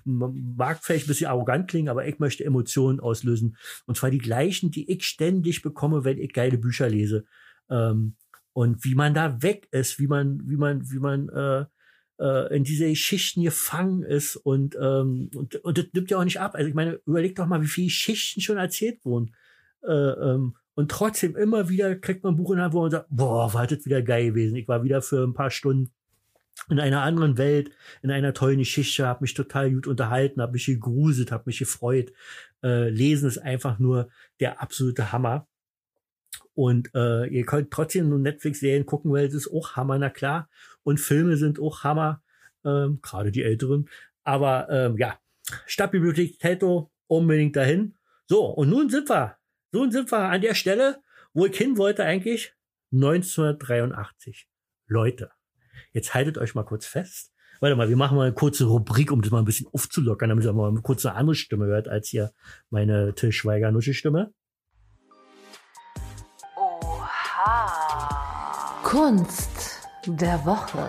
Mag 0.06 0.84
vielleicht 0.84 1.06
ein 1.06 1.08
bisschen 1.08 1.28
arrogant 1.28 1.70
klingen, 1.70 1.90
aber 1.90 2.08
ich 2.08 2.20
möchte 2.20 2.46
Emotionen 2.46 3.00
auslösen. 3.00 3.58
Und 3.86 3.98
zwar 3.98 4.12
die 4.12 4.20
gleichen, 4.20 4.72
die 4.72 4.90
ich 4.90 5.04
ständig 5.04 5.62
bekomme, 5.62 6.06
wenn 6.06 6.18
ich 6.18 6.34
geile 6.34 6.58
Bücher 6.58 6.88
lese. 6.88 7.26
Ähm, 7.70 8.16
und 8.54 8.84
wie 8.84 8.96
man 8.96 9.14
da 9.14 9.42
weg 9.42 9.68
ist, 9.72 10.00
wie 10.00 10.08
man, 10.08 10.42
wie 10.46 10.58
man, 10.58 10.90
wie 10.92 11.00
man 11.00 11.30
äh, 11.30 11.66
äh, 12.22 12.56
in 12.56 12.64
diese 12.64 12.96
Schichten 12.96 13.42
gefangen 13.42 14.04
ist 14.04 14.36
und, 14.36 14.76
ähm, 14.80 15.32
und, 15.36 15.56
und 15.56 15.78
das 15.78 15.86
nimmt 15.94 16.12
ja 16.12 16.20
auch 16.20 16.24
nicht 16.24 16.40
ab. 16.40 16.56
Also 16.56 16.70
ich 16.70 16.76
meine, 16.76 17.02
überleg 17.06 17.36
doch 17.36 17.48
mal, 17.48 17.62
wie 17.62 17.68
viele 17.68 17.90
Schichten 17.90 18.42
schon 18.42 18.58
erzählt 18.58 19.04
wurden. 19.04 19.36
Äh, 19.84 19.92
ähm, 19.92 20.56
und 20.76 20.92
trotzdem 20.92 21.36
immer 21.36 21.68
wieder 21.68 21.96
kriegt 21.96 22.24
man 22.24 22.34
ein 22.34 22.38
Buch 22.38 22.52
in 22.52 22.58
der 22.58 22.66
Hand, 22.66 22.74
wo 22.74 22.82
man 22.82 22.92
sagt, 22.92 23.08
boah, 23.10 23.54
war 23.54 23.68
das 23.68 23.86
wieder 23.86 24.02
geil 24.02 24.28
gewesen. 24.28 24.56
Ich 24.56 24.68
war 24.68 24.84
wieder 24.84 25.02
für 25.02 25.24
ein 25.26 25.34
paar 25.34 25.52
Stunden 25.52 25.92
in 26.70 26.80
einer 26.80 27.02
anderen 27.02 27.38
Welt, 27.38 27.72
in 28.04 28.12
einer 28.12 28.34
tollen 28.34 28.60
Geschichte, 28.60 29.08
habe 29.08 29.24
mich 29.24 29.34
total 29.34 29.72
gut 29.72 29.88
unterhalten, 29.88 30.42
habe 30.42 30.54
mich 30.54 30.68
gegruselt, 30.68 31.32
habe 31.32 31.44
mich 31.48 31.60
gefreut. 31.60 32.14
Äh, 32.64 32.90
Lesen 32.90 33.28
ist 33.28 33.40
einfach 33.40 33.80
nur 33.80 34.10
der 34.40 34.62
absolute 34.62 35.12
Hammer. 35.12 35.48
Und 36.54 36.94
äh, 36.94 37.28
ihr 37.28 37.46
könnt 37.46 37.72
trotzdem 37.72 38.10
nur 38.10 38.20
Netflix-Serien 38.20 38.86
gucken, 38.86 39.12
weil 39.12 39.26
es 39.26 39.34
ist 39.34 39.52
auch 39.52 39.76
Hammer, 39.76 39.98
na 39.98 40.10
klar. 40.10 40.50
Und 40.84 41.00
Filme 41.00 41.38
sind 41.38 41.60
auch 41.60 41.84
Hammer, 41.84 42.22
ähm, 42.66 43.00
gerade 43.02 43.32
die 43.32 43.44
älteren. 43.44 43.90
Aber 44.24 44.70
ähm, 44.70 44.98
ja, 44.98 45.18
Stadtbibliothek 45.66 46.40
Telto, 46.40 46.92
unbedingt 47.08 47.56
dahin. 47.56 47.96
So, 48.28 48.46
und 48.46 48.70
nun 48.70 48.90
sind 48.90 49.10
wir, 49.10 49.38
nun 49.72 49.92
sind 49.92 50.12
wir 50.12 50.20
an 50.20 50.42
der 50.42 50.56
Stelle, 50.56 51.02
wo 51.34 51.46
ich 51.46 51.58
hin 51.58 51.78
wollte 51.78 52.04
eigentlich, 52.04 52.54
1983. 52.92 54.48
Leute, 54.88 55.32
Jetzt 55.94 56.14
haltet 56.14 56.38
euch 56.38 56.56
mal 56.56 56.64
kurz 56.64 56.86
fest. 56.86 57.34
Warte 57.60 57.76
mal, 57.76 57.90
wir 57.90 57.98
machen 57.98 58.18
mal 58.18 58.28
eine 58.28 58.34
kurze 58.34 58.66
Rubrik, 58.66 59.12
um 59.12 59.22
das 59.22 59.32
mal 59.32 59.40
ein 59.40 59.46
bisschen 59.46 59.68
aufzulockern, 59.72 60.30
damit 60.30 60.46
ihr 60.46 60.54
mal 60.54 60.74
kurz 60.82 61.06
eine 61.06 61.16
andere 61.16 61.36
Stimme 61.36 61.66
hört 61.66 61.88
als 61.88 62.10
hier 62.10 62.32
meine 62.70 63.14
Till 63.14 63.32
Schweiger-Nusche-Stimme. 63.32 64.34
Kunst 68.92 69.88
der 70.06 70.46
Woche. 70.46 70.86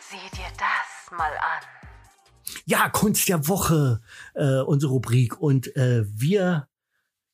Sieh 0.00 0.28
dir 0.36 0.50
das 0.58 1.16
mal 1.16 1.30
an. 1.30 1.62
Ja, 2.64 2.88
Kunst 2.88 3.28
der 3.28 3.46
Woche, 3.46 4.00
äh, 4.34 4.58
unsere 4.62 4.90
Rubrik. 4.90 5.40
Und 5.40 5.76
äh, 5.76 6.04
wir 6.08 6.68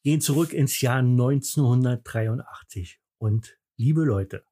gehen 0.03 0.21
zurück 0.21 0.53
ins 0.53 0.83
Jahr 0.83 0.99
1983. 0.99 3.01
Und 3.17 3.59
liebe 3.79 4.05
Leute, 4.05 4.45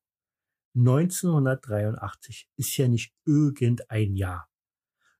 1983 0.74 2.48
ist 2.57 2.78
ja 2.78 2.88
nicht 2.88 3.12
irgendein 3.26 4.16
Jahr. 4.16 4.48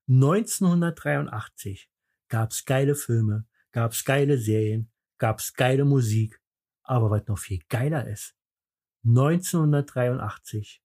1983 0.09 1.91
gab's 2.27 2.65
geile 2.65 2.95
Filme, 2.95 3.45
gab's 3.71 4.03
geile 4.03 4.39
Serien, 4.39 4.91
gab's 5.19 5.53
geile 5.53 5.85
Musik. 5.85 6.41
Aber 6.81 7.11
was 7.11 7.27
noch 7.27 7.37
viel 7.37 7.59
geiler 7.69 8.07
ist, 8.07 8.33
1983, 9.05 10.81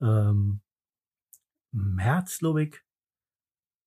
ähm, 0.00 0.60
März, 1.72 2.38
glaube 2.38 2.64
ich, 2.64 2.76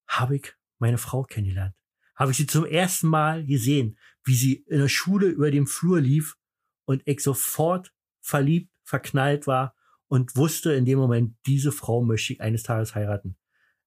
habe 0.07 0.35
ich 0.37 0.53
meine 0.79 0.97
Frau 0.97 1.23
kennengelernt. 1.23 1.75
Habe 2.15 2.31
ich 2.31 2.37
sie 2.37 2.47
zum 2.47 2.65
ersten 2.65 3.07
Mal 3.07 3.45
gesehen, 3.45 3.97
wie 4.23 4.35
sie 4.35 4.65
in 4.67 4.79
der 4.79 4.89
Schule 4.89 5.27
über 5.27 5.51
dem 5.51 5.67
Flur 5.67 5.99
lief 5.99 6.37
und 6.85 7.01
ich 7.05 7.21
sofort 7.21 7.93
verliebt, 8.21 8.71
verknallt 8.83 9.47
war 9.47 9.75
und 10.07 10.35
wusste 10.35 10.73
in 10.73 10.85
dem 10.85 10.99
Moment, 10.99 11.35
diese 11.45 11.71
Frau 11.71 12.03
möchte 12.03 12.33
ich 12.33 12.41
eines 12.41 12.63
Tages 12.63 12.93
heiraten. 12.93 13.37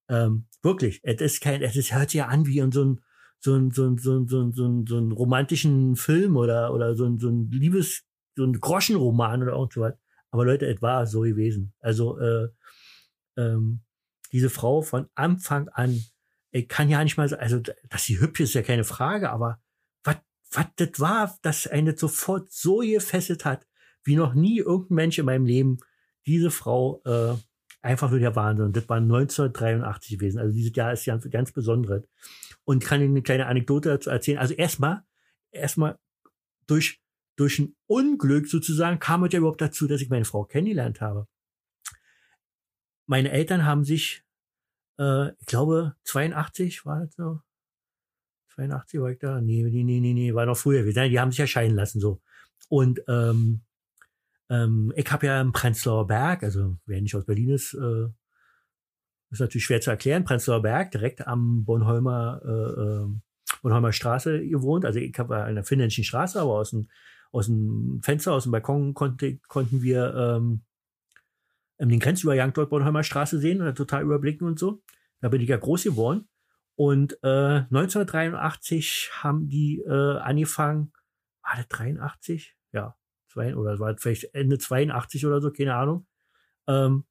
Ähm, 0.09 0.47
wirklich, 0.61 0.99
es 1.03 1.21
ist 1.21 1.41
kein, 1.41 1.61
es 1.61 1.93
hört 1.93 2.09
sich 2.09 2.17
ja 2.17 2.27
an 2.27 2.45
wie 2.45 2.59
in 2.59 2.71
so 2.71 2.83
ein, 2.83 3.01
so 3.39 3.55
ein, 3.55 3.71
so 3.71 3.87
ein, 3.87 3.97
so 3.97 4.19
ein, 4.19 4.27
so 4.27 4.41
ein, 4.41 4.85
so 4.85 4.97
ein 4.97 5.11
romantischen 5.11 5.95
Film 5.95 6.35
oder, 6.35 6.73
oder 6.73 6.95
so 6.95 7.05
ein, 7.05 7.19
so 7.19 7.29
ein 7.29 7.51
Liebes, 7.51 8.03
so 8.35 8.43
ein 8.43 8.59
Groschenroman 8.59 9.43
oder 9.43 9.53
irgend 9.53 9.73
so 9.73 9.81
was. 9.81 9.93
Aber 10.31 10.45
Leute, 10.45 10.65
es 10.65 10.81
war 10.81 11.05
so 11.07 11.21
gewesen. 11.21 11.73
Also, 11.79 12.19
äh, 12.19 12.49
ähm, 13.37 13.81
diese 14.31 14.49
Frau 14.49 14.81
von 14.81 15.07
Anfang 15.15 15.69
an, 15.69 16.03
ich 16.51 16.67
kann 16.67 16.89
ja 16.89 17.03
nicht 17.03 17.17
mal 17.17 17.29
so, 17.29 17.37
also, 17.37 17.59
dass 17.59 18.03
sie 18.03 18.19
hübsch 18.19 18.41
ist, 18.41 18.53
ja 18.53 18.61
keine 18.61 18.83
Frage, 18.83 19.29
aber 19.29 19.59
was, 20.03 20.17
was 20.51 20.67
das 20.75 20.99
war, 20.99 21.37
dass 21.41 21.67
eine 21.67 21.97
sofort 21.97 22.51
so 22.51 22.79
gefesselt 22.79 23.45
hat, 23.45 23.65
wie 24.03 24.15
noch 24.15 24.33
nie 24.33 24.59
irgendein 24.59 24.95
Mensch 24.95 25.19
in 25.19 25.25
meinem 25.25 25.45
Leben 25.45 25.77
diese 26.25 26.51
Frau 26.51 27.01
äh, 27.05 27.35
einfach 27.85 28.09
nur 28.09 28.19
der 28.19 28.35
Wahnsinn. 28.35 28.73
Das 28.73 28.89
war 28.89 28.97
1983 28.97 30.17
gewesen. 30.17 30.39
Also 30.39 30.51
dieses 30.51 30.75
Jahr 30.75 30.91
ist 30.91 31.05
ganz, 31.05 31.29
ganz 31.29 31.51
besonderes. 31.51 32.03
Und 32.63 32.83
kann 32.83 32.99
Ihnen 33.01 33.11
eine 33.11 33.21
kleine 33.21 33.45
Anekdote 33.45 33.89
dazu 33.89 34.09
erzählen. 34.09 34.39
Also 34.39 34.55
erstmal, 34.55 35.03
erstmal 35.51 35.99
durch, 36.65 36.99
durch 37.35 37.59
ein 37.59 37.75
Unglück 37.87 38.47
sozusagen 38.47 38.99
kam 38.99 39.23
es 39.23 39.33
ja 39.33 39.39
überhaupt 39.39 39.61
dazu, 39.61 39.87
dass 39.87 40.01
ich 40.01 40.09
meine 40.09 40.25
Frau 40.25 40.45
kennengelernt 40.45 41.01
habe. 41.01 41.27
Meine 43.07 43.31
Eltern 43.31 43.65
haben 43.65 43.83
sich, 43.83 44.23
äh, 44.97 45.31
ich 45.31 45.45
glaube, 45.45 45.95
82 46.03 46.85
war 46.85 47.01
das 47.01 47.15
so. 47.15 47.41
82 48.55 49.01
war 49.01 49.11
ich 49.11 49.19
da? 49.19 49.41
Nee, 49.41 49.63
nee, 49.63 49.83
nee, 49.83 49.99
nee, 49.99 50.33
war 50.33 50.45
noch 50.45 50.57
früher. 50.57 50.83
Die 50.83 51.19
haben 51.19 51.31
sich 51.31 51.41
erscheinen 51.41 51.75
lassen 51.75 51.99
so. 51.99 52.21
Und 52.69 53.01
ähm, 53.07 53.61
ähm, 54.49 54.93
ich 54.95 55.11
habe 55.11 55.27
ja 55.27 55.41
im 55.41 55.51
Prenzlauer 55.51 56.07
Berg, 56.07 56.43
also 56.43 56.77
wer 56.85 57.01
nicht 57.01 57.15
aus 57.15 57.25
Berlin 57.25 57.49
ist, 57.49 57.73
äh, 57.73 58.07
ist 59.31 59.39
natürlich 59.39 59.65
schwer 59.65 59.81
zu 59.81 59.89
erklären. 59.91 60.23
Prenzlauer 60.23 60.61
Berg, 60.61 60.91
direkt 60.91 61.27
am 61.27 61.65
Bornholmer, 61.65 62.41
äh, 62.45 62.81
äh, 62.81 63.07
Bornholmer 63.61 63.91
Straße 63.91 64.47
gewohnt. 64.47 64.85
Also 64.85 64.99
ich 64.99 65.17
habe 65.19 65.43
an 65.43 65.55
der 65.55 65.63
finnländischen 65.63 66.03
Straße, 66.03 66.39
aber 66.39 66.53
aus 66.53 66.71
dem, 66.71 66.89
aus 67.35 67.47
dem 67.47 67.99
Fenster, 68.01 68.31
aus 68.31 68.43
dem 68.43 68.53
Balkon 68.53 68.93
konnte, 68.93 69.37
konnten 69.49 69.81
wir 69.81 70.15
ähm, 70.15 70.61
den 71.77 71.99
Grenzübergang 71.99 72.53
dort 72.53 72.69
Bornholmer 72.69 73.03
Straße 73.03 73.39
sehen 73.39 73.61
und 73.61 73.75
total 73.75 74.03
überblicken 74.03 74.47
und 74.47 74.57
so. 74.57 74.81
Da 75.19 75.27
bin 75.27 75.41
ich 75.41 75.49
ja 75.49 75.57
groß 75.57 75.83
geworden. 75.83 76.29
Und 76.75 77.17
äh, 77.23 77.65
1983 77.67 79.11
haben 79.21 79.49
die 79.49 79.81
äh, 79.81 80.17
angefangen, 80.17 80.93
war 81.43 81.57
das 81.57 81.67
83? 81.67 82.55
Ja, 82.71 82.95
zwei, 83.27 83.53
oder 83.55 83.79
war 83.79 83.97
vielleicht 83.97 84.33
Ende 84.33 84.57
82 84.57 85.25
oder 85.25 85.41
so, 85.41 85.51
keine 85.51 85.75
Ahnung, 85.75 86.07
ähm, 86.67 87.03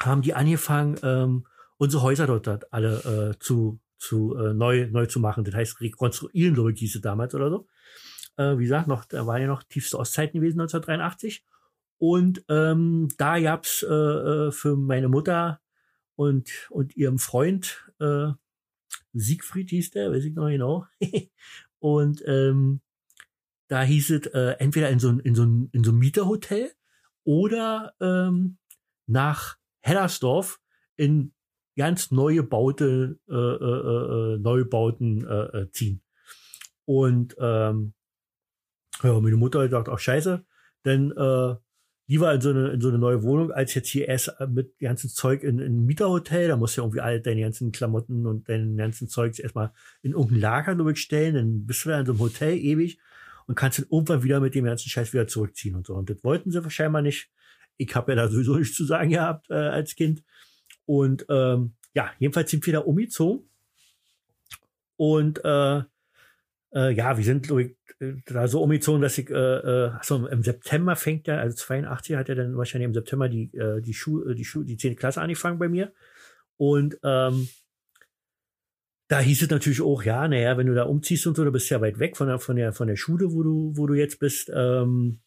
haben 0.00 0.22
die 0.22 0.34
angefangen, 0.34 0.96
ähm, 1.02 1.46
unsere 1.76 2.04
Häuser 2.04 2.28
dort, 2.28 2.46
dort 2.46 2.72
alle 2.72 3.32
äh, 3.32 3.38
zu, 3.40 3.80
zu 3.98 4.36
äh, 4.36 4.54
neu, 4.54 4.88
neu 4.92 5.06
zu 5.06 5.18
machen. 5.18 5.42
Das 5.42 5.54
heißt, 5.54 5.80
rekonstruieren, 5.80 6.54
glaube 6.54 6.72
ich, 6.72 6.78
hieß 6.78 6.94
es 6.94 7.00
damals 7.00 7.34
oder 7.34 7.50
so. 7.50 7.66
Äh, 8.40 8.58
wie 8.58 8.62
gesagt, 8.62 8.88
noch, 8.88 9.04
da 9.04 9.26
war 9.26 9.38
ja 9.38 9.46
noch 9.46 9.62
tiefste 9.62 9.98
Ostzeiten 9.98 10.40
gewesen, 10.40 10.60
1983. 10.60 11.44
Und 11.98 12.42
ähm, 12.48 13.08
da 13.18 13.38
gab's 13.38 13.82
äh, 13.82 13.86
äh, 13.92 14.50
für 14.50 14.76
meine 14.76 15.08
Mutter 15.08 15.60
und, 16.16 16.50
und 16.70 16.96
ihrem 16.96 17.18
Freund, 17.18 17.92
äh, 18.00 18.28
Siegfried 19.12 19.68
hieß 19.68 19.90
der, 19.90 20.10
weiß 20.10 20.24
ich 20.24 20.34
noch 20.34 20.48
genau. 20.48 20.86
und 21.80 22.22
ähm, 22.26 22.80
da 23.68 23.82
hieß 23.82 24.10
es 24.10 24.26
äh, 24.28 24.56
entweder 24.58 24.88
in 24.88 24.98
so, 24.98 25.10
in, 25.10 25.34
so, 25.34 25.42
in 25.42 25.84
so 25.84 25.90
einem 25.90 25.98
Mieterhotel 25.98 26.72
oder 27.24 27.94
ähm, 28.00 28.56
nach 29.06 29.58
Hellersdorf 29.80 30.60
in 30.96 31.34
ganz 31.76 32.10
neue 32.10 32.42
Baute, 32.42 33.18
äh, 33.28 33.34
äh, 33.34 34.34
äh, 34.34 34.38
Neubauten 34.38 35.26
äh, 35.26 35.58
äh, 35.58 35.70
ziehen. 35.70 36.02
Und 36.86 37.36
ähm, 37.38 37.92
ja, 39.02 39.18
meine 39.20 39.36
Mutter 39.36 39.60
hat 39.60 39.70
gesagt, 39.70 39.88
ach 39.88 39.98
scheiße, 39.98 40.44
denn 40.84 41.12
äh, 41.12 41.54
die 42.10 42.20
war 42.20 42.34
in 42.34 42.40
so, 42.40 42.50
eine, 42.50 42.70
in 42.70 42.80
so 42.80 42.88
eine 42.88 42.98
neue 42.98 43.22
Wohnung, 43.22 43.52
als 43.52 43.72
jetzt 43.74 43.88
hier 43.88 44.08
erst 44.08 44.34
mit 44.48 44.76
ganzen 44.80 45.08
Zeug 45.10 45.44
in, 45.44 45.60
in 45.60 45.76
ein 45.76 45.86
Mieterhotel, 45.86 46.48
da 46.48 46.56
musst 46.56 46.76
du 46.76 46.80
ja 46.80 46.84
irgendwie 46.84 47.00
all 47.00 47.20
deine 47.20 47.42
ganzen 47.42 47.70
Klamotten 47.70 48.26
und 48.26 48.48
deinen 48.48 48.76
ganzen 48.76 49.06
Zeugs 49.06 49.38
erstmal 49.38 49.72
in 50.02 50.12
irgendein 50.12 50.40
Lager 50.40 50.74
nur 50.74 50.96
stellen, 50.96 51.36
dann 51.36 51.66
bist 51.66 51.84
du 51.84 51.90
da 51.90 52.00
in 52.00 52.06
so 52.06 52.12
einem 52.12 52.20
Hotel 52.20 52.58
ewig 52.58 52.98
und 53.46 53.54
kannst 53.54 53.78
dann 53.78 53.86
irgendwann 53.90 54.24
wieder 54.24 54.40
mit 54.40 54.56
dem 54.56 54.64
ganzen 54.64 54.88
Scheiß 54.88 55.12
wieder 55.12 55.28
zurückziehen 55.28 55.76
und 55.76 55.86
so. 55.86 55.94
Und 55.94 56.10
das 56.10 56.22
wollten 56.24 56.50
sie 56.50 56.64
wahrscheinlich 56.64 57.02
nicht. 57.02 57.30
Ich 57.76 57.94
habe 57.94 58.10
ja 58.10 58.16
da 58.16 58.28
sowieso 58.28 58.56
nichts 58.58 58.76
zu 58.76 58.84
sagen 58.84 59.10
gehabt 59.10 59.48
äh, 59.48 59.54
als 59.54 59.94
Kind. 59.94 60.24
Und 60.86 61.26
ähm, 61.28 61.74
ja, 61.94 62.10
jedenfalls 62.18 62.50
sind 62.50 62.66
wir 62.66 62.72
da 62.72 62.80
umgezogen. 62.80 63.48
Und 64.96 65.44
äh, 65.44 65.82
äh, 66.74 66.92
ja, 66.92 67.16
wir 67.16 67.24
sind 67.24 67.50
ich, 67.50 67.76
äh, 68.00 68.14
da 68.26 68.48
so 68.48 68.62
umgezogen, 68.62 69.02
dass 69.02 69.18
ich, 69.18 69.30
äh, 69.30 69.34
äh, 69.34 69.88
achso, 69.90 70.26
im 70.26 70.42
September 70.42 70.96
fängt 70.96 71.26
ja, 71.26 71.38
also 71.38 71.56
82 71.56 72.16
hat 72.16 72.28
er 72.28 72.36
dann 72.36 72.56
wahrscheinlich 72.56 72.86
im 72.86 72.94
September 72.94 73.28
die, 73.28 73.52
äh, 73.54 73.80
die 73.80 73.94
Schule, 73.94 74.34
die 74.34 74.44
Schule, 74.44 74.66
die 74.66 74.76
10. 74.76 74.96
Klasse 74.96 75.20
angefangen 75.20 75.58
bei 75.58 75.68
mir. 75.68 75.92
Und 76.56 76.98
ähm, 77.02 77.48
da 79.08 79.18
hieß 79.18 79.42
es 79.42 79.50
natürlich 79.50 79.82
auch, 79.82 80.04
ja, 80.04 80.28
naja, 80.28 80.56
wenn 80.56 80.68
du 80.68 80.74
da 80.74 80.84
umziehst 80.84 81.26
und 81.26 81.36
so, 81.36 81.44
du 81.44 81.50
bist 81.50 81.68
ja 81.70 81.80
weit 81.80 81.98
weg 81.98 82.16
von 82.16 82.28
der, 82.28 82.38
von 82.38 82.56
der, 82.56 82.72
von 82.72 82.86
der 82.86 82.96
Schule, 82.96 83.32
wo 83.32 83.42
du, 83.42 83.72
wo 83.74 83.86
du 83.86 83.94
jetzt 83.94 84.20
bist, 84.20 84.52
ähm, 84.54 85.20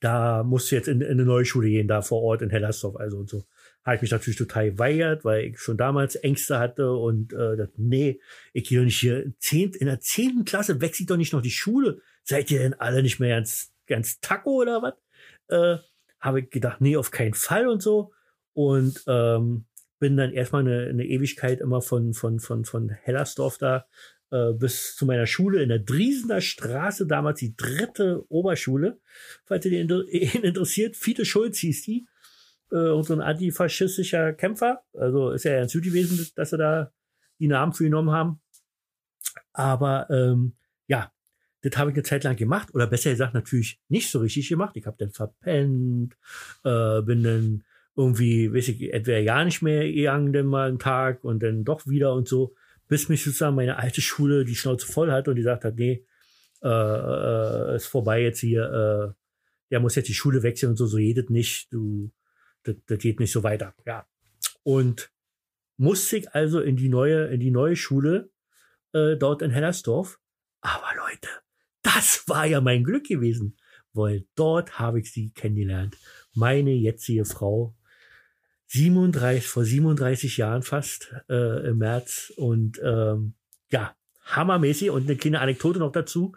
da 0.00 0.44
musst 0.44 0.70
du 0.70 0.76
jetzt 0.76 0.86
in, 0.86 1.00
in 1.00 1.10
eine 1.10 1.24
neue 1.24 1.44
Schule 1.44 1.68
gehen, 1.68 1.88
da 1.88 2.02
vor 2.02 2.22
Ort 2.22 2.42
in 2.42 2.50
Hellersdorf, 2.50 2.96
also 2.96 3.18
und 3.18 3.28
so. 3.28 3.44
Habe 3.84 3.96
ich 3.96 4.02
mich 4.02 4.10
natürlich 4.10 4.38
total 4.38 4.72
geweigert, 4.72 5.24
weil 5.24 5.44
ich 5.44 5.58
schon 5.58 5.76
damals 5.76 6.16
Ängste 6.16 6.58
hatte 6.58 6.92
und 6.92 7.32
äh, 7.32 7.56
das, 7.56 7.68
nee, 7.76 8.20
ich 8.52 8.68
gehe 8.68 8.78
doch 8.78 8.84
nicht 8.84 8.98
hier 8.98 9.32
zehnt, 9.38 9.76
in 9.76 9.86
der 9.86 10.00
zehnten 10.00 10.44
Klasse 10.44 10.80
wechselt 10.80 11.10
doch 11.10 11.16
nicht 11.16 11.32
noch 11.32 11.42
die 11.42 11.50
Schule. 11.50 12.00
Seid 12.22 12.50
ihr 12.50 12.60
denn 12.60 12.74
alle 12.74 13.02
nicht 13.02 13.20
mehr 13.20 13.36
ganz, 13.36 13.72
ganz 13.86 14.20
Taco 14.20 14.62
oder 14.62 14.82
was? 14.82 14.94
Äh, 15.48 15.82
habe 16.18 16.40
ich 16.40 16.50
gedacht, 16.50 16.80
nee, 16.80 16.96
auf 16.96 17.10
keinen 17.10 17.34
Fall 17.34 17.68
und 17.68 17.82
so. 17.82 18.12
Und 18.54 19.04
ähm, 19.06 19.66
bin 19.98 20.16
dann 20.16 20.32
erstmal 20.32 20.62
eine, 20.62 20.86
eine 20.86 21.04
Ewigkeit 21.04 21.60
immer 21.60 21.82
von, 21.82 22.14
von, 22.14 22.40
von, 22.40 22.64
von 22.64 22.88
Hellersdorf 22.88 23.58
da 23.58 23.86
äh, 24.30 24.52
bis 24.52 24.96
zu 24.96 25.06
meiner 25.06 25.26
Schule 25.26 25.62
in 25.62 25.68
der 25.68 25.78
Driesener 25.78 26.40
Straße, 26.40 27.06
damals 27.06 27.40
die 27.40 27.56
dritte 27.56 28.24
Oberschule. 28.28 28.98
Falls 29.44 29.64
ihr 29.66 29.86
den 29.86 29.90
interessiert, 30.42 30.96
Fiete 30.96 31.24
Schulz 31.24 31.58
hieß 31.58 31.82
die. 31.82 32.06
Äh, 32.74 33.02
so 33.02 33.12
ein 33.14 33.20
antifaschistischer 33.20 34.32
Kämpfer. 34.32 34.82
Also 34.94 35.30
ist 35.30 35.44
ja 35.44 35.60
ein 35.60 35.68
Süd 35.68 35.84
gewesen, 35.84 36.26
dass 36.34 36.50
sie 36.50 36.58
da 36.58 36.90
die 37.38 37.46
Namen 37.46 37.72
für 37.72 37.84
ihn 37.84 37.90
genommen 37.90 38.10
haben. 38.10 38.40
Aber 39.52 40.08
ähm, 40.10 40.54
ja, 40.88 41.12
das 41.62 41.76
habe 41.78 41.90
ich 41.90 41.96
eine 41.96 42.02
Zeit 42.02 42.24
lang 42.24 42.36
gemacht. 42.36 42.74
Oder 42.74 42.88
besser 42.88 43.10
gesagt, 43.10 43.34
natürlich 43.34 43.80
nicht 43.88 44.10
so 44.10 44.18
richtig 44.18 44.48
gemacht. 44.48 44.76
Ich 44.76 44.86
habe 44.86 44.96
dann 44.98 45.10
verpennt, 45.10 46.16
äh, 46.64 47.00
bin 47.02 47.22
dann 47.22 47.64
irgendwie, 47.96 48.52
weiß 48.52 48.68
ich, 48.68 48.92
entweder 48.92 49.20
ja 49.20 49.44
nicht 49.44 49.62
mehr 49.62 49.90
gegangen, 49.90 50.32
dann 50.32 50.46
mal 50.46 50.68
einen 50.68 50.80
Tag 50.80 51.22
und 51.22 51.42
dann 51.44 51.64
doch 51.64 51.86
wieder 51.86 52.12
und 52.12 52.26
so, 52.26 52.54
bis 52.88 53.08
mich 53.08 53.22
sozusagen 53.22 53.54
meine 53.54 53.76
alte 53.78 54.00
Schule 54.00 54.44
die 54.44 54.56
Schnauze 54.56 54.86
voll 54.86 55.12
hat 55.12 55.28
und 55.28 55.36
die 55.36 55.42
sagt 55.42 55.64
hat, 55.64 55.76
nee, 55.76 56.04
äh, 56.62 56.68
äh, 56.68 57.76
ist 57.76 57.86
vorbei 57.86 58.22
jetzt 58.22 58.40
hier, 58.40 58.64
äh, 58.64 59.14
der 59.70 59.80
muss 59.80 59.94
jetzt 59.94 60.08
die 60.08 60.14
Schule 60.14 60.42
wechseln 60.42 60.70
und 60.70 60.76
so, 60.76 60.86
so 60.86 60.98
jedet 60.98 61.30
nicht, 61.30 61.72
du, 61.72 62.10
das, 62.64 62.76
das 62.86 62.98
geht 62.98 63.20
nicht 63.20 63.32
so 63.32 63.42
weiter, 63.42 63.74
ja. 63.86 64.06
Und 64.62 65.10
musste 65.76 66.16
ich 66.16 66.34
also 66.34 66.60
in 66.60 66.76
die 66.76 66.88
neue, 66.88 67.26
in 67.26 67.40
die 67.40 67.50
neue 67.50 67.76
Schule, 67.76 68.30
äh, 68.92 69.16
dort 69.16 69.42
in 69.42 69.50
Hellersdorf. 69.50 70.20
Aber 70.60 70.88
Leute, 70.96 71.28
das 71.82 72.24
war 72.28 72.46
ja 72.46 72.60
mein 72.60 72.84
Glück 72.84 73.06
gewesen, 73.06 73.56
weil 73.92 74.26
dort 74.34 74.78
habe 74.78 75.00
ich 75.00 75.12
sie 75.12 75.30
kennengelernt. 75.30 75.96
Meine 76.34 76.72
jetzige 76.72 77.24
Frau, 77.24 77.74
37, 78.68 79.46
vor 79.46 79.64
37 79.64 80.36
Jahren 80.36 80.62
fast 80.62 81.14
äh, 81.28 81.68
im 81.68 81.78
März. 81.78 82.32
Und 82.36 82.80
ähm, 82.82 83.34
ja, 83.70 83.94
hammermäßig. 84.24 84.90
Und 84.90 85.04
eine 85.04 85.16
kleine 85.16 85.40
Anekdote 85.40 85.78
noch 85.78 85.92
dazu. 85.92 86.34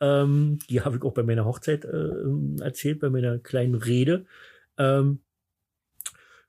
Ähm, 0.00 0.58
die 0.68 0.80
habe 0.80 0.96
ich 0.96 1.02
auch 1.02 1.14
bei 1.14 1.22
meiner 1.22 1.44
Hochzeit 1.44 1.84
äh, 1.84 2.62
erzählt, 2.62 3.00
bei 3.00 3.10
meiner 3.10 3.38
kleinen 3.38 3.74
Rede. 3.74 4.26
Ähm, 4.78 5.20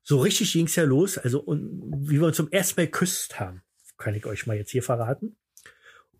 so 0.03 0.19
richtig 0.19 0.53
ging 0.53 0.65
es 0.65 0.75
ja 0.75 0.83
los. 0.83 1.17
Also, 1.17 1.39
und 1.39 2.09
wie 2.09 2.19
wir 2.19 2.27
uns 2.27 2.37
zum 2.37 2.51
ersten 2.51 2.79
Mal 2.79 2.85
geküsst 2.85 3.39
haben, 3.39 3.61
kann 3.97 4.15
ich 4.15 4.25
euch 4.25 4.47
mal 4.47 4.57
jetzt 4.57 4.71
hier 4.71 4.83
verraten. 4.83 5.35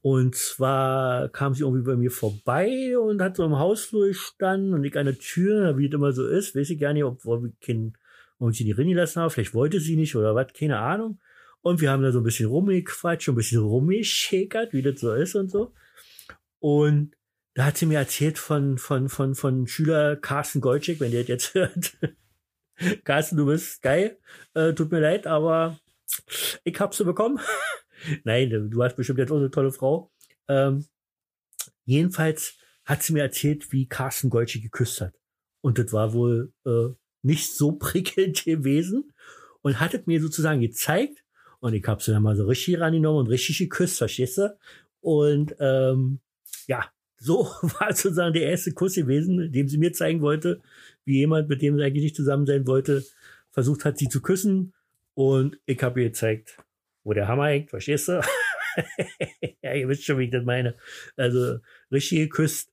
Und 0.01 0.35
zwar 0.35 1.29
kam 1.29 1.53
sie 1.53 1.61
irgendwie 1.61 1.83
bei 1.83 1.95
mir 1.95 2.09
vorbei 2.09 2.97
und 2.97 3.21
hat 3.21 3.35
so 3.37 3.45
im 3.45 3.59
Hausflur 3.59 4.07
gestanden 4.07 4.73
und 4.73 4.83
ich 4.83 4.97
an 4.97 5.05
der 5.05 5.17
Tür, 5.17 5.77
wie 5.77 5.87
es 5.87 5.93
immer 5.93 6.11
so 6.11 6.27
ist, 6.27 6.55
weiß 6.55 6.71
ich 6.71 6.79
gar 6.79 6.93
nicht, 6.93 7.03
ob 7.03 7.23
wir 7.23 7.51
kein 7.63 7.93
und 8.39 8.55
sie 8.55 8.63
die 8.63 8.71
Rinni 8.71 8.93
lassen 8.93 9.21
haben. 9.21 9.29
Vielleicht 9.29 9.53
wollte 9.53 9.79
sie 9.79 9.95
nicht 9.95 10.15
oder 10.15 10.33
was, 10.33 10.47
keine 10.53 10.79
Ahnung. 10.79 11.19
Und 11.61 11.79
wir 11.79 11.91
haben 11.91 12.01
da 12.01 12.11
so 12.11 12.19
ein 12.19 12.23
bisschen 12.23 12.49
rumgequatscht, 12.49 13.29
ein 13.29 13.35
bisschen 13.35 13.61
rumgeschäkert, 13.61 14.73
wie 14.73 14.81
das 14.81 14.99
so 14.99 15.13
ist 15.13 15.35
und 15.35 15.51
so. 15.51 15.73
Und 16.57 17.15
da 17.53 17.65
hat 17.65 17.77
sie 17.77 17.85
mir 17.85 17.99
erzählt 17.99 18.39
von, 18.39 18.79
von, 18.79 19.09
von, 19.09 19.35
von 19.35 19.67
Schüler 19.67 20.15
Carsten 20.15 20.59
Golczyk, 20.59 20.99
wenn 20.99 21.11
der 21.11 21.21
jetzt 21.23 21.53
hört. 21.53 21.97
Carsten, 23.03 23.37
du 23.37 23.45
bist 23.45 23.81
geil. 23.81 24.19
Äh, 24.53 24.73
tut 24.73 24.91
mir 24.91 24.99
leid, 24.99 25.27
aber 25.27 25.79
ich 26.63 26.79
hab's 26.79 26.97
so 26.97 27.05
bekommen. 27.05 27.39
Nein, 28.23 28.69
du 28.69 28.83
hast 28.83 28.95
bestimmt 28.95 29.19
jetzt 29.19 29.31
auch 29.31 29.37
eine 29.37 29.51
tolle 29.51 29.71
Frau. 29.71 30.11
Ähm, 30.47 30.85
jedenfalls 31.85 32.57
hat 32.85 33.03
sie 33.03 33.13
mir 33.13 33.23
erzählt, 33.23 33.71
wie 33.71 33.87
Carsten 33.87 34.29
Golczyk 34.29 34.63
geküsst 34.63 35.01
hat. 35.01 35.13
Und 35.61 35.77
das 35.77 35.93
war 35.93 36.13
wohl 36.13 36.51
äh, 36.65 36.89
nicht 37.21 37.53
so 37.53 37.71
prickelnd 37.79 38.43
gewesen 38.43 39.13
und 39.61 39.79
hattet 39.79 40.07
mir 40.07 40.21
sozusagen 40.21 40.61
gezeigt 40.61 41.23
und 41.61 41.75
ich 41.75 41.85
habe 41.85 42.01
sie 42.01 42.11
dann 42.11 42.23
mal 42.23 42.35
so 42.35 42.47
richtig 42.47 42.79
rangenommen 42.79 43.19
und 43.19 43.27
richtig 43.27 43.59
geküsst, 43.59 43.99
verstehst 43.99 44.39
du? 44.39 44.57
Und 44.99 45.55
ähm, 45.59 46.19
ja, 46.67 46.91
so 47.17 47.45
war 47.79 47.93
sozusagen 47.93 48.33
der 48.33 48.49
erste 48.49 48.73
Kuss 48.73 48.95
gewesen, 48.95 49.51
dem 49.51 49.67
sie 49.67 49.77
mir 49.77 49.93
zeigen 49.93 50.21
wollte, 50.21 50.59
wie 51.05 51.19
jemand, 51.19 51.49
mit 51.49 51.61
dem 51.61 51.77
sie 51.77 51.83
eigentlich 51.83 52.03
nicht 52.03 52.15
zusammen 52.15 52.45
sein 52.45 52.67
wollte, 52.67 53.03
versucht 53.51 53.85
hat, 53.85 53.97
sie 53.97 54.09
zu 54.09 54.21
küssen. 54.21 54.73
Und 55.13 55.59
ich 55.65 55.81
habe 55.83 56.01
ihr 56.01 56.09
gezeigt, 56.09 56.57
wo 57.03 57.13
der 57.13 57.27
Hammer 57.27 57.47
hängt, 57.47 57.69
verstehst 57.69 58.07
du? 58.07 58.21
ja, 59.61 59.73
ihr 59.73 59.87
wisst 59.87 60.05
schon, 60.05 60.17
wie 60.19 60.25
ich 60.25 60.31
das 60.31 60.45
meine. 60.45 60.75
Also 61.17 61.57
richtig 61.91 62.19
geküsst. 62.19 62.71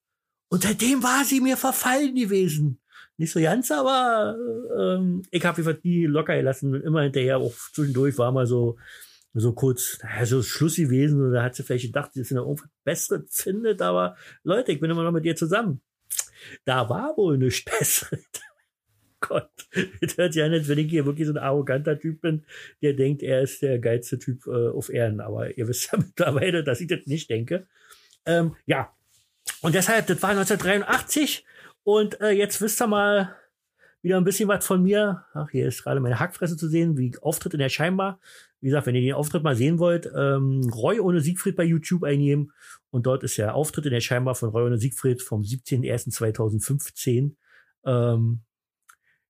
Und 0.49 0.62
seitdem 0.62 1.03
war 1.03 1.24
sie 1.24 1.41
mir 1.41 1.57
verfallen 1.57 2.14
gewesen 2.14 2.81
nicht 3.18 3.33
so 3.33 3.41
ganz, 3.41 3.70
aber 3.70 4.37
ähm, 4.79 5.22
ich 5.31 5.45
habe 5.45 5.59
einfach 5.59 5.83
nie 5.83 6.07
locker 6.07 6.37
gelassen. 6.37 6.81
Immer 6.83 7.03
hinterher, 7.03 7.39
auch 7.39 7.53
zwischendurch 7.72 8.16
war 8.16 8.31
mal 8.31 8.47
so, 8.47 8.79
so 9.35 9.53
kurz, 9.53 9.99
naja, 10.03 10.24
so 10.24 10.43
Schluss 10.43 10.76
gewesen. 10.76 11.20
Und 11.20 11.33
da 11.33 11.43
hat 11.43 11.57
sie 11.57 11.64
vielleicht 11.64 11.87
gedacht, 11.87 12.12
sie 12.14 12.35
noch 12.35 12.47
irgendwas 12.47 12.70
Besseres 12.85 13.24
findet. 13.31 13.83
Aber 13.83 14.16
Leute, 14.45 14.70
ich 14.70 14.81
bin 14.81 14.91
immer 14.91 15.03
noch 15.03 15.12
mit 15.12 15.24
ihr 15.24 15.35
zusammen. 15.35 15.81
Da 16.64 16.89
war 16.89 17.16
wohl 17.16 17.39
nichts 17.39 17.64
Besseres. 17.64 18.24
Gott, 19.20 19.51
das 20.01 20.16
hört 20.16 20.36
an, 20.39 20.53
als 20.53 20.68
wenn 20.68 20.78
ich 20.78 20.91
hier 20.91 21.05
wirklich 21.05 21.26
so 21.26 21.32
ein 21.32 21.39
arroganter 21.39 21.99
Typ 21.99 22.20
bin, 22.20 22.45
der 22.82 22.93
denkt, 22.93 23.22
er 23.22 23.43
ist 23.43 23.62
der 23.62 23.80
geilste 23.80 24.18
Typ 24.18 24.47
äh, 24.47 24.68
auf 24.68 24.91
Erden. 24.91 25.20
Aber 25.20 25.57
ihr 25.57 25.66
wisst 25.66 25.91
ja 25.93 25.99
mittlerweile, 25.99 26.62
dass 26.62 26.80
ich 26.80 26.86
das 26.86 27.07
nicht 27.07 27.28
denke. 27.28 27.66
Ähm, 28.26 28.55
ja, 28.66 28.95
und 29.61 29.74
deshalb, 29.74 30.07
das 30.07 30.22
war 30.22 30.30
1983 30.30 31.45
und 31.82 32.20
äh, 32.20 32.30
jetzt 32.30 32.61
wisst 32.61 32.80
ihr 32.80 32.86
mal 32.86 33.34
wieder 34.03 34.17
ein 34.17 34.25
bisschen 34.25 34.49
was 34.49 34.65
von 34.65 34.83
mir. 34.83 35.25
Ach, 35.35 35.51
hier 35.51 35.67
ist 35.67 35.83
gerade 35.83 36.01
meine 36.01 36.21
Hackfresse 36.21 36.57
zu 36.57 36.69
sehen, 36.69 36.97
wie 36.97 37.17
Auftritt 37.21 37.55
in 37.55 37.61
der 37.61 37.69
Scheinbar. 37.69 38.21
Wie 38.61 38.67
gesagt, 38.67 38.87
wenn 38.87 38.95
ihr 38.95 39.03
den 39.03 39.15
Auftritt 39.15 39.43
mal 39.43 39.57
sehen 39.57 39.79
wollt, 39.79 40.11
ähm, 40.17 40.69
Roy 40.73 41.01
ohne 41.01 41.21
Siegfried 41.21 41.57
bei 41.57 41.65
YouTube 41.65 42.05
eingeben. 42.05 42.53
Und 42.91 43.07
dort 43.07 43.23
ist 43.23 43.39
der 43.39 43.55
Auftritt 43.55 43.87
in 43.87 43.93
der 43.93 44.01
Scheinbar 44.01 44.35
von 44.35 44.51
Roy 44.51 44.65
ohne 44.65 44.79
Siegfried 44.79 45.23
vom 45.23 45.43
17.01.2015. 45.43 47.35
Ähm, 47.85 48.41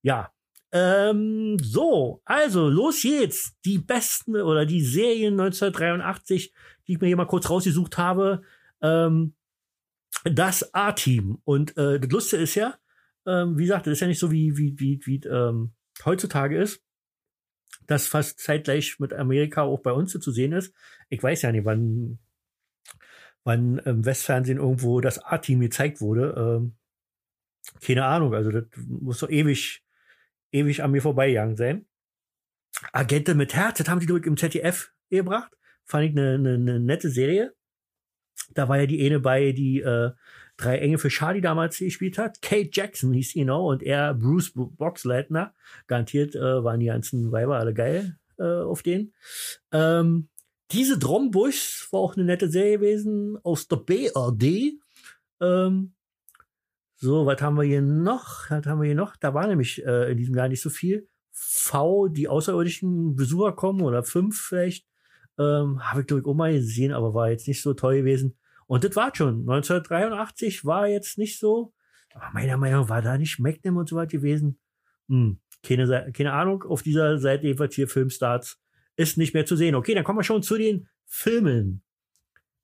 ja, 0.03 0.33
Ähm, 0.71 1.57
so, 1.63 2.21
also 2.27 2.69
los 2.69 3.01
geht's. 3.01 3.57
Die 3.65 3.79
besten 3.79 4.37
oder 4.37 4.67
die 4.67 4.83
Serien 4.83 5.41
1983, 5.41 6.53
die 6.87 6.93
ich 6.93 7.01
mir 7.01 7.07
hier 7.07 7.17
mal 7.17 7.27
kurz 7.27 7.49
rausgesucht 7.49 7.97
habe. 7.97 8.43
Ähm, 8.83 9.35
das 10.25 10.75
A-Team. 10.75 11.39
Und 11.45 11.77
äh, 11.77 11.99
das 11.99 12.11
Lustige 12.11 12.43
ist 12.43 12.55
ja, 12.55 12.75
ähm, 13.27 13.59
wie 13.59 13.63
gesagt, 13.63 13.87
das 13.87 13.93
ist 13.93 14.01
ja 14.01 14.07
nicht 14.07 14.19
so 14.19 14.31
wie, 14.31 14.57
wie, 14.57 14.79
wie, 14.79 15.01
wie 15.05 15.21
ähm, 15.27 15.73
heutzutage 16.05 16.61
ist, 16.61 16.83
dass 17.87 18.07
fast 18.07 18.41
zeitgleich 18.41 18.99
mit 18.99 19.13
Amerika 19.13 19.63
auch 19.63 19.81
bei 19.81 19.93
uns 19.93 20.13
zu 20.13 20.31
sehen 20.31 20.53
ist. 20.53 20.75
Ich 21.09 21.23
weiß 21.23 21.43
ja 21.43 21.53
nicht, 21.53 21.65
wann, 21.65 22.19
wann 23.45 23.79
im 23.79 24.05
Westfernsehen 24.05 24.59
irgendwo 24.59 25.01
das 25.01 25.19
A-Team 25.19 25.61
gezeigt 25.61 26.01
wurde. 26.01 26.35
Ähm, 26.37 26.77
keine 27.83 28.05
Ahnung, 28.05 28.35
also 28.35 28.51
das 28.51 28.65
muss 28.77 29.21
doch 29.21 29.31
ewig, 29.31 29.85
ewig 30.53 30.83
an 30.83 30.91
mir 30.91 31.03
vorbeigegangen 31.03 31.57
sein. 31.57 31.87
Agente 32.93 33.35
mit 33.35 33.55
Herz, 33.55 33.79
das 33.79 33.89
haben 33.89 34.01
sie 34.01 34.07
durch 34.07 34.27
im 34.27 34.37
ZDF 34.37 34.93
gebracht. 35.11 35.53
Fand 35.85 36.05
ich 36.05 36.13
eine, 36.13 36.35
eine, 36.35 36.55
eine 36.55 36.81
nette 36.81 37.11
Serie. 37.11 37.55
Da 38.51 38.69
war 38.69 38.79
ja 38.79 38.87
die 38.87 39.05
eine 39.05 39.21
bei, 39.21 39.53
die 39.53 39.81
äh, 39.81 40.13
drei 40.59 40.79
Engel 40.79 40.99
für 40.99 41.09
Charlie 41.09 41.41
damals 41.41 41.79
gespielt 41.79 42.19
hat. 42.19 42.43
Kate 42.43 42.69
Jackson 42.71 43.13
hieß 43.13 43.31
sie 43.31 43.41
genau 43.41 43.71
und 43.71 43.83
er 43.83 44.13
Bruce 44.13 44.53
Boxleitner. 44.55 45.55
Garantiert 45.87 46.35
äh, 46.35 46.63
waren 46.63 46.81
die 46.81 46.87
ganzen 46.87 47.33
Weiber 47.33 47.59
alle 47.59 47.73
geil 47.73 48.19
äh, 48.39 48.61
auf 48.61 48.83
den. 48.83 49.15
Ähm, 49.73 50.29
diese 50.73 50.99
Drombusch 50.99 51.89
war 51.93 52.01
auch 52.01 52.17
eine 52.17 52.27
nette 52.27 52.51
Serie 52.51 52.79
gewesen 52.79 53.39
aus 53.43 53.69
der 53.69 53.77
BRD. 53.77 54.79
Ähm, 55.41 55.95
so, 56.97 57.25
was 57.25 57.41
haben 57.41 57.57
wir 57.57 57.63
hier 57.63 57.81
noch? 57.81 58.51
Was 58.51 58.67
haben 58.67 58.81
wir 58.81 58.87
hier 58.87 58.95
noch? 58.97 59.17
Da 59.17 59.33
war 59.33 59.47
nämlich 59.47 59.85
äh, 59.87 60.11
in 60.11 60.19
diesem 60.19 60.35
Jahr 60.35 60.49
nicht 60.49 60.61
so 60.61 60.71
viel. 60.71 61.09
V, 61.31 62.09
die 62.09 62.29
außerirdischen 62.29 63.15
Besucher 63.15 63.53
kommen 63.53 63.83
oder 63.83 64.03
fünf 64.03 64.41
vielleicht. 64.41 64.85
Ähm, 65.39 65.81
Habe 65.81 66.01
ich, 66.01 66.07
glaube 66.09 66.21
ich, 66.21 66.27
auch 66.27 66.35
mal 66.35 66.53
gesehen, 66.53 66.93
aber 66.93 67.15
war 67.15 67.31
jetzt 67.31 67.47
nicht 67.47 67.63
so 67.63 67.75
toll 67.75 67.99
gewesen. 67.99 68.37
Und 68.69 68.85
das 68.85 68.95
war 68.95 69.13
schon. 69.13 69.41
1983 69.41 70.65
war 70.65 70.87
jetzt 70.87 71.19
nicht 71.19 71.41
so. 71.41 71.75
Aber 72.15 72.31
meiner 72.33 72.57
Meinung 72.57 72.83
nach 72.83 72.89
war 72.89 73.03
da 73.03 73.19
nicht 73.19 73.41
Magnum 73.41 73.79
und 73.79 73.89
so 73.89 73.97
was 73.97 74.09
gewesen. 74.09 74.61
Hm, 75.09 75.41
keine, 75.65 76.13
keine 76.13 76.33
Ahnung. 76.33 76.63
Auf 76.63 76.83
dieser 76.83 77.19
Seite 77.19 77.47
jedenfalls 77.47 77.75
hier 77.75 77.89
Filmstarts 77.89 78.61
ist 78.95 79.19
nicht 79.19 79.35
mehr 79.35 79.47
zu 79.47 79.57
sehen. 79.57 79.75
Okay, 79.75 79.95
dann 79.95 80.05
kommen 80.05 80.21
wir 80.21 80.25
schon 80.25 80.45
zu 80.45 80.57
den 80.57 80.89
Filmen 81.07 81.83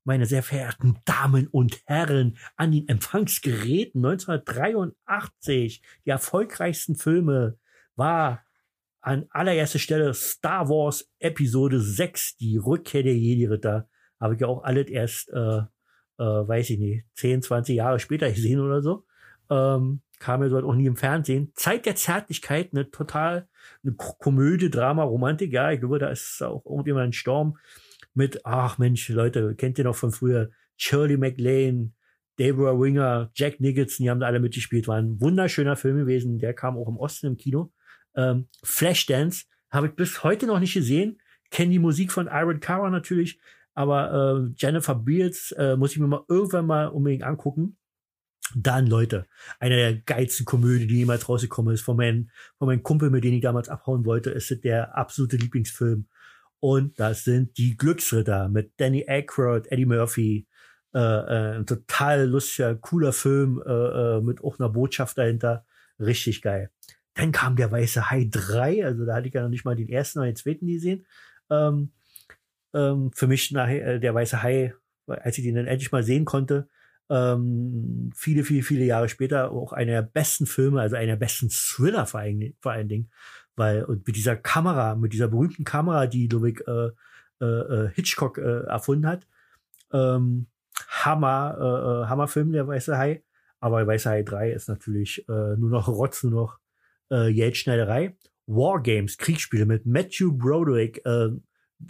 meine 0.04 0.26
sehr 0.26 0.42
verehrten 0.42 0.98
Damen 1.04 1.48
und 1.48 1.80
Herren, 1.86 2.36
an 2.56 2.72
den 2.72 2.86
Empfangsgeräten 2.88 4.04
1983. 4.04 5.82
Die 6.04 6.10
erfolgreichsten 6.10 6.94
Filme 6.94 7.58
war 7.96 8.44
an 9.00 9.26
allererster 9.30 9.78
Stelle 9.78 10.14
Star 10.14 10.68
Wars 10.68 11.10
Episode 11.18 11.80
6, 11.80 12.36
die 12.36 12.58
Rückkehr 12.58 13.02
der 13.02 13.16
Jedi-Ritter. 13.16 13.88
Habe 14.20 14.34
ich 14.34 14.40
ja 14.40 14.46
auch 14.46 14.62
alles 14.62 14.88
erst, 14.88 15.28
äh, 15.30 15.62
äh, 16.18 16.22
weiß 16.24 16.70
ich 16.70 16.78
nicht, 16.78 17.04
10, 17.14 17.42
20 17.42 17.76
Jahre 17.76 17.98
später 17.98 18.30
gesehen 18.30 18.60
oder 18.60 18.82
so. 18.82 19.04
Ähm, 19.50 20.00
kam 20.18 20.42
ja 20.42 20.48
dort 20.48 20.64
auch 20.64 20.74
nie 20.74 20.86
im 20.86 20.96
Fernsehen. 20.96 21.52
Zeit 21.54 21.86
der 21.86 21.96
Zärtlichkeit, 21.96 22.70
eine 22.72 22.90
total 22.90 23.48
eine 23.82 23.94
Komödie, 23.94 24.70
Drama, 24.70 25.02
Romantik. 25.02 25.52
Ja, 25.52 25.70
ich 25.70 25.80
glaube, 25.80 25.98
da 25.98 26.08
ist 26.08 26.42
auch 26.42 26.64
irgendjemand 26.64 27.08
ein 27.08 27.12
Sturm 27.12 27.58
mit, 28.14 28.46
ach 28.46 28.78
Mensch, 28.78 29.08
Leute, 29.08 29.54
kennt 29.54 29.78
ihr 29.78 29.84
noch 29.84 29.96
von 29.96 30.12
früher? 30.12 30.50
Shirley 30.76 31.16
MacLaine, 31.16 31.92
Deborah 32.38 32.78
Winger, 32.78 33.30
Jack 33.34 33.60
Nicholson, 33.60 34.04
die 34.04 34.10
haben 34.10 34.20
da 34.20 34.26
alle 34.26 34.40
mitgespielt. 34.40 34.88
War 34.88 34.96
ein 34.96 35.20
wunderschöner 35.20 35.76
Film 35.76 35.98
gewesen. 35.98 36.38
Der 36.38 36.54
kam 36.54 36.76
auch 36.76 36.88
im 36.88 36.96
Osten 36.96 37.28
im 37.28 37.36
Kino. 37.36 37.72
Ähm, 38.16 38.48
Flashdance 38.62 39.44
habe 39.70 39.88
ich 39.88 39.94
bis 39.94 40.24
heute 40.24 40.46
noch 40.46 40.60
nicht 40.60 40.74
gesehen. 40.74 41.20
Kenne 41.50 41.72
die 41.72 41.78
Musik 41.78 42.12
von 42.12 42.28
Iron 42.30 42.60
Cara 42.60 42.90
natürlich, 42.90 43.38
aber 43.74 44.48
äh, 44.48 44.52
Jennifer 44.56 44.94
Beals 44.94 45.52
äh, 45.52 45.76
muss 45.76 45.92
ich 45.92 45.98
mir 45.98 46.06
mal 46.06 46.24
irgendwann 46.28 46.66
mal 46.66 46.86
unbedingt 46.86 47.24
angucken. 47.24 47.76
Dann, 48.54 48.86
Leute, 48.86 49.26
einer 49.58 49.76
der 49.76 49.96
geilsten 49.96 50.44
Komödien, 50.44 50.88
die 50.88 50.98
jemals 50.98 51.28
rausgekommen 51.28 51.74
ist, 51.74 51.80
von 51.80 51.96
meinem, 51.96 52.30
von 52.58 52.68
meinem 52.68 52.82
Kumpel, 52.82 53.10
mit 53.10 53.24
dem 53.24 53.34
ich 53.34 53.40
damals 53.40 53.68
abhauen 53.68 54.04
wollte, 54.04 54.30
ist 54.30 54.64
der 54.64 54.96
absolute 54.96 55.36
Lieblingsfilm 55.36 56.06
und 56.64 56.98
das 56.98 57.24
sind 57.24 57.58
die 57.58 57.76
Glücksritter 57.76 58.48
mit 58.48 58.72
Danny 58.78 59.04
Aykroyd, 59.06 59.66
Eddie 59.70 59.84
Murphy. 59.84 60.48
Äh, 60.94 60.98
äh, 60.98 61.56
ein 61.58 61.66
total 61.66 62.26
lustiger, 62.26 62.74
cooler 62.76 63.12
Film 63.12 63.62
äh, 63.66 63.70
äh, 63.70 64.20
mit 64.22 64.42
auch 64.42 64.58
einer 64.58 64.70
Botschaft 64.70 65.18
dahinter. 65.18 65.66
Richtig 66.00 66.40
geil. 66.40 66.70
Dann 67.12 67.32
kam 67.32 67.56
der 67.56 67.70
Weiße 67.70 68.10
Hai 68.10 68.28
3, 68.30 68.82
also 68.82 69.04
da 69.04 69.16
hatte 69.16 69.28
ich 69.28 69.34
ja 69.34 69.42
noch 69.42 69.50
nicht 69.50 69.66
mal 69.66 69.76
den 69.76 69.90
ersten 69.90 70.20
oder 70.20 70.28
den 70.28 70.36
zweiten 70.36 70.66
gesehen. 70.66 71.04
Ähm, 71.50 71.92
ähm, 72.74 73.10
für 73.14 73.26
mich 73.26 73.50
nachher 73.52 73.94
äh, 73.94 74.00
der 74.00 74.14
Weiße 74.14 74.42
Hai, 74.42 74.74
als 75.06 75.38
ich 75.38 75.44
den 75.44 75.54
dann 75.54 75.66
endlich 75.66 75.92
mal 75.92 76.02
sehen 76.02 76.24
konnte, 76.24 76.68
ähm, 77.10 78.10
viele, 78.14 78.44
viele, 78.44 78.62
viele 78.62 78.84
Jahre 78.84 79.08
später 79.08 79.50
auch 79.50 79.72
einer 79.72 79.92
der 79.92 80.02
besten 80.02 80.46
Filme, 80.46 80.80
also 80.80 80.96
einer 80.96 81.12
der 81.12 81.16
besten 81.16 81.48
Thriller 81.50 82.06
vor 82.06 82.20
allen, 82.20 82.54
vor 82.60 82.72
allen 82.72 82.88
Dingen. 82.88 83.10
Weil, 83.56 83.84
und 83.84 84.06
mit 84.06 84.16
dieser 84.16 84.36
Kamera, 84.36 84.96
mit 84.96 85.12
dieser 85.12 85.28
berühmten 85.28 85.64
Kamera, 85.64 86.06
die 86.06 86.26
Ludwig 86.26 86.64
äh, 86.66 86.90
äh, 87.40 87.44
äh, 87.44 87.90
Hitchcock 87.94 88.38
äh, 88.38 88.64
erfunden 88.64 89.06
hat, 89.06 89.26
ähm, 89.92 90.46
Hammer, 90.88 91.56
äh, 91.58 92.04
äh, 92.04 92.08
Hammerfilm, 92.08 92.52
der 92.52 92.66
Weiße 92.66 92.98
Hai. 92.98 93.22
Aber 93.60 93.86
Weiße 93.86 94.10
Hai 94.10 94.22
3 94.22 94.52
ist 94.52 94.68
natürlich 94.68 95.26
äh, 95.28 95.56
nur 95.56 95.70
noch 95.70 95.88
Rotz, 95.88 96.22
nur 96.24 96.32
noch 96.32 96.58
äh, 97.10 97.32
Geldschneiderei. 97.32 98.16
Wargames, 98.46 99.16
Kriegsspiele 99.16 99.66
mit 99.66 99.86
Matthew 99.86 100.32
Broderick, 100.36 101.04
äh, 101.06 101.28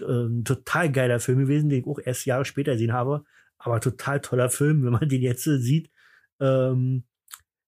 äh, 0.01 0.43
total 0.45 0.93
geiler 0.93 1.21
Film 1.21 1.41
gewesen, 1.41 1.69
den 1.69 1.81
ich 1.81 1.87
auch 1.87 1.99
erst 1.99 2.27
Jahre 2.27 2.45
später 2.45 2.73
gesehen 2.73 2.93
habe. 2.93 3.25
Aber 3.59 3.81
total 3.81 4.21
toller 4.21 4.51
Film, 4.51 4.83
wenn 4.85 4.93
man 4.93 5.09
den 5.09 5.23
jetzt 5.23 5.45
sieht. 5.45 5.91
Ähm, 6.41 7.05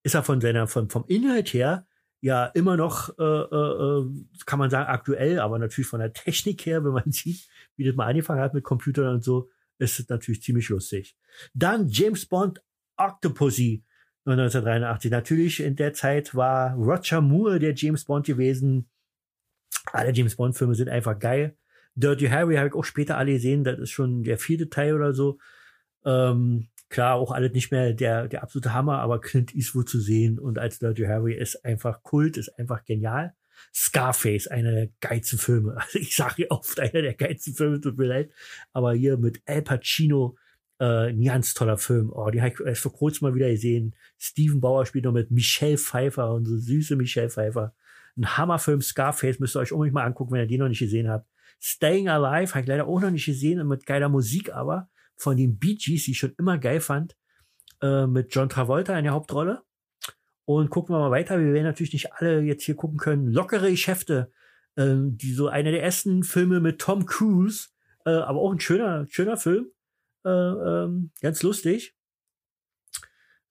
ist 0.03 0.15
er 0.15 0.23
von 0.23 0.41
seiner, 0.41 0.67
von, 0.69 0.89
vom 0.89 1.05
Inhalt 1.09 1.53
her 1.53 1.87
ja 2.21 2.47
immer 2.47 2.77
noch, 2.77 3.17
äh, 3.19 3.23
äh, 3.23 4.01
äh, 4.01 4.25
kann 4.47 4.59
man 4.59 4.71
sagen, 4.71 4.89
aktuell, 4.89 5.41
aber 5.41 5.59
natürlich 5.59 5.89
von 5.89 6.01
der 6.01 6.13
Technik 6.13 6.65
her, 6.67 6.85
wenn 6.85 6.93
man 6.93 7.11
sieht, 7.13 7.49
wie 7.77 7.85
das 7.85 7.95
mal 7.95 8.07
angefangen 8.07 8.41
hat 8.41 8.55
mit 8.55 8.65
Computern 8.65 9.15
und 9.15 9.25
so, 9.25 9.51
ist 9.79 10.01
es 10.01 10.09
natürlich 10.09 10.43
ziemlich 10.43 10.69
lustig. 10.69 11.17
Dann 11.55 11.89
James 11.89 12.27
Bond 12.27 12.63
Octopussy 12.97 13.85
1983. 14.25 15.11
Natürlich 15.11 15.61
in 15.61 15.77
der 15.77 15.93
Zeit 15.93 16.35
war 16.35 16.75
Roger 16.75 17.21
Moore 17.21 17.59
der 17.59 17.75
James 17.75 18.05
Bond 18.05 18.27
gewesen. 18.27 18.89
Alle 19.93 20.13
James 20.13 20.35
Bond 20.35 20.57
Filme 20.57 20.75
sind 20.75 20.89
einfach 20.89 21.19
geil. 21.19 21.57
Dirty 21.97 22.29
Harry 22.29 22.57
habe 22.57 22.69
ich 22.69 22.75
auch 22.75 22.85
später 22.85 23.19
alle 23.19 23.33
gesehen. 23.33 23.65
Das 23.65 23.79
ist 23.79 23.91
schon 23.91 24.23
der 24.23 24.39
vierte 24.39 24.69
Teil 24.69 24.95
oder 24.95 25.13
so. 25.13 25.39
Ähm, 26.05 26.69
Klar, 26.89 27.17
auch 27.17 27.33
alles 27.33 27.53
nicht 27.53 27.73
mehr 27.73 27.93
der, 27.93 28.29
der 28.29 28.43
absolute 28.43 28.73
Hammer, 28.73 29.01
aber 29.01 29.21
Clint 29.21 29.55
Eastwood 29.55 29.89
zu 29.89 30.01
sehen 30.01 30.39
und 30.39 30.59
als 30.59 30.79
Dirty 30.79 31.05
Harry 31.05 31.35
ist 31.35 31.65
einfach 31.65 32.03
Kult, 32.03 32.37
ist 32.37 32.59
einfach 32.59 32.85
genial. 32.85 33.35
Scarface, 33.75 34.47
einer 34.47 34.71
der 34.73 34.89
geilsten 35.01 35.39
Filme. 35.39 35.77
Also 35.81 35.99
ich 35.99 36.15
sage 36.15 36.51
oft 36.51 36.79
einer 36.79 37.03
der 37.03 37.15
geilsten 37.15 37.55
Filme, 37.55 37.81
tut 37.81 37.99
mir 37.99 38.07
leid. 38.07 38.31
Aber 38.73 38.95
hier 38.95 39.17
mit 39.17 39.43
Al 39.47 39.63
Pacino, 39.63 40.37
äh, 40.79 41.09
ein 41.09 41.23
ganz 41.23 41.55
toller 41.55 41.77
Film. 41.79 42.13
Oh, 42.13 42.31
die 42.31 42.41
habe 42.41 42.53
ich 42.55 42.61
erst 42.61 42.83
vor 42.83 42.93
kurzem 42.93 43.29
mal 43.29 43.35
wieder 43.35 43.51
gesehen. 43.51 43.97
Steven 44.19 44.61
Bauer 44.61 44.87
spielt 44.87 45.05
noch 45.05 45.13
mit 45.13 45.31
Michelle 45.31 45.79
Pfeiffer, 45.79 46.33
unsere 46.33 46.59
süße 46.59 46.95
Michelle 46.95 47.31
Pfeiffer. 47.31 47.75
Ein 48.17 48.37
Hammerfilm, 48.37 48.81
Scarface, 48.81 49.41
müsst 49.41 49.57
ihr 49.57 49.61
euch 49.61 49.73
unbedingt 49.73 49.95
mal 49.95 50.05
angucken, 50.05 50.33
wenn 50.33 50.41
ihr 50.41 50.47
den 50.47 50.61
noch 50.61 50.69
nicht 50.69 50.79
gesehen 50.79 51.09
habt. 51.09 51.29
Staying 51.61 52.09
Alive 52.09 52.51
habe 52.51 52.61
ich 52.61 52.67
leider 52.67 52.87
auch 52.87 53.01
noch 53.01 53.11
nicht 53.11 53.27
gesehen, 53.27 53.67
mit 53.67 53.87
geiler 53.87 54.09
Musik 54.09 54.53
aber 54.53 54.89
von 55.17 55.37
den 55.37 55.59
Bee 55.59 55.75
Gees, 55.75 56.05
die 56.05 56.13
ich 56.13 56.19
schon 56.19 56.35
immer 56.39 56.59
geil 56.59 56.81
fand, 56.81 57.17
äh, 57.83 58.07
mit 58.07 58.35
John 58.35 58.49
Travolta 58.49 58.97
in 58.97 59.05
der 59.05 59.15
Hauptrolle. 59.15 59.63
Und 60.45 60.71
gucken 60.71 60.95
wir 60.95 61.01
mal 61.01 61.11
weiter. 61.11 61.41
Wir 61.41 61.53
werden 61.53 61.65
natürlich 61.65 61.93
nicht 61.93 62.13
alle 62.13 62.41
jetzt 62.43 62.65
hier 62.65 62.77
gucken 62.77 62.99
können. 62.99 63.27
Lockere 63.27 63.71
Geschäfte, 63.71 64.31
äh, 64.77 64.95
die 64.97 65.33
so 65.33 65.49
einer 65.49 65.73
der 65.73 65.83
ersten 65.83 66.23
Filme 66.23 66.61
mit 66.61 66.81
Tom 66.81 67.05
Cruise, 67.07 67.69
äh, 68.05 68.11
aber 68.11 68.41
auch 68.41 68.53
ein 68.53 68.61
schöner, 68.61 69.07
schöner 69.09 69.37
Film. 69.37 69.71
Äh, 70.25 70.31
ähm, 70.31 71.11
ganz 71.21 71.43
lustig. 71.43 71.97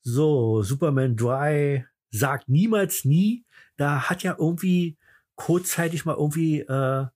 So, 0.01 0.61
Superman 0.61 1.15
3 1.15 1.85
sagt 2.11 2.47
niemals 2.47 3.03
nie. 3.05 3.45
Da 3.75 4.09
hat 4.09 4.23
ja 4.23 4.35
irgendwie 4.39 4.97
kurzzeitig 5.35 6.05
mal 6.05 6.15
irgendwie 6.15 6.61
äh, 6.61 7.07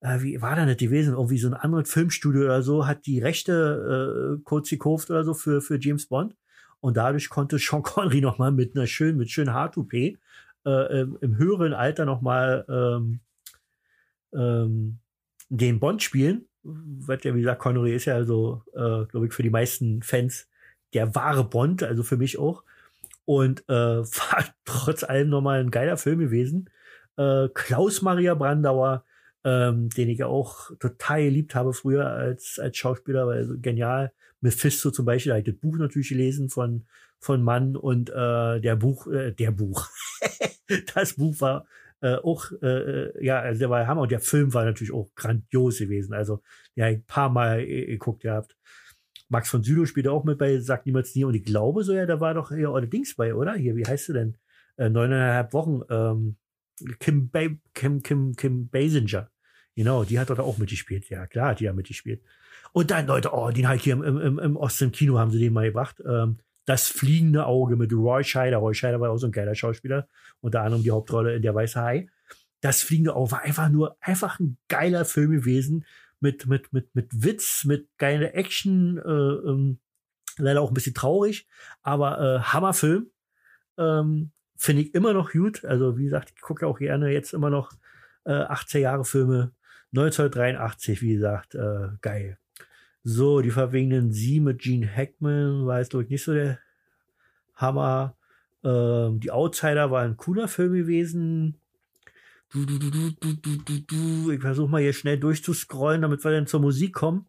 äh, 0.00 0.20
wie 0.22 0.40
war 0.40 0.56
da 0.56 0.66
nicht 0.66 0.80
gewesen? 0.80 1.14
Irgendwie 1.14 1.38
so 1.38 1.48
ein 1.48 1.54
anderes 1.54 1.90
Filmstudio 1.90 2.42
oder 2.44 2.62
so 2.62 2.86
hat 2.86 3.06
die 3.06 3.20
Rechte 3.20 4.38
äh, 4.38 4.42
kurz 4.44 4.70
gekauft 4.70 5.10
oder 5.10 5.24
so 5.24 5.34
für, 5.34 5.60
für 5.60 5.78
James 5.80 6.06
Bond. 6.06 6.34
Und 6.80 6.96
dadurch 6.96 7.28
konnte 7.28 7.58
Sean 7.58 7.82
Connery 7.82 8.20
nochmal 8.20 8.52
mit 8.52 8.74
einer 8.74 8.86
schönen, 8.86 9.18
mit 9.18 9.30
schönen 9.30 9.50
H2P 9.50 10.16
äh, 10.66 11.00
im, 11.00 11.18
im 11.20 11.36
höheren 11.36 11.74
Alter 11.74 12.04
nochmal 12.06 12.64
ähm, 12.68 13.20
ähm, 14.32 14.98
den 15.48 15.80
Bond 15.80 16.02
spielen. 16.02 16.46
Weil 16.62 17.18
ja, 17.22 17.34
wie 17.34 17.40
gesagt, 17.40 17.60
Connery 17.60 17.94
ist 17.94 18.04
ja 18.04 18.24
so, 18.24 18.62
äh, 18.72 19.06
glaube 19.06 19.26
ich, 19.26 19.32
für 19.32 19.42
die 19.42 19.50
meisten 19.50 20.02
Fans 20.02 20.48
der 20.92 21.14
wahre 21.14 21.44
Bond, 21.44 21.82
also 21.82 22.02
für 22.02 22.16
mich 22.16 22.38
auch. 22.38 22.64
Und 23.24 23.60
äh, 23.68 23.72
war 23.72 24.44
trotz 24.64 25.04
allem 25.04 25.28
nochmal 25.28 25.60
ein 25.60 25.70
geiler 25.70 25.96
Film 25.96 26.18
gewesen. 26.18 26.70
Äh, 27.16 27.48
Klaus 27.52 28.02
Maria 28.02 28.34
Brandauer, 28.34 29.04
ähm, 29.44 29.88
den 29.90 30.08
ich 30.08 30.18
ja 30.18 30.26
auch 30.26 30.70
total 30.78 31.24
geliebt 31.24 31.54
habe 31.54 31.72
früher 31.72 32.06
als, 32.06 32.58
als 32.58 32.76
Schauspieler, 32.76 33.26
weil 33.26 33.44
so 33.44 33.54
genial. 33.58 34.12
Mephisto 34.42 34.90
zum 34.90 35.04
Beispiel, 35.04 35.30
da 35.30 35.34
habe 35.36 35.48
ich 35.48 35.54
das 35.54 35.60
Buch 35.60 35.76
natürlich 35.76 36.08
gelesen 36.08 36.48
von, 36.48 36.86
von 37.18 37.42
Mann 37.42 37.76
und 37.76 38.10
äh, 38.10 38.60
der 38.60 38.76
Buch, 38.76 39.06
äh, 39.06 39.32
der 39.32 39.50
Buch. 39.50 39.86
das 40.94 41.14
Buch 41.14 41.38
war 41.40 41.66
äh, 42.00 42.16
auch, 42.16 42.50
äh, 42.62 43.24
ja, 43.24 43.40
also 43.40 43.58
der 43.58 43.70
war 43.70 43.86
Hammer 43.86 44.02
und 44.02 44.10
der 44.12 44.20
Film 44.20 44.54
war 44.54 44.64
natürlich 44.64 44.92
auch 44.92 45.10
grandios 45.14 45.78
gewesen. 45.78 46.14
Also, 46.14 46.42
ja, 46.74 46.86
ein 46.86 47.04
paar 47.04 47.28
Mal 47.28 47.60
äh, 47.60 47.86
geguckt 47.86 48.22
gehabt. 48.22 48.56
Max 49.28 49.50
von 49.50 49.62
Südow 49.62 49.86
spielt 49.86 50.08
auch 50.08 50.24
mit 50.24 50.38
bei 50.38 50.58
Sagt 50.58 50.86
niemals 50.86 51.14
nie 51.14 51.24
und 51.24 51.34
ich 51.34 51.44
glaube 51.44 51.84
so, 51.84 51.92
ja, 51.92 52.06
da 52.06 52.20
war 52.20 52.34
doch 52.34 52.50
hier 52.50 52.72
Dings 52.80 53.14
bei, 53.14 53.34
oder? 53.34 53.54
Hier, 53.54 53.76
wie 53.76 53.86
heißt 53.86 54.08
du 54.08 54.12
denn? 54.14 54.38
Äh, 54.76 54.88
neuneinhalb 54.88 55.52
Wochen, 55.52 55.82
ähm, 55.90 56.36
Kim, 56.98 57.30
ba 57.30 57.46
Kim, 57.74 58.02
Kim, 58.02 58.34
Kim 58.36 58.68
Basinger. 58.68 59.30
Genau, 59.76 60.04
die 60.04 60.18
hat 60.18 60.30
dort 60.30 60.40
auch 60.40 60.58
mitgespielt. 60.58 61.08
Ja, 61.08 61.26
klar, 61.26 61.54
die 61.54 61.68
hat 61.68 61.76
mitgespielt. 61.76 62.22
Und 62.72 62.90
dann, 62.90 63.06
Leute, 63.06 63.32
oh, 63.32 63.50
den 63.50 63.68
halt 63.68 63.80
hier 63.80 63.94
im, 63.94 64.02
im, 64.02 64.38
im 64.38 64.56
Osten 64.56 64.92
Kino 64.92 65.18
haben 65.18 65.30
sie 65.30 65.38
den 65.38 65.52
mal 65.52 65.66
gebracht. 65.66 66.02
Ähm, 66.06 66.38
das 66.66 66.88
fliegende 66.88 67.46
Auge 67.46 67.76
mit 67.76 67.92
Roy 67.92 68.22
Scheider. 68.22 68.58
Roy 68.58 68.74
Scheider 68.74 69.00
war 69.00 69.10
auch 69.10 69.16
so 69.16 69.26
ein 69.26 69.32
geiler 69.32 69.54
Schauspieler. 69.54 70.06
Unter 70.40 70.62
anderem 70.62 70.82
die 70.82 70.90
Hauptrolle 70.90 71.34
in 71.34 71.42
Der 71.42 71.54
Weiße 71.54 71.80
Hai. 71.80 72.08
Das 72.60 72.82
fliegende 72.82 73.14
Auge 73.14 73.32
war 73.32 73.42
einfach 73.42 73.68
nur, 73.70 73.96
einfach 74.00 74.38
ein 74.38 74.56
geiler 74.68 75.04
Film 75.04 75.30
gewesen. 75.32 75.84
Mit, 76.20 76.46
mit, 76.46 76.72
mit, 76.72 76.94
mit 76.94 77.24
Witz, 77.24 77.64
mit 77.64 77.88
geiler 77.96 78.34
Action, 78.34 78.98
äh, 78.98 79.00
ähm, 79.50 79.78
leider 80.36 80.60
auch 80.60 80.70
ein 80.70 80.74
bisschen 80.74 80.94
traurig, 80.94 81.48
aber 81.82 82.20
äh, 82.20 82.40
Hammerfilm. 82.40 83.10
Ähm, 83.78 84.30
Finde 84.62 84.82
ich 84.82 84.94
immer 84.94 85.14
noch 85.14 85.32
gut. 85.32 85.64
Also, 85.64 85.96
wie 85.96 86.04
gesagt, 86.04 86.34
ich 86.36 86.42
gucke 86.42 86.66
auch 86.66 86.78
gerne 86.78 87.10
jetzt 87.10 87.32
immer 87.32 87.48
noch 87.48 87.72
äh, 88.26 88.32
18 88.32 88.82
Jahre 88.82 89.06
Filme. 89.06 89.52
1983, 89.92 91.00
wie 91.00 91.14
gesagt, 91.14 91.54
äh, 91.54 91.88
geil. 92.02 92.36
So, 93.02 93.40
die 93.40 93.52
verwegenen 93.52 94.12
Sie 94.12 94.38
mit 94.38 94.60
Gene 94.60 94.86
Hackman 94.86 95.64
war 95.64 95.78
jetzt, 95.78 95.92
glaube 95.92 96.04
ich, 96.04 96.10
nicht 96.10 96.22
so 96.22 96.34
der 96.34 96.58
Hammer. 97.54 98.18
Ähm, 98.62 99.20
die 99.20 99.30
Outsider 99.30 99.90
war 99.90 100.02
ein 100.02 100.18
cooler 100.18 100.46
Film 100.46 100.74
gewesen. 100.74 101.56
Du, 102.52 102.66
du, 102.66 102.78
du, 102.78 102.90
du, 102.90 103.32
du, 103.32 103.56
du, 103.56 103.80
du. 103.80 104.30
Ich 104.30 104.42
versuche 104.42 104.70
mal 104.70 104.82
hier 104.82 104.92
schnell 104.92 105.18
durchzuscrollen, 105.18 106.02
damit 106.02 106.22
wir 106.22 106.32
dann 106.32 106.46
zur 106.46 106.60
Musik 106.60 106.92
kommen. 106.92 107.24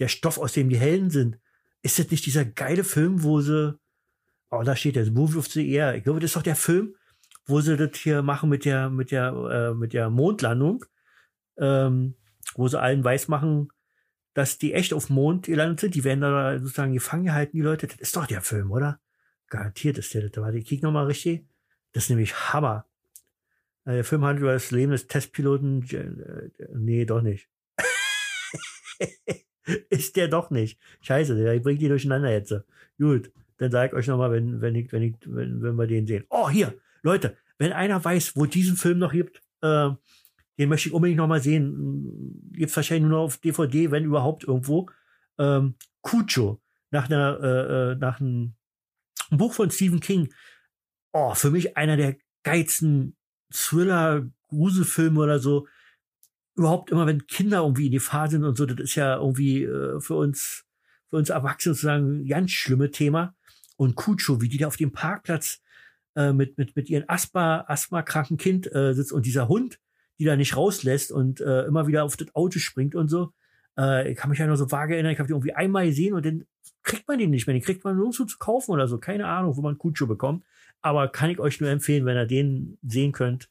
Der 0.00 0.08
Stoff, 0.08 0.36
aus 0.36 0.52
dem 0.52 0.68
die 0.68 0.76
Helden 0.76 1.08
sind. 1.08 1.38
Ist 1.80 1.98
das 1.98 2.10
nicht 2.10 2.26
dieser 2.26 2.44
geile 2.44 2.84
Film, 2.84 3.22
wo 3.22 3.40
sie. 3.40 3.78
Oh, 4.54 4.62
da 4.62 4.76
steht 4.76 4.96
der 4.96 5.10
Movie 5.10 5.38
of 5.38 5.48
the 5.48 5.68
Air. 5.68 5.96
Ich 5.96 6.04
glaube, 6.04 6.20
das 6.20 6.30
ist 6.30 6.36
doch 6.36 6.42
der 6.42 6.56
Film, 6.56 6.94
wo 7.46 7.60
sie 7.60 7.76
das 7.76 7.96
hier 7.96 8.22
machen 8.22 8.48
mit 8.48 8.64
der, 8.64 8.88
mit 8.88 9.10
der, 9.10 9.32
äh, 9.32 9.74
mit 9.74 9.92
der 9.92 10.10
Mondlandung. 10.10 10.84
Ähm, 11.56 12.14
wo 12.54 12.68
sie 12.68 12.80
allen 12.80 13.02
weiß 13.02 13.28
machen, 13.28 13.68
dass 14.34 14.58
die 14.58 14.74
echt 14.74 14.92
auf 14.92 15.10
Mond 15.10 15.46
gelandet 15.46 15.80
sind. 15.80 15.94
Die 15.94 16.04
werden 16.04 16.20
da 16.20 16.58
sozusagen 16.58 16.92
gefangen 16.92 17.24
gehalten, 17.24 17.56
die 17.56 17.62
Leute. 17.62 17.86
Das 17.86 17.98
ist 17.98 18.16
doch 18.16 18.26
der 18.26 18.42
Film, 18.42 18.70
oder? 18.70 19.00
Garantiert 19.48 19.98
ist 19.98 20.14
der 20.14 20.28
das. 20.28 20.42
Warte, 20.42 20.58
ich 20.58 20.66
kick 20.66 20.82
nochmal 20.82 21.06
richtig. 21.06 21.46
Das 21.92 22.04
ist 22.04 22.10
nämlich 22.10 22.34
Hammer. 22.52 22.86
Äh, 23.84 23.94
der 23.94 24.04
Film 24.04 24.24
handelt 24.24 24.42
über 24.42 24.52
das 24.52 24.70
Leben 24.70 24.92
des 24.92 25.06
Testpiloten. 25.06 25.88
Äh, 25.90 26.68
nee, 26.74 27.04
doch 27.04 27.22
nicht. 27.22 27.48
ist 29.90 30.16
der 30.16 30.28
doch 30.28 30.50
nicht. 30.50 30.78
Scheiße, 31.00 31.34
der 31.36 31.58
bringt 31.60 31.80
die 31.80 31.88
durcheinander 31.88 32.30
jetzt. 32.30 32.54
Gut, 32.98 33.32
dann 33.58 33.70
sag 33.70 33.90
ich 33.90 33.94
euch 33.94 34.06
nochmal, 34.06 34.32
wenn, 34.32 34.60
wenn, 34.60 34.74
ich, 34.74 34.92
wenn, 34.92 35.02
ich, 35.02 35.14
wenn, 35.26 35.62
wenn 35.62 35.76
wir 35.76 35.86
den 35.86 36.06
sehen. 36.06 36.24
Oh, 36.28 36.48
hier, 36.48 36.74
Leute, 37.02 37.36
wenn 37.58 37.72
einer 37.72 38.04
weiß, 38.04 38.36
wo 38.36 38.46
diesen 38.46 38.76
Film 38.76 38.98
noch 38.98 39.12
gibt, 39.12 39.42
äh, 39.62 39.90
den 40.58 40.68
möchte 40.68 40.88
ich 40.88 40.94
unbedingt 40.94 41.18
noch 41.18 41.26
mal 41.26 41.40
sehen. 41.40 42.50
Gibt's 42.52 42.76
wahrscheinlich 42.76 43.08
nur 43.08 43.20
auf 43.20 43.38
DVD, 43.38 43.90
wenn 43.90 44.04
überhaupt 44.04 44.44
irgendwo. 44.44 44.88
Ähm, 45.38 45.74
Cucho, 46.02 46.60
nach 46.90 47.06
einer, 47.06 47.40
äh, 47.42 47.92
äh, 47.92 47.94
nach 47.96 48.20
einem 48.20 48.54
Buch 49.30 49.54
von 49.54 49.70
Stephen 49.70 50.00
King. 50.00 50.32
Oh, 51.12 51.34
für 51.34 51.50
mich 51.50 51.76
einer 51.76 51.96
der 51.96 52.16
geilsten 52.42 53.16
Thriller, 53.52 54.28
Gruselfilme 54.48 55.20
oder 55.20 55.38
so. 55.38 55.66
Überhaupt 56.56 56.90
immer, 56.90 57.06
wenn 57.06 57.26
Kinder 57.26 57.58
irgendwie 57.58 57.86
in 57.86 57.92
die 57.92 57.98
Gefahr 57.98 58.28
sind 58.28 58.44
und 58.44 58.56
so, 58.56 58.64
das 58.66 58.78
ist 58.78 58.94
ja 58.94 59.16
irgendwie 59.16 59.64
äh, 59.64 60.00
für 60.00 60.14
uns, 60.14 60.64
für 61.10 61.16
uns 61.16 61.30
Erwachsene 61.30 61.74
sozusagen 61.74 62.20
ein 62.20 62.26
ganz 62.26 62.52
schlimme 62.52 62.90
Thema. 62.90 63.34
Und 63.76 63.96
Cucho, 63.96 64.40
wie 64.40 64.48
die 64.48 64.58
da 64.58 64.66
auf 64.66 64.76
dem 64.76 64.92
Parkplatz 64.92 65.60
äh, 66.14 66.32
mit, 66.32 66.58
mit, 66.58 66.76
mit 66.76 66.88
ihrem 66.88 67.04
Asthma, 67.08 67.64
Asthma-kranken 67.66 68.36
Kind 68.36 68.72
äh, 68.74 68.94
sitzt 68.94 69.12
und 69.12 69.26
dieser 69.26 69.48
Hund 69.48 69.78
die 70.18 70.24
da 70.24 70.36
nicht 70.36 70.56
rauslässt 70.56 71.12
und 71.12 71.40
äh, 71.40 71.64
immer 71.64 71.86
wieder 71.86 72.04
auf 72.04 72.16
das 72.16 72.34
Auto 72.34 72.58
springt 72.58 72.94
und 72.94 73.08
so. 73.08 73.32
Äh, 73.78 74.12
ich 74.12 74.16
kann 74.16 74.30
mich 74.30 74.38
ja 74.38 74.46
nur 74.46 74.56
so 74.56 74.70
vage 74.70 74.94
erinnern, 74.94 75.12
ich 75.12 75.18
habe 75.18 75.26
die 75.26 75.32
irgendwie 75.32 75.54
einmal 75.54 75.86
gesehen 75.86 76.14
und 76.14 76.24
dann 76.24 76.46
kriegt 76.82 77.08
man 77.08 77.18
den 77.18 77.30
nicht 77.30 77.46
mehr. 77.46 77.54
Den 77.54 77.62
kriegt 77.62 77.84
man 77.84 77.96
nur 77.96 78.12
so 78.12 78.24
zu 78.24 78.38
kaufen 78.38 78.70
oder 78.72 78.86
so. 78.86 78.98
Keine 78.98 79.26
Ahnung, 79.26 79.56
wo 79.56 79.62
man 79.62 79.78
Kutscho 79.78 80.06
bekommt. 80.06 80.44
Aber 80.82 81.08
kann 81.08 81.30
ich 81.30 81.38
euch 81.40 81.60
nur 81.60 81.70
empfehlen, 81.70 82.04
wenn 82.04 82.16
ihr 82.16 82.26
den 82.26 82.78
sehen 82.86 83.12
könnt. 83.12 83.48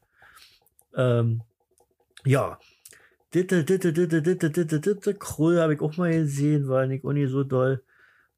Ähm, 0.95 1.41
ja. 2.25 2.59
Krull 5.15 5.59
habe 5.59 5.73
ich 5.73 5.81
auch 5.81 5.97
mal 5.97 6.11
gesehen, 6.11 6.67
war 6.67 6.85
nicht 6.85 7.03
nicht 7.03 7.31
so 7.31 7.43
doll. 7.43 7.83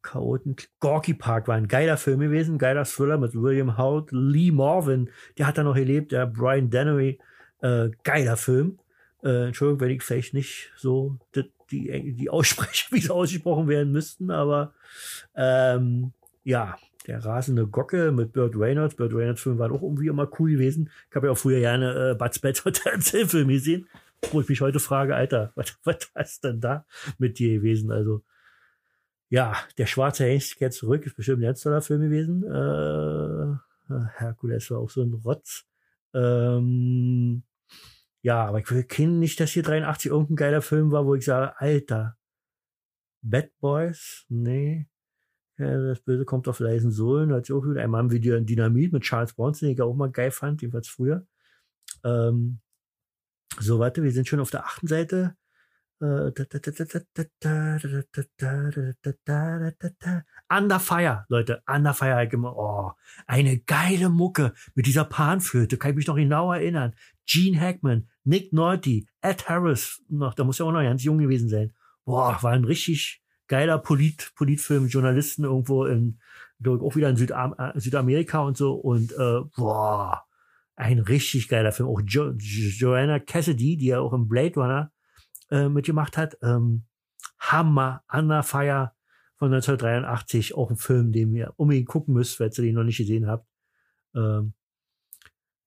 Chaoten. 0.05 0.55
Gorky 0.79 1.13
Park 1.13 1.47
war 1.47 1.55
ein 1.55 1.67
geiler 1.67 1.97
Film 1.97 2.19
gewesen, 2.19 2.57
geiler 2.57 2.85
Thriller 2.85 3.17
mit 3.17 3.35
William 3.35 3.77
Hout, 3.77 4.07
Lee 4.11 4.51
Marvin, 4.51 5.09
der 5.37 5.47
hat 5.47 5.57
da 5.57 5.63
noch 5.63 5.75
gelebt, 5.75 6.11
der 6.11 6.27
Brian 6.27 6.69
Dennery, 6.69 7.19
äh, 7.61 7.89
geiler 8.03 8.37
Film. 8.37 8.79
Äh, 9.23 9.47
Entschuldigung, 9.47 9.81
wenn 9.81 9.95
ich 9.95 10.03
vielleicht 10.03 10.33
nicht 10.33 10.71
so 10.77 11.17
die, 11.35 11.51
die, 11.71 12.13
die 12.13 12.29
ausspreche, 12.29 12.87
wie 12.91 13.01
sie 13.01 13.09
ausgesprochen 13.09 13.67
werden 13.67 13.91
müssten, 13.91 14.31
aber 14.31 14.73
ähm, 15.35 16.13
ja, 16.43 16.77
der 17.07 17.23
rasende 17.23 17.67
Gocke 17.67 18.11
mit 18.11 18.33
Burt 18.33 18.55
Reynolds. 18.55 18.95
Burt 18.95 19.13
Reynolds 19.13 19.41
Film 19.41 19.59
war 19.59 19.71
auch 19.71 19.81
irgendwie 19.81 20.07
immer 20.07 20.29
cool 20.39 20.51
gewesen. 20.51 20.89
Ich 21.09 21.15
habe 21.15 21.27
ja 21.27 21.33
auch 21.33 21.37
früher 21.37 21.59
gerne 21.59 22.11
äh, 22.11 22.15
Bud 22.15 22.33
Spencer 22.33 22.71
Film 23.27 23.47
gesehen, 23.47 23.87
wo 24.31 24.41
ich 24.41 24.49
mich 24.49 24.61
heute 24.61 24.79
frage, 24.79 25.15
Alter, 25.15 25.51
was, 25.55 25.77
was 25.83 26.09
ist 26.15 26.43
denn 26.43 26.61
da 26.61 26.85
mit 27.17 27.39
dir 27.39 27.53
gewesen? 27.53 27.91
Also 27.91 28.23
ja, 29.29 29.55
der 29.77 29.85
schwarze 29.85 30.25
Hengst 30.25 30.57
kehrt 30.57 30.73
zurück, 30.73 31.05
ist 31.05 31.15
bestimmt 31.15 31.39
ein 31.39 31.47
ganz 31.47 31.61
toller 31.61 31.81
Film 31.81 32.01
gewesen. 32.01 32.43
Äh, 32.43 33.57
Herkules 34.17 34.69
war 34.71 34.79
auch 34.79 34.89
so 34.89 35.01
ein 35.01 35.13
Rotz. 35.13 35.65
Ähm, 36.13 37.43
ja, 38.21 38.45
aber 38.45 38.59
ich 38.59 38.87
kenne 38.87 39.13
nicht, 39.13 39.39
dass 39.39 39.51
hier 39.51 39.63
83 39.63 40.11
irgendein 40.11 40.35
geiler 40.35 40.61
Film 40.61 40.91
war, 40.91 41.05
wo 41.05 41.15
ich 41.15 41.25
sage, 41.25 41.59
Alter, 41.59 42.17
Bad 43.21 43.51
Boys? 43.59 44.25
Nee. 44.29 44.87
Ja, 45.57 45.77
das 45.77 46.01
Böse 46.01 46.25
kommt 46.25 46.47
auf 46.47 46.59
leisen 46.59 46.91
Sohlen, 46.91 47.33
hat 47.33 47.49
auch 47.49 47.65
wieder 47.65 47.81
ein 47.81 47.89
Mann 47.89 48.11
wie 48.11 48.19
Dynamit 48.19 48.93
mit 48.93 49.03
Charles 49.03 49.33
Bronson, 49.33 49.67
den 49.67 49.75
ich 49.75 49.81
auch 49.81 49.93
mal 49.95 50.11
geil 50.11 50.31
fand, 50.31 50.61
jedenfalls 50.61 50.87
früher. 50.87 51.25
Ähm, 52.03 52.59
so, 53.59 53.79
warte, 53.79 54.03
wir 54.03 54.11
sind 54.11 54.27
schon 54.27 54.41
auf 54.41 54.51
der 54.51 54.65
achten 54.65 54.87
Seite. 54.87 55.35
Under 60.49 60.79
Fire, 60.79 61.25
Leute, 61.29 61.63
Under 61.67 61.93
Fire, 61.93 62.29
oh, 62.43 62.91
eine 63.27 63.59
geile 63.59 64.09
Mucke 64.09 64.53
mit 64.73 64.87
dieser 64.87 65.05
Panflöte, 65.05 65.77
kann 65.77 65.91
ich 65.91 65.97
mich 65.97 66.07
noch 66.07 66.15
genau 66.15 66.51
erinnern. 66.51 66.93
Gene 67.25 67.59
Hackman, 67.59 68.09
Nick 68.23 68.51
Nolte, 68.51 69.03
Ed 69.21 69.47
Harris, 69.47 70.01
noch, 70.09 70.33
da 70.33 70.43
muss 70.43 70.57
ja 70.59 70.65
auch 70.65 70.71
noch 70.71 70.81
ganz 70.81 71.03
jung 71.03 71.17
gewesen 71.17 71.49
sein. 71.49 71.73
Boah, 72.03 72.37
war 72.41 72.51
ein 72.51 72.65
richtig 72.65 73.21
geiler 73.47 73.77
Polit, 73.77 74.33
Politfilm, 74.35 74.87
Journalisten 74.87 75.43
irgendwo 75.43 75.85
in, 75.85 76.19
auch 76.65 76.95
wieder 76.95 77.09
in 77.09 77.15
Südam 77.15 77.55
Südamerika 77.75 78.39
und 78.39 78.57
so 78.57 78.73
und 78.73 79.11
äh, 79.13 79.41
boah, 79.55 80.25
ein 80.75 80.99
richtig 80.99 81.47
geiler 81.47 81.71
Film. 81.71 81.89
Auch 81.89 82.01
jo 82.05 82.31
Joanna 82.37 83.19
Cassidy, 83.19 83.77
die 83.77 83.87
ja 83.87 83.99
auch 83.99 84.13
im 84.13 84.27
Blade 84.27 84.55
Runner 84.55 84.91
äh, 85.51 85.69
mitgemacht 85.69 86.17
hat. 86.17 86.37
Ähm, 86.41 86.83
Hammer, 87.39 88.03
Anna 88.07 88.43
Fire 88.43 88.93
von 89.37 89.53
1983, 89.53 90.55
auch 90.55 90.69
ein 90.69 90.77
Film, 90.77 91.11
den 91.11 91.33
ihr 91.35 91.53
unbedingt 91.57 91.87
gucken 91.87 92.13
müsst, 92.13 92.37
falls 92.37 92.57
ihr 92.57 92.63
den 92.63 92.75
noch 92.75 92.83
nicht 92.83 92.97
gesehen 92.97 93.27
habt. 93.27 93.47
Ähm, 94.15 94.53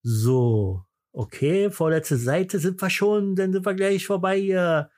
so, 0.03 0.85
okay, 1.13 1.71
vorletzte 1.71 2.17
Seite 2.17 2.59
sind 2.59 2.81
wir 2.81 2.91
schon, 2.91 3.37
dann 3.37 3.53
sind 3.53 3.67
wir 3.67 3.75
gleich 3.75 4.07
vorbei 4.07 4.39
hier. 4.41 4.91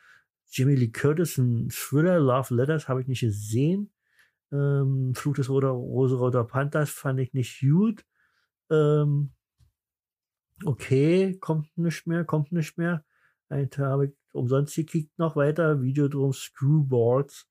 Jimmy 0.53 0.75
Lee 0.75 0.91
Curtis, 0.91 1.39
ein 1.39 1.69
Thriller, 1.71 2.19
Love 2.19 2.55
Letters, 2.55 2.89
habe 2.89 3.01
ich 3.01 3.07
nicht 3.07 3.21
gesehen. 3.21 3.93
Ähm, 4.53 5.13
Flut 5.15 5.39
des 5.39 5.49
Roter, 5.49 5.69
Rosa 5.69 6.43
Panthers 6.43 6.91
fand 6.91 7.21
ich 7.21 7.33
nicht 7.35 7.61
gut. 7.61 8.05
Ähm, 8.69 9.33
okay, 10.65 11.39
kommt 11.39 11.77
nicht 11.77 12.07
mehr, 12.07 12.25
kommt 12.25 12.53
nicht 12.53 12.79
mehr. 12.79 13.05
Ein 13.49 13.71
habe 13.79 14.07
ich 14.07 14.13
umsonst 14.33 14.75
gekickt 14.77 15.19
noch 15.19 15.37
weiter. 15.37 15.83
Videodrom 15.83 16.33
Screwboards. 16.33 17.47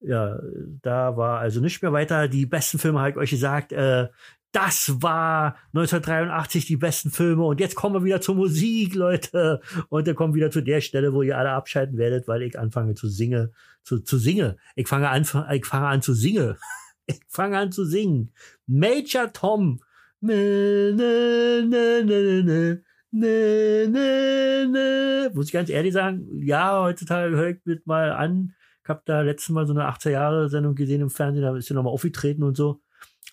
Ja, 0.00 0.38
da 0.82 1.16
war 1.16 1.40
also 1.40 1.60
nicht 1.60 1.82
mehr 1.82 1.92
weiter. 1.92 2.28
Die 2.28 2.46
besten 2.46 2.78
Filme 2.78 3.00
habe 3.00 3.10
ich 3.10 3.16
euch 3.16 3.30
gesagt. 3.30 3.72
Äh, 3.72 4.08
das 4.52 5.02
war 5.02 5.56
1983 5.74 6.66
die 6.66 6.76
besten 6.76 7.10
Filme 7.10 7.44
und 7.44 7.60
jetzt 7.60 7.74
kommen 7.74 7.94
wir 7.94 8.04
wieder 8.04 8.20
zur 8.20 8.34
Musik, 8.34 8.94
Leute. 8.94 9.60
Und 9.88 10.06
dann 10.06 10.14
kommen 10.14 10.32
wir 10.32 10.38
wieder 10.38 10.50
zu 10.50 10.62
der 10.62 10.80
Stelle, 10.80 11.12
wo 11.12 11.22
ihr 11.22 11.36
alle 11.36 11.50
abschalten 11.50 11.98
werdet, 11.98 12.28
weil 12.28 12.42
ich 12.42 12.58
anfange 12.58 12.94
zu 12.94 13.08
singen, 13.08 13.52
zu, 13.82 13.98
zu 14.00 14.18
singen. 14.18 14.58
Ich 14.74 14.88
fange 14.88 15.10
an, 15.10 15.26
ich 15.52 15.66
fange 15.66 15.86
an 15.86 16.02
zu 16.02 16.14
singen. 16.14 16.56
Ich 17.10 17.22
fange 17.26 17.56
an 17.56 17.72
zu 17.72 17.86
singen. 17.86 18.34
Major 18.66 19.32
Tom. 19.32 19.80
Ne, 20.20 20.92
ne, 20.94 21.64
ne, 22.04 22.82
ne, 23.10 23.88
ne. 23.88 24.68
Ne. 24.68 25.30
Muss 25.34 25.46
ich 25.46 25.52
ganz 25.52 25.70
ehrlich 25.70 25.92
sagen, 25.92 26.26
ja, 26.42 26.82
heutzutage 26.82 27.36
höre 27.36 27.50
ich 27.50 27.58
mit 27.64 27.86
mal 27.86 28.12
an. 28.12 28.54
Ich 28.82 28.88
habe 28.88 29.02
da 29.04 29.20
letztes 29.20 29.50
Mal 29.50 29.66
so 29.66 29.72
eine 29.72 29.88
80er 29.88 30.10
Jahre 30.10 30.48
Sendung 30.48 30.74
gesehen 30.74 31.02
im 31.02 31.10
Fernsehen, 31.10 31.42
da 31.42 31.56
ist 31.56 31.68
ja 31.68 31.74
nochmal 31.74 31.92
aufgetreten 31.92 32.42
und 32.42 32.56
so. 32.56 32.80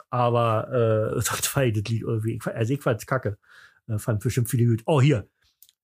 Aber 0.09 1.13
äh, 1.15 1.21
sonst 1.21 1.55
war 1.55 1.65
das 1.65 1.75
Lied 1.75 2.01
irgendwie, 2.01 2.39
also 2.43 2.73
ich 2.73 2.81
fand's 2.81 3.05
kacke. 3.05 3.37
Äh, 3.87 3.97
fand 3.97 4.21
bestimmt 4.21 4.49
viele 4.49 4.65
gut. 4.65 4.83
Oh, 4.85 5.01
hier. 5.01 5.27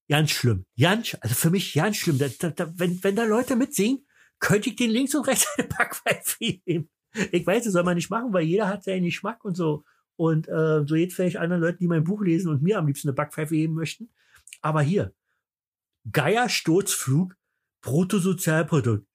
Ganz 0.09 0.31
schlimm. 0.31 0.65
Ganz, 0.77 1.15
also 1.21 1.35
für 1.35 1.49
mich 1.49 1.73
ganz 1.73 1.97
schlimm. 1.97 2.17
Da, 2.17 2.27
da, 2.39 2.49
da, 2.49 2.73
wenn, 2.75 3.01
wenn 3.03 3.15
da 3.15 3.23
Leute 3.23 3.55
mitsingen, 3.55 4.05
könnte 4.39 4.69
ich 4.69 4.75
den 4.75 4.89
links 4.89 5.15
und 5.15 5.27
rechts 5.27 5.47
eine 5.57 5.67
Backpfeife 5.67 6.37
geben. 6.39 6.89
Ich 7.31 7.45
weiß, 7.45 7.63
das 7.63 7.73
soll 7.73 7.83
man 7.83 7.95
nicht 7.95 8.09
machen, 8.09 8.33
weil 8.33 8.43
jeder 8.43 8.67
hat 8.67 8.83
seinen 8.83 9.05
Geschmack 9.05 9.43
und 9.45 9.55
so. 9.55 9.83
Und 10.15 10.47
äh, 10.47 10.83
so 10.85 10.95
jetzt 10.95 11.15
vielleicht 11.15 11.37
anderen 11.37 11.61
Leuten, 11.61 11.79
die 11.79 11.87
mein 11.87 12.03
Buch 12.03 12.21
lesen 12.21 12.49
und 12.49 12.61
mir 12.61 12.77
am 12.77 12.87
liebsten 12.87 13.07
eine 13.07 13.15
Backpfeife 13.15 13.55
geben 13.55 13.73
möchten. 13.73 14.09
Aber 14.61 14.81
hier, 14.81 15.13
Geier 16.11 16.49
Sturzflug, 16.49 17.35
Bruttosozialprodukt. 17.81 19.05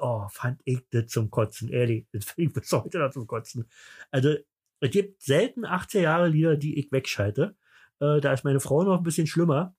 Oh, 0.00 0.28
fand 0.30 0.60
ich 0.64 0.80
das 0.90 1.06
zum 1.06 1.30
Kotzen, 1.30 1.70
ehrlich. 1.70 2.06
Das 2.12 2.26
finde 2.26 2.48
ich 2.48 2.52
bis 2.52 2.72
heute 2.72 2.98
noch 2.98 3.10
zum 3.10 3.26
Kotzen. 3.26 3.66
Also, 4.10 4.34
es 4.80 4.90
gibt 4.90 5.22
selten 5.22 5.64
18 5.64 6.02
Jahre 6.02 6.28
Lieder, 6.28 6.56
die 6.56 6.78
ich 6.78 6.92
wegschalte. 6.92 7.56
Äh, 8.00 8.20
da 8.20 8.32
ist 8.32 8.44
meine 8.44 8.60
Frau 8.60 8.84
noch 8.84 8.98
ein 8.98 9.04
bisschen 9.04 9.26
schlimmer. 9.26 9.74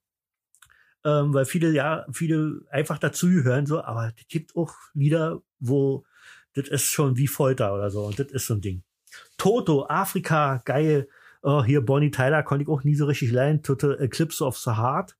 Ähm, 1.05 1.33
weil 1.33 1.45
viele, 1.45 1.71
ja, 1.71 2.05
viele 2.11 2.61
einfach 2.69 2.97
dazugehören, 2.97 3.65
so, 3.65 3.81
aber 3.81 4.11
es 4.17 4.27
gibt 4.27 4.55
auch 4.57 4.73
Lieder, 4.93 5.41
wo 5.59 6.03
das 6.53 6.67
ist 6.67 6.85
schon 6.85 7.17
wie 7.17 7.27
Folter 7.27 7.73
oder 7.73 7.89
so. 7.89 8.05
Und 8.05 8.19
das 8.19 8.27
ist 8.27 8.47
so 8.47 8.55
ein 8.55 8.61
Ding. 8.61 8.83
Toto, 9.37 9.85
Afrika, 9.87 10.61
geil. 10.65 11.07
Oh, 11.41 11.63
hier 11.63 11.81
Bonnie 11.81 12.11
Tyler 12.11 12.43
konnte 12.43 12.63
ich 12.63 12.69
auch 12.69 12.83
nie 12.83 12.95
so 12.95 13.05
richtig 13.05 13.31
leiden. 13.31 13.63
Total 13.63 13.99
Eclipse 13.99 14.43
of 14.43 14.57
the 14.57 14.71
Heart. 14.71 15.15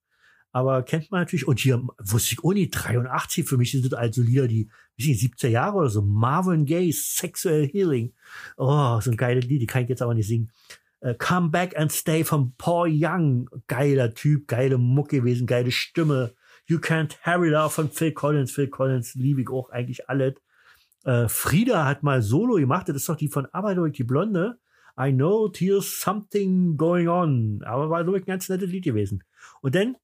Aber 0.51 0.83
kennt 0.83 1.11
man 1.11 1.21
natürlich. 1.21 1.47
Und 1.47 1.59
hier 1.59 1.81
wusste 1.99 2.33
ich 2.33 2.43
auch 2.43 2.53
nicht, 2.53 2.71
83 2.71 3.47
für 3.47 3.57
mich 3.57 3.71
sind 3.71 3.85
das 3.85 3.93
also 3.93 4.21
Lieder, 4.21 4.47
die, 4.47 4.69
wie 4.97 5.11
ich 5.11 5.21
70er 5.21 5.47
Jahre 5.47 5.77
oder 5.77 5.89
so. 5.89 6.01
Marvin 6.01 6.65
Gaye, 6.65 6.91
Sexual 6.91 7.67
Healing. 7.67 8.13
Oh, 8.57 8.99
so 8.99 9.11
ein 9.11 9.17
geiles 9.17 9.45
Lied, 9.45 9.61
die 9.61 9.67
kann 9.67 9.83
ich 9.83 9.89
jetzt 9.89 10.01
aber 10.01 10.13
nicht 10.13 10.27
singen. 10.27 10.51
Uh, 11.01 11.13
Come 11.17 11.49
Back 11.49 11.77
and 11.77 11.91
Stay 11.93 12.25
von 12.25 12.53
Paul 12.57 12.89
Young. 12.91 13.49
Geiler 13.67 14.13
Typ, 14.13 14.47
geile 14.47 14.77
Mucke 14.77 15.17
gewesen, 15.17 15.47
geile 15.47 15.71
Stimme. 15.71 16.33
You 16.65 16.77
Can't 16.77 17.17
Harry 17.21 17.49
Love 17.49 17.69
von 17.69 17.89
Phil 17.89 18.11
Collins. 18.11 18.51
Phil 18.51 18.67
Collins 18.67 19.15
liebe 19.15 19.41
ich 19.41 19.49
auch 19.49 19.69
eigentlich 19.69 20.09
alles. 20.09 20.35
Äh, 21.09 21.27
Frieda 21.27 21.85
hat 21.85 22.03
mal 22.03 22.21
Solo 22.21 22.57
gemacht, 22.57 22.87
das 22.87 22.97
ist 22.97 23.09
doch 23.09 23.15
die 23.15 23.29
von 23.29 23.47
Abadoy, 23.47 23.91
die 23.91 24.03
Blonde. 24.03 24.59
I 24.99 25.11
know 25.11 25.47
there's 25.47 26.01
something 26.01 26.77
going 26.77 27.07
on. 27.07 27.63
Aber 27.63 27.89
war, 27.89 28.07
ich, 28.07 28.21
ein 28.21 28.25
ganz 28.25 28.47
nettes 28.47 28.69
Lied 28.69 28.83
gewesen. 28.83 29.23
Und 29.61 29.73
dann, 29.73 29.95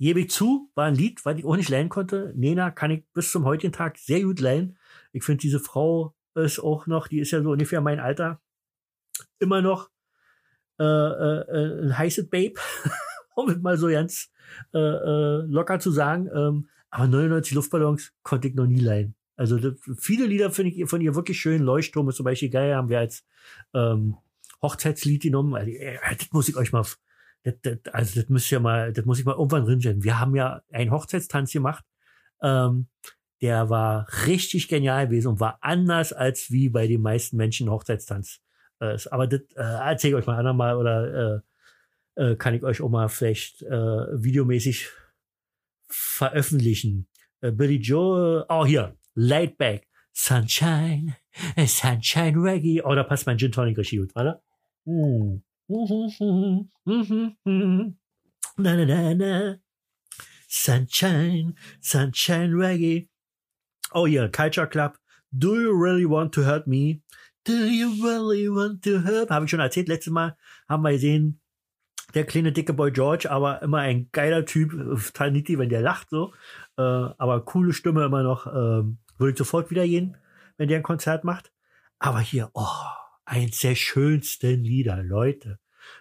gebe 0.00 0.20
ich 0.20 0.30
zu, 0.30 0.72
war 0.74 0.86
ein 0.86 0.96
Lied, 0.96 1.24
weil 1.24 1.38
ich 1.38 1.44
auch 1.44 1.54
nicht 1.54 1.68
lernen 1.68 1.88
konnte. 1.88 2.32
Nena 2.34 2.72
kann 2.72 2.90
ich 2.90 3.04
bis 3.12 3.30
zum 3.30 3.44
heutigen 3.44 3.72
Tag 3.72 3.96
sehr 3.96 4.22
gut 4.22 4.40
lernen. 4.40 4.76
Ich 5.12 5.22
finde, 5.22 5.40
diese 5.40 5.60
Frau 5.60 6.16
ist 6.34 6.58
auch 6.58 6.88
noch, 6.88 7.06
die 7.06 7.20
ist 7.20 7.30
ja 7.30 7.40
so 7.40 7.52
ungefähr 7.52 7.80
mein 7.80 8.00
Alter, 8.00 8.40
immer 9.38 9.62
noch 9.62 9.88
äh, 10.80 10.84
äh, 10.84 11.84
ein 11.84 11.96
heißes 11.96 12.28
Babe, 12.28 12.54
um 13.36 13.50
es 13.50 13.58
mal 13.58 13.78
so 13.78 13.86
ganz 13.86 14.32
äh, 14.74 14.78
äh, 14.78 15.42
locker 15.46 15.78
zu 15.78 15.92
sagen. 15.92 16.28
Ähm, 16.34 16.68
aber 16.90 17.06
99 17.06 17.54
Luftballons 17.54 18.12
konnte 18.24 18.48
ich 18.48 18.54
noch 18.54 18.66
nie 18.66 18.80
leihen. 18.80 19.14
Also 19.38 19.58
viele 19.96 20.26
Lieder 20.26 20.50
finde 20.50 20.72
ich 20.72 20.90
von 20.90 21.00
ihr 21.00 21.14
wirklich 21.14 21.40
schön. 21.40 21.62
Leuchtturm 21.62 22.08
ist 22.08 22.16
zum 22.16 22.24
Beispiel 22.24 22.50
geil, 22.50 22.74
haben 22.74 22.88
wir 22.88 22.98
als 22.98 23.24
ähm, 23.72 24.16
Hochzeitslied 24.60 25.22
genommen. 25.22 25.54
Also, 25.54 25.70
äh, 25.70 25.96
das 26.18 26.32
muss 26.32 26.48
ich 26.48 26.56
euch 26.56 26.72
mal, 26.72 26.84
das, 27.44 27.54
das, 27.62 27.78
also 27.92 28.20
das 28.20 28.28
müsst 28.28 28.50
ihr 28.50 28.58
mal, 28.58 28.92
das 28.92 29.04
muss 29.04 29.20
ich 29.20 29.24
mal 29.24 29.36
irgendwann 29.36 29.64
drinstellen. 29.64 30.02
Wir 30.02 30.18
haben 30.18 30.34
ja 30.34 30.62
einen 30.72 30.90
Hochzeitstanz 30.90 31.52
gemacht. 31.52 31.84
Ähm, 32.42 32.88
der 33.40 33.70
war 33.70 34.08
richtig 34.26 34.66
genial 34.66 35.06
gewesen 35.06 35.28
und 35.28 35.40
war 35.40 35.58
anders 35.60 36.12
als 36.12 36.50
wie 36.50 36.68
bei 36.68 36.88
den 36.88 37.00
meisten 37.00 37.36
Menschen 37.36 37.70
Hochzeitstanz. 37.70 38.40
Äh, 38.80 38.98
aber 39.12 39.28
das 39.28 39.42
äh, 39.54 39.62
erzähle 39.62 40.14
ich 40.14 40.22
euch 40.22 40.26
mal 40.26 40.38
andermal 40.38 40.76
oder 40.76 41.42
äh, 42.16 42.22
äh, 42.32 42.36
kann 42.36 42.54
ich 42.54 42.64
euch 42.64 42.80
auch 42.80 42.88
mal 42.88 43.08
vielleicht 43.08 43.62
äh, 43.62 43.70
videomäßig 43.70 44.88
veröffentlichen. 45.86 47.06
Äh, 47.40 47.52
Billy 47.52 47.76
Joe, 47.76 48.44
oh 48.48 48.66
hier, 48.66 48.97
laid 49.18 49.58
back. 49.58 49.88
Sunshine, 50.12 51.16
Sunshine 51.66 52.34
Reggae. 52.34 52.80
Oh, 52.84 52.94
da 52.94 53.04
passt 53.04 53.26
mein 53.26 53.38
Gin 53.38 53.52
Tonic 53.52 53.76
richtig 53.78 54.00
gut, 54.00 54.14
warte. 54.14 54.40
Mm. 54.84 55.42
Na, 58.56 58.74
na, 58.74 58.84
na, 58.84 59.14
na. 59.14 59.56
Sunshine, 60.48 61.54
Sunshine 61.80 62.52
Reggae. 62.52 63.08
Oh 63.92 64.06
yeah, 64.06 64.28
Culture 64.28 64.66
Club. 64.66 64.98
Do 65.36 65.60
you 65.60 65.72
really 65.72 66.06
want 66.06 66.32
to 66.32 66.42
hurt 66.42 66.66
me? 66.66 67.02
Do 67.44 67.66
you 67.66 68.02
really 68.02 68.48
want 68.48 68.82
to 68.84 69.00
hurt? 69.00 69.30
Habe 69.30 69.44
ich 69.44 69.50
schon 69.50 69.60
erzählt, 69.60 69.88
letztes 69.88 70.12
Mal 70.12 70.36
haben 70.68 70.82
wir 70.82 70.92
gesehen, 70.92 71.40
der 72.14 72.24
kleine 72.24 72.52
dicke 72.52 72.72
Boy 72.72 72.90
George, 72.90 73.30
aber 73.30 73.62
immer 73.62 73.78
ein 73.78 74.08
geiler 74.12 74.44
Typ, 74.44 74.72
niedlich, 75.30 75.58
wenn 75.58 75.68
der 75.68 75.82
lacht 75.82 76.10
so. 76.10 76.32
Äh, 76.76 76.82
aber 76.82 77.44
coole 77.44 77.72
Stimme 77.72 78.04
immer 78.04 78.22
noch. 78.22 78.46
Ähm, 78.46 78.98
würde 79.18 79.32
ich 79.32 79.38
sofort 79.38 79.70
wieder 79.70 79.86
gehen, 79.86 80.16
wenn 80.56 80.68
der 80.68 80.78
ein 80.78 80.82
Konzert 80.82 81.24
macht. 81.24 81.52
Aber 81.98 82.20
hier, 82.20 82.50
oh, 82.54 82.66
eins 83.24 83.60
der 83.60 83.74
schönsten 83.74 84.64
Lieder, 84.64 85.02
Leute. 85.02 85.58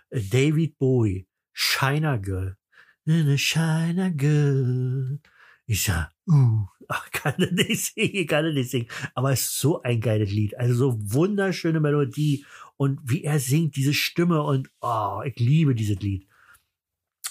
David 0.09 0.77
Bowie, 0.77 1.27
Shiner 1.53 2.19
Girl. 2.19 2.57
Shiner 3.05 4.11
Girl. 4.11 5.19
Ich 5.65 5.83
sag, 5.83 6.11
uh, 6.27 6.65
ach, 6.87 7.11
kann 7.11 7.35
er 7.39 7.51
nicht 7.51 7.93
singen, 7.93 8.27
kann 8.27 8.45
er 8.45 8.53
nicht 8.53 8.69
singen. 8.69 8.87
Aber 9.15 9.31
es 9.31 9.41
ist 9.41 9.59
so 9.59 9.81
ein 9.81 9.99
geiles 10.01 10.31
Lied. 10.31 10.57
Also 10.57 10.75
so 10.75 10.97
wunderschöne 11.13 11.79
Melodie 11.79 12.45
und 12.77 12.99
wie 13.03 13.23
er 13.23 13.39
singt, 13.39 13.75
diese 13.75 13.93
Stimme 13.93 14.43
und, 14.43 14.69
oh, 14.81 15.21
ich 15.25 15.37
liebe 15.39 15.75
dieses 15.75 15.99
Lied. 15.99 16.26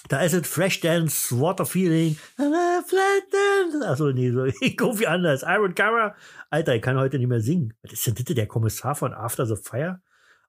Da 0.09 0.21
ist 0.21 0.33
es 0.33 0.47
Fresh 0.47 0.79
Dance, 0.79 1.37
Water 1.37 1.65
Feeling. 1.65 2.15
Flat 2.35 3.23
Dance. 3.31 3.87
Achso, 3.87 4.11
nee, 4.11 4.31
so 4.31 4.45
irgendwie 4.61 5.07
anders. 5.07 5.43
Iron 5.45 5.75
Cara. 5.75 6.15
Alter, 6.49 6.75
ich 6.75 6.81
kann 6.81 6.97
heute 6.97 7.17
nicht 7.17 7.27
mehr 7.27 7.41
singen. 7.41 7.73
Was 7.81 7.93
ist 7.93 8.07
denn 8.07 8.13
bitte 8.13 8.33
der 8.33 8.47
Kommissar 8.47 8.95
von 8.95 9.13
After 9.13 9.45
the 9.45 9.55
Fire? 9.55 10.01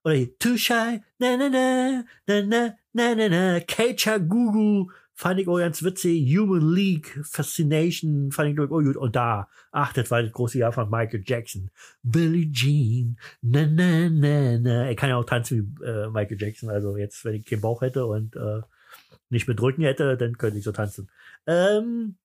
Oder 0.05 0.15
hier, 0.15 0.39
Too 0.39 0.57
Shy, 0.57 1.01
na 1.19 1.37
na 1.37 1.49
na, 1.49 2.05
na 2.27 2.43
na 2.43 2.75
na 2.93 3.15
na 3.17 3.29
na, 3.29 3.61
Kecha 3.61 4.19
Gugu, 4.19 4.93
fand 5.15 5.41
ich 5.41 5.49
auch 5.49 5.59
ganz 5.59 5.83
witzig. 5.83 6.25
Human 6.29 6.73
League, 6.73 7.19
Fascination, 7.25 8.31
fand 8.31 8.53
ich 8.53 8.61
auch 8.61 8.69
gut. 8.69 8.97
Und 8.97 9.17
da, 9.17 9.49
ach, 9.73 9.93
das 9.93 10.09
war 10.13 10.23
das 10.23 10.31
große 10.31 10.59
Jahr 10.59 10.73
von 10.73 10.89
Michael 10.89 11.25
Jackson. 11.27 11.71
Billie 12.05 12.53
Jean, 12.53 13.19
na 13.43 13.67
na 13.67 14.09
na 14.09 14.59
na. 14.59 14.91
Ich 14.91 14.97
kann 14.97 15.11
ja 15.11 15.17
auch 15.17 15.25
tanzen 15.25 15.77
wie 15.81 15.85
äh, 15.85 16.09
Michael 16.11 16.41
Jackson. 16.41 16.71
Also 16.71 16.97
jetzt, 16.97 17.25
wenn 17.25 17.35
ich 17.35 17.45
keinen 17.45 17.61
Bauch 17.61 17.83
hätte 17.83 18.07
und 18.07 18.37
äh, 18.37 18.61
nicht 19.31 19.49
mit 19.49 19.61
Rücken 19.61 19.83
hätte, 19.83 20.17
dann 20.17 20.39
könnte 20.39 20.59
ich 20.59 20.65
so 20.65 20.73
tanzen. 20.73 21.11
Ähm, 21.47 22.17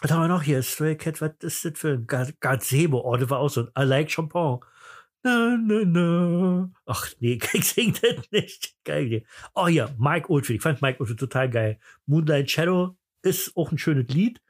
was 0.00 0.10
haben 0.10 0.22
wir 0.22 0.28
noch 0.28 0.42
hier? 0.42 0.62
Stray 0.62 0.96
Cat, 0.96 1.20
was 1.20 1.32
ist 1.42 1.64
das 1.64 1.72
für 1.78 1.92
ein 1.94 2.06
Gazebo? 2.06 3.00
Oh, 3.04 3.16
das 3.16 3.28
war 3.30 3.38
auch 3.38 3.50
so 3.50 3.62
ein 3.62 3.68
I 3.78 3.86
like 3.86 4.10
Champagne. 4.10 4.60
Na, 5.22 5.58
na, 5.58 5.84
na. 5.84 6.70
Ach 6.86 7.06
nee, 7.20 7.38
ich 7.52 7.64
sing 7.64 7.94
das 8.00 8.30
nicht. 8.30 8.74
Geil. 8.84 9.24
Oh 9.54 9.66
ja, 9.66 9.90
Mike 9.98 10.30
Oldfield. 10.30 10.58
Ich 10.58 10.62
fand 10.62 10.80
Mike 10.80 11.00
Oldfield 11.00 11.20
total 11.20 11.50
geil. 11.50 11.78
Moonlight 12.06 12.50
Shadow 12.50 12.96
ist 13.22 13.54
auch 13.56 13.70
ein 13.70 13.78
schönes 13.78 14.08
Lied 14.08 14.40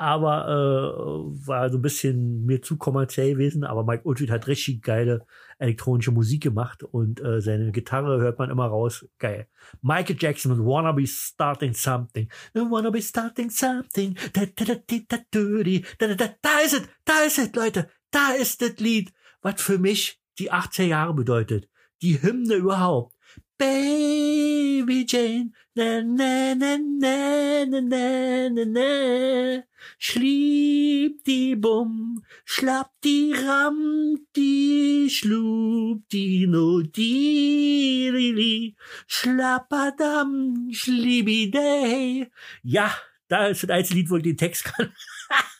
aber 0.00 0.48
äh, 0.48 1.46
war 1.46 1.68
so 1.68 1.76
ein 1.76 1.82
bisschen 1.82 2.46
mir 2.46 2.62
zu 2.62 2.78
kommerziell 2.78 3.34
gewesen. 3.34 3.64
Aber 3.64 3.84
Mike 3.84 4.06
Oldfield 4.06 4.30
hat 4.30 4.46
richtig 4.46 4.80
geile 4.80 5.26
elektronische 5.58 6.10
Musik 6.10 6.42
gemacht 6.42 6.82
und 6.82 7.22
äh, 7.22 7.42
seine 7.42 7.70
Gitarre 7.70 8.18
hört 8.18 8.38
man 8.38 8.48
immer 8.48 8.64
raus. 8.64 9.06
Geil. 9.18 9.46
Michael 9.82 10.16
Jackson 10.18 10.52
und 10.52 10.64
Wanna 10.64 10.92
Be 10.92 11.06
Starting 11.06 11.74
Something. 11.74 12.30
Wanna 12.54 12.88
Be 12.88 13.02
Starting 13.02 13.50
Something. 13.50 14.16
Da, 14.32 14.46
da, 14.46 14.64
da, 14.64 14.74
da, 14.86 15.18
da, 15.28 16.14
da, 16.14 16.28
da, 16.40 16.58
ist 16.64 16.72
es, 16.72 16.82
da 17.04 17.20
ist 17.26 17.38
es, 17.38 17.54
Leute. 17.54 17.90
Da 18.10 18.30
ist 18.30 18.62
das 18.62 18.78
Lied, 18.78 19.12
was 19.42 19.60
für 19.60 19.78
mich 19.78 20.18
die 20.38 20.50
80er 20.50 20.84
Jahre 20.84 21.12
bedeutet. 21.12 21.68
Die 22.00 22.22
Hymne 22.22 22.54
überhaupt. 22.54 23.14
Baby 23.60 25.04
Jane, 25.04 25.52
na 25.76 26.00
na 26.00 26.54
na 26.54 26.78
na 26.80 27.64
na 27.68 27.80
na 27.80 28.48
na 28.48 28.64
na. 28.64 29.62
Schlieb 29.98 31.22
die 31.24 31.56
Bum, 31.56 32.24
schlapp 32.46 32.88
die 33.04 33.34
Ram, 33.36 34.16
die 34.34 35.10
Schlub, 35.10 36.08
die 36.08 36.46
No, 36.46 36.80
die 36.80 38.08
Lili, 38.10 38.76
Schlappadam, 39.06 40.70
Schlibidey. 40.72 42.30
Ja, 42.62 42.94
da 43.28 43.48
ist 43.48 43.62
das 43.62 43.68
einzige 43.68 44.00
Lied, 44.00 44.08
wo 44.08 44.16
ich 44.16 44.22
den 44.22 44.38
Text 44.38 44.64
kann. 44.64 44.94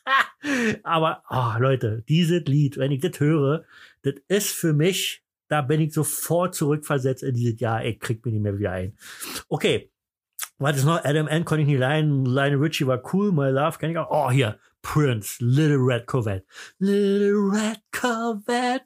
Aber, 0.85 1.23
oh, 1.29 1.61
Leute, 1.61 2.03
dieses 2.09 2.45
Lied, 2.47 2.79
wenn 2.79 2.93
ich 2.93 3.03
das 3.03 3.21
höre, 3.21 3.67
das 4.01 4.15
ist 4.29 4.53
für 4.55 4.73
mich, 4.73 5.23
da 5.51 5.63
bin 5.63 5.81
ich 5.81 5.93
sofort 5.93 6.55
zurückversetzt 6.55 7.25
in 7.25 7.35
dieses 7.35 7.61
Jahr, 7.61 7.85
ich 7.85 7.99
krieg 7.99 8.25
mich 8.25 8.35
nicht 8.35 8.43
mehr 8.43 8.57
wieder 8.57 8.71
ein. 8.71 8.97
Okay. 9.49 9.91
Was 10.59 10.77
ist 10.77 10.85
noch? 10.85 11.05
Adam 11.05 11.27
N. 11.27 11.45
konnte 11.45 11.63
ich 11.63 11.69
nicht 11.69 11.81
leiden. 11.81 12.25
Lionel 12.25 12.59
Richie 12.59 12.87
war 12.87 13.03
cool. 13.13 13.33
My 13.33 13.49
Love 13.49 13.79
kann 13.79 13.91
ich 13.91 13.99
auch. 13.99 14.11
Oh, 14.11 14.31
hier. 14.31 14.59
Prince. 14.83 15.45
Little 15.45 15.79
Red 15.79 16.07
Corvette. 16.07 16.47
Little 16.79 17.51
Red 17.51 17.81
Corvette. 17.91 18.85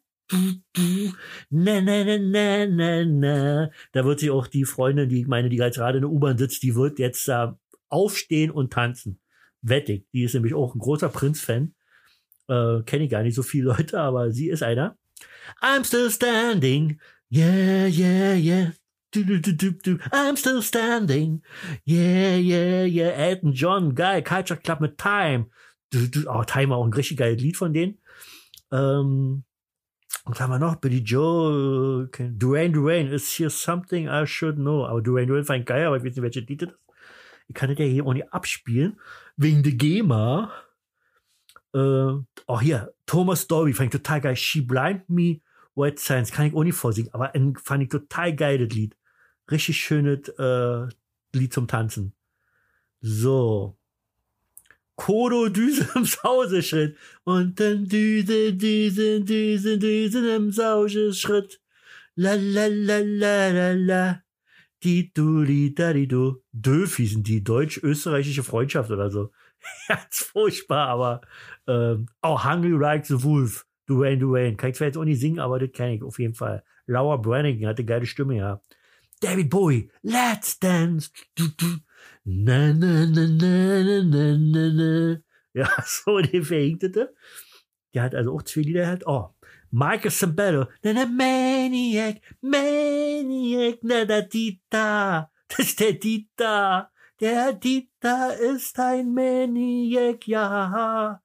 Na, 1.50 1.80
na, 1.80 2.04
na, 2.04 2.18
na, 2.18 2.66
na, 2.66 3.04
na. 3.04 3.70
Da 3.92 4.04
wird 4.04 4.20
sich 4.20 4.30
auch 4.30 4.46
die 4.46 4.64
Freundin, 4.64 5.08
die 5.08 5.20
ich 5.20 5.26
meine, 5.26 5.50
die 5.50 5.56
gerade 5.58 5.98
in 5.98 6.02
der 6.02 6.10
U-Bahn 6.10 6.38
sitzt, 6.38 6.62
die 6.62 6.74
wird 6.74 6.98
jetzt 6.98 7.28
äh, 7.28 7.48
aufstehen 7.88 8.50
und 8.50 8.72
tanzen. 8.72 9.20
Wettig. 9.60 10.06
Die 10.12 10.22
ist 10.22 10.34
nämlich 10.34 10.54
auch 10.54 10.74
ein 10.74 10.78
großer 10.78 11.10
Prinz-Fan. 11.10 11.74
Äh, 12.48 12.82
Kenne 12.84 13.04
ich 13.04 13.10
gar 13.10 13.22
nicht 13.22 13.34
so 13.34 13.42
viele 13.42 13.68
Leute, 13.76 14.00
aber 14.00 14.30
sie 14.30 14.48
ist 14.48 14.62
einer. 14.62 14.96
I'm 15.62 15.84
still 15.84 16.10
standing. 16.10 16.98
Yeah, 17.30 17.86
yeah, 17.86 18.34
yeah. 18.34 18.72
Du, 19.12 19.22
du, 19.24 19.52
du. 19.72 19.98
I'm 20.12 20.36
still 20.36 20.60
standing. 20.60 21.42
Yeah, 21.84 22.36
yeah, 22.36 22.84
yeah. 22.84 23.12
Elton 23.14 23.52
John, 23.52 23.94
geil. 23.94 24.22
Culture 24.22 24.56
Club 24.56 24.80
mit 24.80 24.98
Time. 24.98 25.46
Oh, 26.26 26.42
Time 26.42 26.74
auch 26.74 26.84
ein 26.84 26.92
richtig 26.92 27.18
geiles 27.18 27.40
Lied 27.40 27.56
von 27.56 27.72
denen. 27.72 27.98
Ähm, 28.72 29.44
was 30.24 30.40
haben 30.40 30.50
wir 30.50 30.58
noch? 30.58 30.76
Billy 30.76 30.98
Joe, 30.98 32.06
okay. 32.06 32.30
Duane 32.34 32.72
Duane, 32.72 33.08
is 33.08 33.30
here 33.38 33.50
something 33.50 34.08
I 34.08 34.26
should 34.26 34.56
know. 34.56 34.84
Aber 34.84 35.00
Duane 35.00 35.26
Duane 35.26 35.44
fand 35.44 35.66
geil, 35.66 35.86
aber 35.86 35.96
ich 35.96 36.02
weiß 36.04 36.16
nicht, 36.16 36.22
welche 36.22 36.40
Lied 36.40 36.62
das 36.62 36.70
ist. 36.70 36.78
Ich 37.48 37.54
kann 37.54 37.68
das 37.68 37.78
ja 37.78 37.84
hier 37.84 38.06
auch 38.06 38.14
nicht 38.14 38.32
abspielen. 38.32 38.98
Wegen 39.36 39.62
der 39.62 39.72
GEMA. 39.72 40.52
Äh, 41.74 42.22
oh, 42.46 42.60
hier, 42.60 42.94
Thomas 43.06 43.40
Story 43.40 43.72
fand 43.72 43.92
ich 43.92 44.00
total 44.00 44.20
geil. 44.20 44.36
She 44.36 44.60
Blind 44.62 45.08
Me, 45.08 45.40
White 45.74 46.00
Science, 46.00 46.30
kann 46.30 46.46
ich 46.46 46.54
auch 46.54 46.62
nicht 46.62 46.76
vorsingen, 46.76 47.12
aber 47.12 47.32
fand 47.62 47.82
ich 47.82 47.88
total 47.88 48.34
geil, 48.34 48.58
das 48.58 48.74
Lied. 48.74 48.96
Richtig 49.50 49.76
schönes 49.78 50.28
äh, 50.38 50.86
Lied 51.32 51.52
zum 51.52 51.66
Tanzen. 51.66 52.14
So. 53.00 53.76
Kodo 54.96 55.48
Düse 55.48 55.88
im 55.96 56.04
Sauseschritt. 56.04 56.96
Und 57.24 57.58
dann 57.58 57.86
Düse, 57.86 58.54
Düse, 58.54 59.20
Düse, 59.20 59.78
Düse 59.78 60.36
im 60.36 60.52
Sauseschritt. 60.52 61.60
La 62.14 62.34
la 62.34 62.66
la 62.66 62.98
la 62.98 63.48
la 63.48 63.72
la. 63.72 64.22
Die 64.84 65.12
du, 65.12 65.44
die 65.44 65.74
da, 65.74 65.92
die 65.92 66.06
du. 66.06 66.42
Döf 66.52 66.96
hießen 66.96 67.22
die, 67.24 67.42
deutsch-österreichische 67.42 68.44
Freundschaft 68.44 68.90
oder 68.90 69.10
so. 69.10 69.32
Ganz 69.88 70.30
furchtbar, 70.32 70.88
aber 70.88 71.20
ähm, 71.66 72.06
auch 72.20 72.44
Hungry 72.44 72.70
Like 72.70 73.06
the 73.06 73.22
Wolf. 73.22 73.66
Duane 73.86 74.18
Duane. 74.18 74.56
Kann 74.56 74.70
ich 74.70 74.76
zwar 74.76 74.86
jetzt 74.86 74.96
auch 74.96 75.04
nicht 75.04 75.20
singen, 75.20 75.38
aber 75.38 75.58
das 75.58 75.72
kenne 75.72 75.96
ich 75.96 76.02
auf 76.02 76.18
jeden 76.18 76.34
Fall. 76.34 76.64
Laura 76.86 77.16
Brannigan 77.16 77.68
hatte 77.68 77.84
geile 77.84 78.06
Stimme, 78.06 78.36
ja. 78.36 78.60
David 79.20 79.50
Bowie, 79.50 79.90
Let's 80.02 80.58
Dance. 80.58 81.10
Du, 81.34 81.48
du. 81.48 81.78
Na, 82.24 82.72
na, 82.72 83.06
na, 83.06 83.26
na, 83.26 83.82
na, 83.82 84.02
na, 84.02 84.36
na, 84.36 84.70
na. 84.72 85.20
Ja, 85.54 85.68
so 85.84 86.16
ungefähr 86.16 86.60
hinkte 86.60 86.90
Der 87.94 88.02
hat 88.02 88.14
also 88.14 88.34
auch 88.34 88.42
zwei 88.42 88.62
Lieder 88.62 88.86
halt. 88.86 89.06
Oh, 89.06 89.30
Michael 89.70 90.10
Sambello. 90.10 90.66
Na, 90.82 90.92
na, 90.92 91.06
Maniac, 91.06 92.20
Maniac, 92.40 93.78
na, 93.82 94.04
na, 94.04 94.20
Dita. 94.22 95.30
Das 95.48 95.58
ist 95.60 95.80
der 95.80 95.92
Dita. 95.92 96.90
Der 97.20 97.52
Dieter 97.52 98.36
ist 98.38 98.78
ein 98.78 99.14
Maniac, 99.14 100.26
ja. 100.26 101.20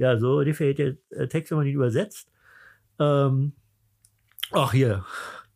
Ja, 0.00 0.16
so 0.18 0.38
ungefähr 0.38 0.72
der 0.72 0.96
äh, 1.10 1.28
Text, 1.28 1.50
wenn 1.50 1.58
man 1.58 1.66
ihn 1.66 1.74
übersetzt. 1.74 2.26
Ähm, 2.98 3.52
ach 4.50 4.72
hier, 4.72 5.04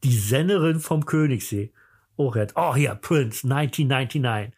die 0.02 0.12
Sennerin 0.12 0.80
vom 0.80 1.06
Königssee. 1.06 1.72
Oh, 2.16 2.30
jetzt, 2.34 2.52
oh 2.54 2.74
hier, 2.74 2.94
Prince, 2.94 3.48
1999. 3.50 4.52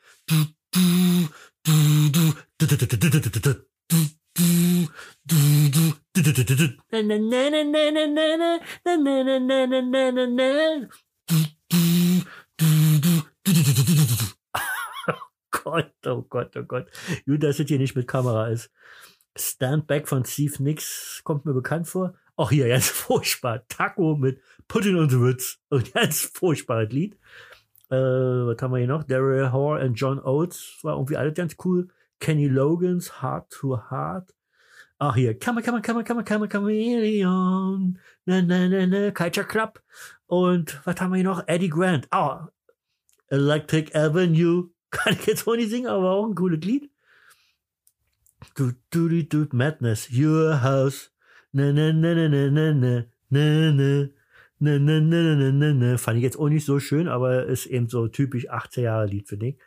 Gott, 15.53 15.93
oh 16.07 16.23
Gott, 16.23 16.57
oh 16.57 16.65
Gott. 16.65 16.91
Gut, 17.25 17.43
dass 17.45 17.61
es 17.61 17.69
hier 17.69 17.79
nicht 17.79 17.95
mit 17.95 18.09
Kamera 18.09 18.49
ist. 18.49 18.69
Stand 19.37 19.87
Back 19.87 20.09
von 20.09 20.25
Steve 20.25 20.63
Nicks 20.63 21.21
kommt 21.25 21.45
mir 21.45 21.53
bekannt 21.55 21.87
vor. 21.87 22.15
Auch 22.37 22.51
hier 22.51 22.69
ganz 22.69 22.89
furchtbar. 22.89 23.67
Taco 23.69 24.17
mit 24.17 24.41
on 24.75 25.09
the 25.09 25.19
Woods. 25.19 25.59
Und 25.69 25.93
ganz 25.93 26.31
furchtbares 26.33 26.93
Lied. 26.93 27.15
Äh, 27.89 27.97
was 27.97 28.61
haben 28.61 28.73
wir 28.73 28.79
hier 28.79 28.89
noch? 28.89 29.05
Daryl 29.05 29.53
Hall 29.53 29.83
und 29.83 29.95
John 29.95 30.19
Oates. 30.19 30.79
War 30.83 30.95
irgendwie 30.95 31.17
alles 31.17 31.35
ganz 31.35 31.57
cool. 31.65 31.89
Kenny 32.19 32.49
Logans, 32.49 33.23
Heart 33.23 33.51
to 33.51 33.79
Heart. 33.91 34.35
Ach 34.99 35.15
hier, 35.15 35.37
on, 35.99 36.03
come 36.05 36.21
on, 36.21 36.25
come 36.25 36.43
on, 36.43 36.49
Chameleon. 36.49 37.99
Na, 38.25 38.43
na, 38.43 38.69
na, 38.69 38.87
na, 38.87 39.11
Culture 39.11 39.47
Club. 39.47 39.83
Und 40.27 40.81
was 40.85 40.99
haben 41.01 41.13
wir 41.13 41.17
hier 41.17 41.25
noch? 41.25 41.47
Eddie 41.47 41.69
Grant. 41.69 42.09
Oh, 42.13 42.39
Electric 43.29 43.95
Avenue. 43.95 44.71
Kann 44.91 45.13
ich 45.13 45.27
jetzt 45.27 45.47
auch 45.47 45.57
nicht 45.57 45.71
singen, 45.71 45.89
aber 45.89 46.13
auch 46.13 46.27
ein 46.27 46.35
cooles 46.35 46.61
Lied. 46.65 46.91
Du, 48.55 48.73
du, 48.91 49.25
du, 49.25 49.49
Madness, 49.53 50.09
Your 50.11 50.63
House. 50.63 51.11
Na, 51.53 51.73
na, 51.73 51.93
na, 51.93 52.15
na, 52.15 52.29
na, 52.29 52.51
na, 52.51 52.71
na, 52.71 53.05
na, 53.31 53.73
na. 53.73 54.09
Ne, 54.59 54.79
ne, 54.79 55.01
ne, 55.01 55.35
ne, 55.35 55.53
ne, 55.53 55.75
ne. 55.75 55.99
Fand 55.99 56.17
ich 56.17 56.23
jetzt 56.23 56.39
auch 56.39 56.49
nicht 56.49 56.65
so 56.65 56.81
schön, 56.81 57.09
aber 57.09 57.47
ist 57.47 57.67
eben 57.67 57.89
so 57.89 58.09
typisch 58.09 58.51
80er 58.51 58.81
Jahre 58.81 59.07
Lied, 59.07 59.29
finde 59.29 59.49
ich. 59.49 59.59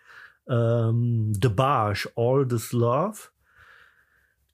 Ähm, 0.47 1.33
The 1.39 1.49
Barge, 1.49 2.09
All 2.15 2.47
This 2.47 2.71
Love. 2.71 3.29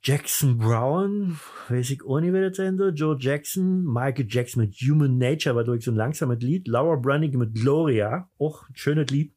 Jackson 0.03 0.59
Brown, 0.59 1.39
weiß 1.69 1.89
ich 1.89 2.05
auch 2.05 2.19
nicht, 2.19 2.32
wer 2.32 2.49
das 2.49 2.57
sein 2.57 2.78
soll. 2.78 2.93
Joe 2.93 3.17
Jackson, 3.19 3.84
Michael 3.86 4.28
Jackson 4.30 4.63
mit 4.63 4.76
Human 4.76 5.17
Nature 5.17 5.55
war 5.55 5.63
durch 5.63 5.84
so 5.84 5.91
ein 5.91 5.95
langsames 5.95 6.41
Lied. 6.41 6.67
Laura 6.67 6.95
Branigan 6.95 7.39
mit 7.39 7.55
Gloria, 7.55 8.30
auch 8.38 8.69
ein 8.69 8.76
schönes 8.76 9.09
Lied. 9.09 9.34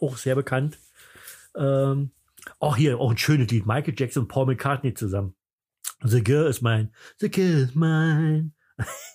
Auch 0.00 0.16
sehr 0.16 0.34
bekannt. 0.34 0.80
Ähm, 1.54 2.10
auch 2.58 2.76
hier, 2.76 2.98
auch 2.98 3.10
ein 3.10 3.18
schönes 3.18 3.50
Lied. 3.50 3.66
Michael 3.66 3.94
Jackson 3.96 4.22
und 4.24 4.28
Paul 4.28 4.46
McCartney 4.46 4.94
zusammen. 4.94 5.34
The 6.02 6.22
Girl 6.22 6.48
is 6.48 6.62
Mine. 6.62 6.90
The 7.18 7.30
Girl 7.30 7.64
is 7.64 7.74
Mine. 7.74 8.52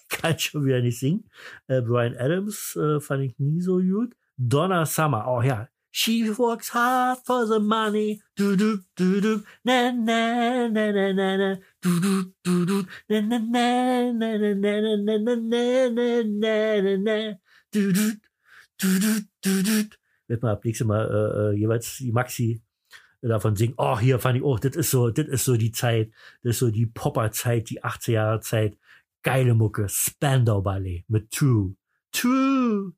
Kann 0.09 0.37
schon 0.37 0.65
wieder 0.65 0.81
nicht 0.81 0.99
singen. 0.99 1.29
Äh, 1.67 1.81
Brian 1.81 2.15
Adams 2.15 2.75
äh, 2.75 2.99
fand 2.99 3.23
ich 3.23 3.39
nie 3.39 3.61
so 3.61 3.79
gut. 3.79 4.15
Donna 4.37 4.85
Summer. 4.85 5.25
Oh 5.27 5.41
ja. 5.41 5.67
She 5.91 6.29
works 6.37 6.73
hard 6.73 7.19
for 7.25 7.47
the 7.47 7.59
money. 7.59 8.21
Du 8.35 8.57
du 8.57 8.79
du 8.95 9.21
du. 9.21 9.43
Na 9.63 9.91
na 9.91 10.67
na 10.67 10.91
na 10.91 11.13
na 11.13 11.37
na. 11.37 11.55
Du 11.81 11.99
du 12.01 12.33
du 12.43 12.65
du. 12.65 12.83
Na 13.07 13.21
na 13.21 13.39
na 13.39 14.11
na 14.11 14.37
na 14.37 14.53
na 14.53 14.77
na 14.77 15.15
na 15.15 15.35
na 15.35 15.89
na 15.89 16.23
na 16.23 16.81
na 16.81 16.97
na. 16.97 17.33
Du 17.71 17.93
du 17.93 18.19
du 18.77 18.99
du 18.99 19.23
du 19.41 19.63
du. 19.63 19.89
Wird 20.27 20.41
mal 20.41 20.51
ab 20.51 20.65
nächstes 20.65 20.85
Mal 20.85 21.07
äh, 21.07 21.55
äh, 21.55 21.59
jeweils 21.59 21.97
die 21.97 22.11
Maxi 22.11 22.61
davon 23.29 23.55
singen. 23.55 23.75
Oh, 23.77 23.99
hier 23.99 24.19
fand 24.19 24.37
ich, 24.37 24.43
oh, 24.43 24.57
das 24.57 24.75
ist 24.75 24.91
so, 24.91 25.09
das 25.09 25.27
ist 25.27 25.45
so 25.45 25.57
die 25.57 25.71
Zeit, 25.71 26.11
das 26.43 26.51
ist 26.51 26.59
so 26.59 26.71
die 26.71 26.85
Popper-Zeit, 26.85 27.69
die 27.69 27.83
80er 27.83 28.11
Jahre 28.11 28.39
Zeit. 28.41 28.77
Geile 29.23 29.55
Mucke, 29.55 29.87
Spandau 29.89 30.61
Ballet 30.61 31.03
mit 31.07 31.31
True. 31.31 31.75
True. 32.11 32.93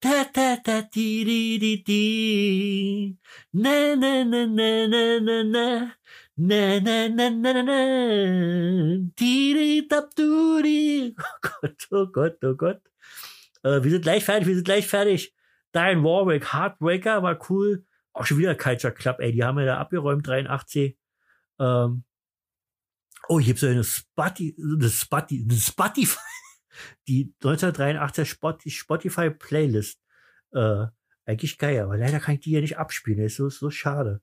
Ta 0.00 0.24
ta 0.24 0.56
ta 0.56 0.82
ti 0.82 1.24
di 1.24 1.58
di 1.58 1.82
di. 1.82 3.16
Na 3.52 3.94
na 3.96 4.24
na 4.24 4.46
na 4.46 4.86
na 4.86 5.20
na 5.20 5.42
na. 5.42 5.66
Na 6.36 6.80
na 6.80 7.08
na 7.08 7.28
na 7.28 7.52
na 7.52 7.62
na. 7.62 7.80
Di 9.16 9.52
di 9.56 9.88
tap 9.88 10.14
du 10.14 10.62
di. 10.62 11.14
Oh 11.20 11.38
Gott, 11.42 11.86
oh 11.92 12.06
Gott, 12.06 12.44
oh 12.44 12.54
Gott. 12.54 12.80
Äh, 13.62 13.82
wir 13.82 13.90
sind 13.90 14.02
gleich 14.02 14.24
fertig, 14.24 14.48
wir 14.48 14.54
sind 14.54 14.64
gleich 14.64 14.86
fertig. 14.86 15.34
Dein 15.72 16.02
Warwick, 16.02 16.52
Heartbreaker 16.52 17.22
war 17.22 17.38
cool. 17.50 17.84
Auch 18.12 18.26
schon 18.26 18.38
wieder 18.38 18.54
Culture 18.54 18.92
Club, 18.92 19.16
ey, 19.20 19.32
die 19.32 19.44
haben 19.44 19.58
wir 19.58 19.66
da 19.66 19.78
abgeräumt, 19.78 20.26
83. 20.26 20.96
Ähm, 21.58 22.04
oh, 23.28 23.38
ich 23.38 23.48
habe 23.48 23.58
so 23.58 23.66
eine 23.66 23.84
Spotify, 23.84 24.56
eine 24.58 25.56
Spotify, 25.56 26.18
die 27.08 27.34
1983 27.42 28.78
Spotify 28.78 29.30
Playlist. 29.30 30.00
Äh, 30.52 30.86
eigentlich 31.24 31.58
geil, 31.58 31.80
aber 31.80 31.96
leider 31.96 32.18
kann 32.18 32.34
ich 32.34 32.40
die 32.40 32.50
hier 32.50 32.60
nicht 32.60 32.78
abspielen. 32.78 33.24
Ist 33.24 33.36
so, 33.36 33.48
so 33.48 33.70
schade. 33.70 34.20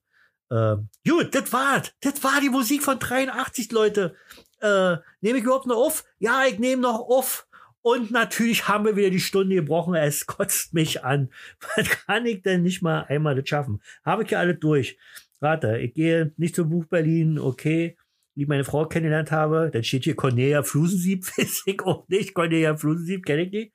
Ähm, 0.50 0.88
gut, 1.06 1.34
das 1.34 1.52
war's. 1.52 1.92
Das 2.00 2.22
war 2.24 2.40
die 2.40 2.50
Musik 2.50 2.82
von 2.82 2.98
83, 2.98 3.72
Leute. 3.72 4.14
Äh, 4.60 4.96
nehme 5.20 5.38
ich 5.38 5.44
überhaupt 5.44 5.66
noch 5.66 5.76
auf? 5.76 6.04
Ja, 6.18 6.44
ich 6.46 6.58
nehme 6.58 6.82
noch 6.82 7.00
auf. 7.00 7.47
Und 7.82 8.10
natürlich 8.10 8.68
haben 8.68 8.84
wir 8.84 8.96
wieder 8.96 9.10
die 9.10 9.20
Stunde 9.20 9.54
gebrochen. 9.54 9.94
Es 9.94 10.26
kotzt 10.26 10.74
mich 10.74 11.04
an. 11.04 11.30
Was 11.76 11.88
kann 11.88 12.26
ich 12.26 12.42
denn 12.42 12.62
nicht 12.62 12.82
mal 12.82 13.02
einmal 13.02 13.34
das 13.34 13.48
schaffen? 13.48 13.80
Habe 14.04 14.24
ich 14.24 14.30
ja 14.30 14.40
alles 14.40 14.58
durch. 14.60 14.98
Warte, 15.40 15.78
ich 15.78 15.94
gehe 15.94 16.32
nicht 16.36 16.56
zum 16.56 16.70
Buch 16.70 16.84
Berlin, 16.86 17.38
okay. 17.38 17.96
Wie 18.34 18.42
ich 18.42 18.48
meine 18.48 18.64
Frau 18.64 18.86
kennengelernt 18.86 19.30
habe, 19.32 19.70
dann 19.72 19.84
steht 19.84 20.04
hier 20.04 20.16
Cornelia 20.16 20.62
Flusensieb, 20.62 21.26
weiß 21.38 21.62
ich 21.66 21.80
auch 21.82 22.08
nicht. 22.08 22.34
Cornelia 22.34 22.76
Flusensieb 22.76 23.24
kenne 23.24 23.42
ich 23.42 23.52
nicht. 23.52 23.72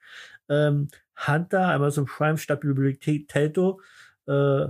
Ähm, 0.50 0.90
Hunter, 1.28 1.70
einmal 1.70 1.92
zum 1.92 2.06
Prime 2.06 2.38
Stadtbibliothek 2.38 3.28
Telto. 3.28 3.82
Äh, 4.28 4.68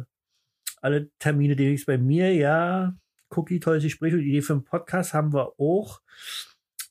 alle 0.81 1.09
Termine 1.19 1.55
demnächst 1.55 1.85
bei 1.85 1.97
mir, 1.97 2.33
ja. 2.33 2.95
Cookie, 3.29 3.59
tolles 3.59 3.83
Gespräch 3.83 4.13
und 4.13 4.19
Idee 4.19 4.41
für 4.41 4.53
einen 4.53 4.63
Podcast 4.63 5.13
haben 5.13 5.33
wir 5.33 5.59
auch. 5.59 6.01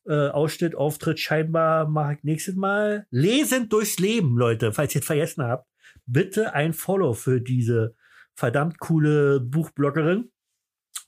Äh, 0.06 0.28
Ausschnitt, 0.28 0.74
Auftritt 0.74 1.20
scheinbar 1.20 1.88
mache 1.88 2.14
ich 2.14 2.24
nächstes 2.24 2.56
Mal. 2.56 3.06
Lesen 3.10 3.68
durchs 3.68 3.98
Leben, 3.98 4.36
Leute, 4.36 4.72
falls 4.72 4.94
ihr 4.94 5.00
es 5.00 5.06
vergessen 5.06 5.44
habt. 5.44 5.68
Bitte 6.06 6.54
ein 6.54 6.72
Follow 6.72 7.12
für 7.12 7.40
diese 7.40 7.94
verdammt 8.34 8.78
coole 8.80 9.40
Buchbloggerin. 9.40 10.32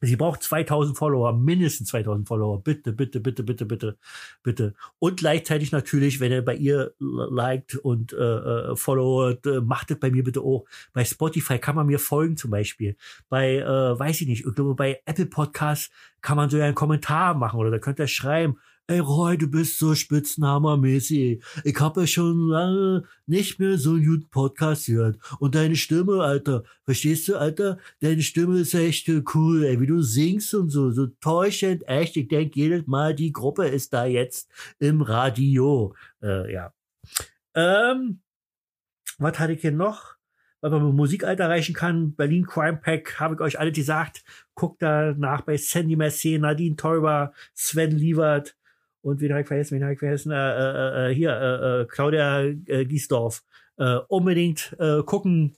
Sie 0.00 0.16
braucht 0.16 0.42
2000 0.42 0.96
Follower, 0.96 1.32
mindestens 1.32 1.88
2000 1.88 2.28
Follower. 2.28 2.62
Bitte, 2.62 2.92
bitte, 2.92 3.20
bitte, 3.20 3.42
bitte, 3.42 3.64
bitte, 3.64 3.98
bitte. 4.42 4.74
Und 4.98 5.18
gleichzeitig 5.18 5.72
natürlich, 5.72 6.20
wenn 6.20 6.32
ihr 6.32 6.44
bei 6.44 6.54
ihr 6.54 6.94
liked 6.98 7.76
und 7.76 8.12
äh, 8.12 8.16
äh, 8.16 8.76
followt, 8.76 9.46
äh, 9.46 9.60
macht 9.60 9.90
es 9.90 9.98
bei 9.98 10.10
mir 10.10 10.24
bitte 10.24 10.40
auch. 10.40 10.66
Bei 10.92 11.04
Spotify 11.04 11.58
kann 11.58 11.76
man 11.76 11.86
mir 11.86 11.98
folgen 11.98 12.36
zum 12.36 12.50
Beispiel. 12.50 12.96
Bei, 13.28 13.56
äh, 13.56 13.98
weiß 13.98 14.20
ich 14.20 14.28
nicht, 14.28 14.46
ich 14.46 14.54
glaube 14.54 14.74
bei 14.74 15.00
Apple 15.06 15.26
Podcasts 15.26 15.90
kann 16.20 16.36
man 16.36 16.50
so 16.50 16.60
einen 16.60 16.74
Kommentar 16.74 17.34
machen 17.34 17.58
oder 17.58 17.70
da 17.70 17.78
könnt 17.78 17.98
ihr 17.98 18.06
schreiben, 18.06 18.58
ey 18.86 18.98
Roy, 18.98 19.38
du 19.38 19.46
bist 19.46 19.78
so 19.78 19.94
spitznahmermäßig. 19.94 21.42
Ich 21.64 21.80
habe 21.80 22.02
ja 22.02 22.06
schon 22.06 22.48
lange 22.48 23.04
nicht 23.26 23.58
mehr 23.58 23.78
so 23.78 23.92
einen 23.92 24.04
guten 24.04 24.28
Podcast 24.28 24.86
gehört. 24.86 25.18
Und 25.38 25.54
deine 25.54 25.76
Stimme, 25.76 26.22
Alter, 26.22 26.64
verstehst 26.84 27.28
du, 27.28 27.36
Alter? 27.36 27.78
Deine 28.00 28.22
Stimme 28.22 28.58
ist 28.58 28.74
echt 28.74 29.08
cool, 29.34 29.64
ey, 29.64 29.80
wie 29.80 29.86
du 29.86 30.02
singst 30.02 30.54
und 30.54 30.70
so, 30.70 30.90
so 30.90 31.06
täuschend, 31.20 31.88
echt. 31.88 32.16
Ich 32.16 32.28
denk 32.28 32.54
jedes 32.56 32.86
Mal, 32.86 33.14
die 33.14 33.32
Gruppe 33.32 33.66
ist 33.66 33.92
da 33.92 34.04
jetzt 34.04 34.50
im 34.78 35.00
Radio. 35.00 35.94
Äh, 36.22 36.52
ja. 36.52 36.72
Ähm, 37.54 38.20
was 39.18 39.38
hatte 39.38 39.54
ich 39.54 39.60
hier 39.60 39.72
noch? 39.72 40.14
was 40.60 40.72
man 40.72 40.86
mit 40.86 40.94
Musikalter 40.94 41.44
erreichen 41.44 41.74
kann. 41.74 42.14
Berlin 42.14 42.46
Crime 42.46 42.78
Pack, 42.78 43.20
habe 43.20 43.34
ich 43.34 43.40
euch 43.42 43.58
alle 43.58 43.70
gesagt. 43.70 44.24
Guckt 44.54 44.80
da 44.80 45.12
nach 45.12 45.42
bei 45.42 45.58
Sandy 45.58 45.94
Mercier, 45.94 46.38
Nadine 46.38 46.74
Teuber, 46.74 47.34
Sven 47.52 47.90
Lievert, 47.90 48.56
und 49.04 49.20
wen 49.20 49.30
habe 49.32 49.42
ich 49.42 49.46
vergessen, 49.46 49.76
wen 49.76 49.82
habe 49.82 49.92
ich 49.92 49.98
vergessen, 49.98 50.32
äh, 50.32 50.36
äh, 50.36 51.10
äh, 51.10 51.14
hier, 51.14 51.30
äh, 51.30 51.82
äh, 51.82 51.84
Claudia 51.84 52.40
äh, 52.40 52.86
Giesdorf, 52.86 53.42
äh, 53.76 53.98
unbedingt 54.08 54.74
äh, 54.78 55.02
gucken. 55.02 55.56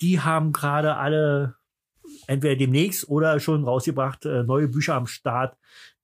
Die 0.00 0.20
haben 0.20 0.52
gerade 0.52 0.96
alle 0.96 1.56
entweder 2.26 2.56
demnächst 2.56 3.08
oder 3.08 3.40
schon 3.40 3.64
rausgebracht 3.64 4.24
äh, 4.24 4.42
neue 4.42 4.68
Bücher 4.68 4.94
am 4.94 5.06
Start, 5.06 5.56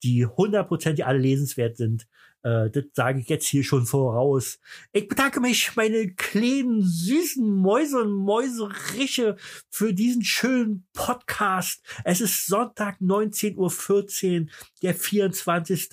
die 0.03 0.27
hundertprozentig 0.27 1.07
alle 1.07 1.19
lesenswert 1.19 1.79
sind. 1.79 2.07
Äh, 2.45 2.71
das 2.71 2.85
sage 2.93 3.21
ich 3.21 3.29
jetzt 3.29 3.47
hier 3.47 3.65
schon 3.65 3.87
voraus. 3.87 4.61
Ich 4.93 5.09
bedanke 5.09 5.41
mich, 5.41 5.75
meine 5.77 6.13
kleinen, 6.15 6.83
süßen 6.83 7.51
Mäuse 7.51 8.03
und 8.03 8.13
Mäuseriche, 8.13 9.37
für 9.71 9.95
diesen 9.95 10.23
schönen 10.23 10.87
Podcast. 10.93 11.83
Es 12.05 12.21
ist 12.21 12.47
Sonntag, 12.47 13.01
19.14 13.01 14.43
Uhr, 14.43 14.47
der 14.83 14.95
24. 14.95 15.89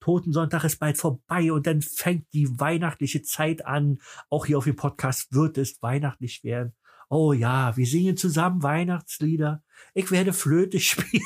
Totensonntag 0.00 0.64
ist 0.64 0.78
bald 0.78 0.96
vorbei 0.96 1.52
und 1.52 1.66
dann 1.66 1.82
fängt 1.82 2.32
die 2.32 2.48
weihnachtliche 2.58 3.22
Zeit 3.22 3.66
an. 3.66 3.98
Auch 4.30 4.46
hier 4.46 4.58
auf 4.58 4.64
dem 4.64 4.76
Podcast 4.76 5.34
wird 5.34 5.58
es 5.58 5.82
weihnachtlich 5.82 6.42
werden. 6.42 6.72
Oh 7.10 7.34
ja, 7.34 7.76
wir 7.76 7.86
singen 7.86 8.16
zusammen 8.16 8.62
Weihnachtslieder. 8.62 9.62
Ich 9.92 10.10
werde 10.10 10.32
Flöte 10.32 10.80
spielen. 10.80 11.22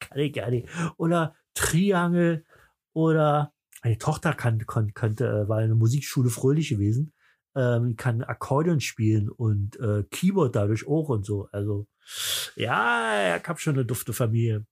kann 0.00 0.18
ich 0.18 0.32
gar 0.32 0.48
nicht. 0.48 0.66
Oder 0.96 1.36
Triangel 1.52 2.46
oder 2.94 3.53
meine 3.84 3.98
Tochter 3.98 4.32
kann, 4.32 4.66
kann, 4.66 4.94
könnte, 4.94 5.26
äh, 5.26 5.48
war 5.48 5.60
in 5.60 5.68
der 5.68 5.76
Musikschule 5.76 6.30
fröhlich 6.30 6.70
gewesen, 6.70 7.12
ähm, 7.54 7.96
kann 7.96 8.22
Akkordeon 8.22 8.80
spielen 8.80 9.28
und 9.28 9.78
äh, 9.78 10.04
Keyboard 10.10 10.56
dadurch 10.56 10.88
auch 10.88 11.10
und 11.10 11.24
so. 11.24 11.48
Also 11.52 11.86
ja, 12.56 13.36
ich 13.36 13.46
habe 13.46 13.60
schon 13.60 13.74
eine 13.74 13.84
dufte 13.84 14.14
Familie. 14.14 14.66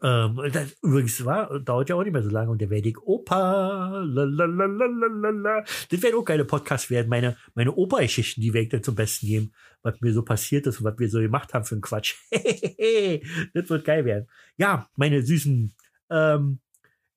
Ähm, 0.00 0.40
das, 0.52 0.76
übrigens 0.82 1.24
war, 1.24 1.58
dauert 1.58 1.88
ja 1.88 1.96
auch 1.96 2.04
nicht 2.04 2.12
mehr 2.12 2.22
so 2.22 2.30
lange 2.30 2.52
und 2.52 2.60
der 2.60 2.70
werde 2.70 2.88
ich 2.88 2.98
Opa. 2.98 4.02
Lalalala. 4.04 5.64
Das 5.90 6.02
werden 6.02 6.14
auch 6.14 6.24
geile 6.24 6.44
Podcasts 6.44 6.90
werden. 6.90 7.08
Meine, 7.08 7.36
meine 7.54 7.74
Opa-Geschichten, 7.74 8.40
die 8.40 8.54
werde 8.54 8.64
ich 8.64 8.70
dann 8.70 8.84
zum 8.84 8.94
Besten 8.94 9.26
geben, 9.26 9.52
was 9.82 10.00
mir 10.00 10.12
so 10.12 10.22
passiert 10.22 10.68
ist 10.68 10.78
und 10.78 10.84
was 10.84 10.98
wir 11.00 11.08
so 11.08 11.18
gemacht 11.18 11.52
haben 11.54 11.64
für 11.64 11.74
einen 11.74 11.82
Quatsch. 11.82 12.14
das 12.30 13.68
wird 13.68 13.84
geil 13.84 14.04
werden. 14.04 14.28
Ja, 14.56 14.88
meine 14.94 15.22
süßen 15.22 15.74
ähm, 16.10 16.60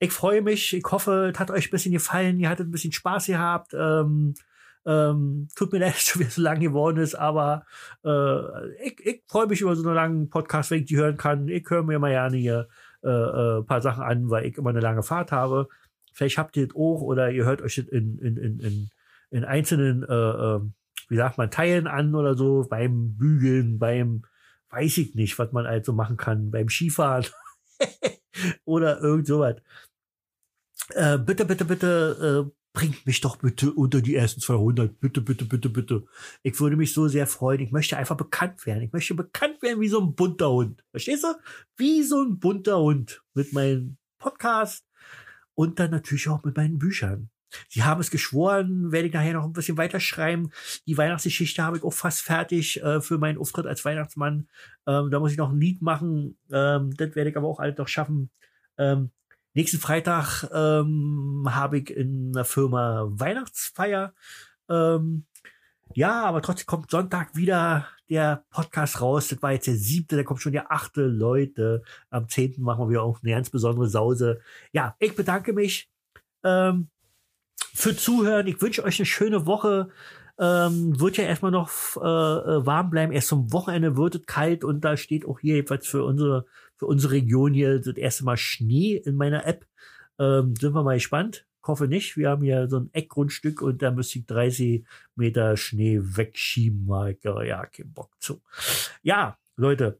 ich 0.06 0.12
freue 0.12 0.42
mich. 0.42 0.74
Ich 0.74 0.86
hoffe, 0.92 1.32
es 1.34 1.40
hat 1.40 1.52
euch 1.52 1.68
ein 1.68 1.72
bisschen 1.72 1.92
gefallen. 1.92 2.40
Ihr 2.40 2.50
hattet 2.50 2.68
ein 2.68 2.72
bisschen 2.72 2.92
Spaß 2.92 3.26
gehabt. 3.28 3.74
Ähm, 3.74 4.36
ähm, 4.86 5.48
tut 5.56 5.72
mir 5.72 5.80
leid, 5.82 5.96
dass 5.96 6.16
es 6.16 6.36
so 6.36 6.42
lang 6.42 6.60
geworden 6.60 6.98
ist, 6.98 7.16
aber 7.16 7.66
äh, 8.04 8.86
ich, 8.86 9.00
ich 9.06 9.24
freue 9.28 9.48
mich 9.48 9.62
über 9.62 9.76
so 9.76 9.84
einen 9.84 9.96
langen 9.96 10.30
Podcast, 10.30 10.72
wenn 10.72 10.82
ich 10.82 10.86
die 10.86 10.98
hören 10.98 11.18
kann. 11.18 11.48
Ich 11.48 11.68
höre 11.70 11.84
mir 11.84 12.00
mal 12.00 12.12
gerne 12.12 12.38
hier 12.38 12.68
äh, 13.04 13.10
äh, 13.10 13.64
paar 13.64 13.82
Sachen 13.82 14.04
an, 14.04 14.30
weil 14.30 14.46
ich 14.46 14.58
immer 14.58 14.70
eine 14.70 14.80
lange 14.80 15.04
Fahrt 15.04 15.32
habe. 15.32 15.68
Vielleicht 16.14 16.38
habt 16.38 16.56
ihr 16.56 16.66
es 16.66 16.76
auch 16.76 17.02
oder 17.02 17.32
ihr 17.32 17.46
hört 17.46 17.62
euch 17.62 17.78
in, 17.78 18.20
in, 18.20 18.38
in, 18.38 18.60
in, 18.60 18.90
in 19.32 19.44
einzelnen, 19.44 20.04
äh, 20.04 20.14
äh, 20.14 20.60
wie 21.10 21.18
sagt 21.18 21.38
man, 21.38 21.52
Teilen 21.52 21.88
an 21.88 22.16
oder 22.16 22.36
so, 22.36 22.66
beim 22.70 23.18
Bügeln, 23.18 23.80
beim, 23.80 24.24
weiß 24.70 24.98
ich 25.00 25.16
nicht, 25.16 25.38
was 25.40 25.52
man 25.52 25.66
halt 25.66 25.86
so 25.86 25.94
machen 25.94 26.18
kann, 26.18 26.52
beim 26.52 26.70
Skifahren 26.70 27.26
oder 28.66 29.02
irgend 29.02 29.28
sowas. 29.28 29.56
Äh, 30.94 31.18
bitte, 31.18 31.46
bitte, 31.46 31.66
bitte, 31.66 32.46
äh, 32.48 32.52
bringt 32.74 33.06
mich 33.06 33.22
doch 33.22 33.38
bitte 33.38 33.72
unter 33.72 34.02
die 34.02 34.16
ersten 34.16 34.42
200. 34.42 35.00
Bitte, 35.00 35.22
bitte, 35.22 35.46
bitte, 35.46 35.70
bitte. 35.70 36.06
Ich 36.44 36.60
würde 36.60 36.76
mich 36.76 36.94
so 36.94 37.08
sehr 37.08 37.26
freuen. 37.26 37.62
Ich 37.62 37.72
möchte 37.72 37.98
einfach 37.98 38.18
bekannt 38.18 38.66
werden. 38.66 38.84
Ich 38.84 38.94
möchte 38.94 39.16
bekannt 39.16 39.62
werden 39.62 39.80
wie 39.82 39.88
so 39.88 40.02
ein 40.02 40.14
bunter 40.14 40.52
Hund. 40.52 40.84
Verstehst 40.92 41.24
du? 41.24 41.28
Wie 41.78 42.04
so 42.04 42.22
ein 42.22 42.38
bunter 42.40 42.80
Hund 42.80 43.24
mit 43.34 43.54
meinem 43.54 43.98
Podcast 44.20 44.86
und 45.56 45.80
dann 45.80 45.92
natürlich 45.92 46.28
auch 46.28 46.44
mit 46.44 46.58
meinen 46.58 46.78
Büchern. 46.78 47.30
Sie 47.70 47.84
haben 47.84 48.02
es 48.02 48.12
geschworen, 48.12 48.92
werde 48.92 49.08
ich 49.08 49.14
nachher 49.14 49.34
noch 49.34 49.46
ein 49.46 49.54
bisschen 49.54 49.78
weiterschreiben. 49.78 50.52
Die 50.88 50.98
Weihnachtsgeschichte 50.98 51.64
habe 51.64 51.78
ich 51.78 51.84
auch 51.84 51.94
fast 51.94 52.22
fertig 52.22 52.82
äh, 52.84 53.00
für 53.00 53.18
meinen 53.18 53.38
Auftritt 53.38 53.66
als 53.66 53.86
Weihnachtsmann. 53.86 54.50
Ähm, 54.86 55.10
da 55.10 55.20
muss 55.20 55.32
ich 55.32 55.38
noch 55.38 55.52
ein 55.52 55.60
Lied 55.60 55.82
machen. 55.82 56.38
Ähm, 56.52 56.94
das 56.98 57.16
werde 57.16 57.30
ich 57.30 57.38
aber 57.38 57.48
auch 57.48 57.60
alles 57.60 57.78
noch 57.78 57.88
schaffen. 57.88 58.30
Ähm, 58.78 59.12
Nächsten 59.56 59.80
Freitag 59.80 60.44
ähm, 60.54 61.48
habe 61.50 61.80
ich 61.80 61.90
in 61.90 62.34
einer 62.36 62.44
Firma 62.44 63.06
Weihnachtsfeier. 63.08 64.14
Ähm, 64.70 65.26
ja, 65.94 66.26
aber 66.26 66.42
trotzdem 66.42 66.66
kommt 66.66 66.92
Sonntag 66.92 67.38
wieder 67.38 67.88
der 68.10 68.44
Podcast 68.50 69.00
raus. 69.00 69.30
Das 69.30 69.42
war 69.42 69.54
jetzt 69.54 69.68
der 69.68 69.76
siebte, 69.76 70.18
da 70.18 70.24
kommt 70.24 70.42
schon 70.42 70.52
der 70.52 70.74
achte 70.74 71.04
Leute. 71.04 71.84
Am 72.10 72.28
zehnten 72.28 72.64
machen 72.64 72.82
wir 72.82 72.90
wieder 72.90 73.04
auch 73.04 73.24
eine 73.24 73.32
ganz 73.32 73.50
besondere 73.50 73.88
Sause. 73.88 74.42
Ja, 74.74 74.98
ich 75.00 75.16
bedanke 75.16 75.54
mich 75.54 75.90
ähm, 76.44 76.90
für 77.74 77.96
Zuhören. 77.96 78.48
Ich 78.48 78.62
wünsche 78.62 78.84
euch 78.84 79.00
eine 79.00 79.06
schöne 79.06 79.46
Woche. 79.46 79.88
Ähm, 80.38 81.00
wird 81.00 81.16
ja 81.16 81.24
erstmal 81.24 81.52
noch 81.52 81.70
äh, 81.96 82.66
warm 82.66 82.90
bleiben. 82.90 83.14
Erst 83.14 83.30
zum 83.30 83.54
Wochenende 83.54 83.96
wird 83.96 84.16
es 84.16 84.26
kalt 84.26 84.66
und 84.66 84.82
da 84.82 84.98
steht 84.98 85.26
auch 85.26 85.40
hier 85.40 85.56
jedenfalls 85.56 85.88
für 85.88 86.04
unsere 86.04 86.46
für 86.78 86.86
unsere 86.86 87.14
Region 87.14 87.54
hier 87.54 87.80
das 87.80 87.96
erste 87.96 88.26
Mal 88.26 88.38
Schnee 88.38 88.96
in 88.96 89.16
meiner 89.16 89.46
App. 89.46 89.66
Ähm, 90.20 90.56
sind 90.56 90.74
wir 90.74 90.84
mal 90.84 90.96
gespannt. 90.96 91.46
Hoffe 91.64 91.88
nicht. 91.88 92.16
Wir 92.16 92.30
haben 92.30 92.44
hier 92.44 92.68
so 92.68 92.80
ein 92.80 92.90
Eckgrundstück 92.94 93.62
und 93.62 93.82
da 93.82 93.92
müsste 93.92 94.20
ich 94.20 94.26
30 94.28 94.86
Meter 95.16 95.58
Schnee 95.58 96.00
wegschieben. 96.02 96.88
Ja, 97.24 97.66
kein 97.66 97.92
Bock 97.92 98.12
zu. 98.20 98.42
Ja, 99.02 99.38
Leute. 99.56 100.00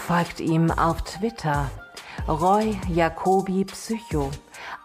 Folgt 0.08 0.40
ihm 0.40 0.72
auf 0.72 1.04
Twitter 1.04 1.70
Roy 2.28 2.78
Jacobi 2.90 3.66
Psycho, 3.66 4.30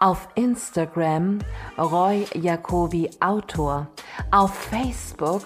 auf 0.00 0.28
Instagram 0.34 1.38
Roy 1.78 2.26
Jacobi 2.34 3.10
Autor, 3.20 3.86
auf 4.30 4.54
Facebook 4.54 5.42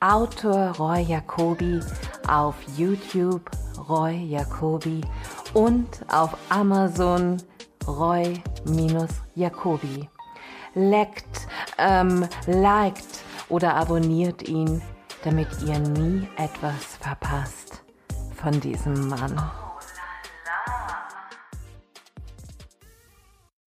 Autor 0.00 0.72
Roy 0.78 1.02
Jacobi, 1.02 1.80
auf 2.28 2.54
YouTube 2.76 3.50
Roy 3.88 4.14
Jacobi 4.14 5.00
und 5.54 6.00
auf 6.08 6.36
Amazon 6.48 7.38
Roy-Jacobi. 7.86 9.18
Leckt, 10.74 11.46
ähm, 11.78 12.26
liked 12.46 13.24
oder 13.48 13.74
abonniert 13.74 14.48
ihn, 14.48 14.82
damit 15.22 15.48
ihr 15.66 15.78
nie 15.78 16.26
etwas 16.36 16.96
verpasst 17.00 17.84
von 18.36 18.60
diesem 18.60 19.08
Mann. 19.08 19.40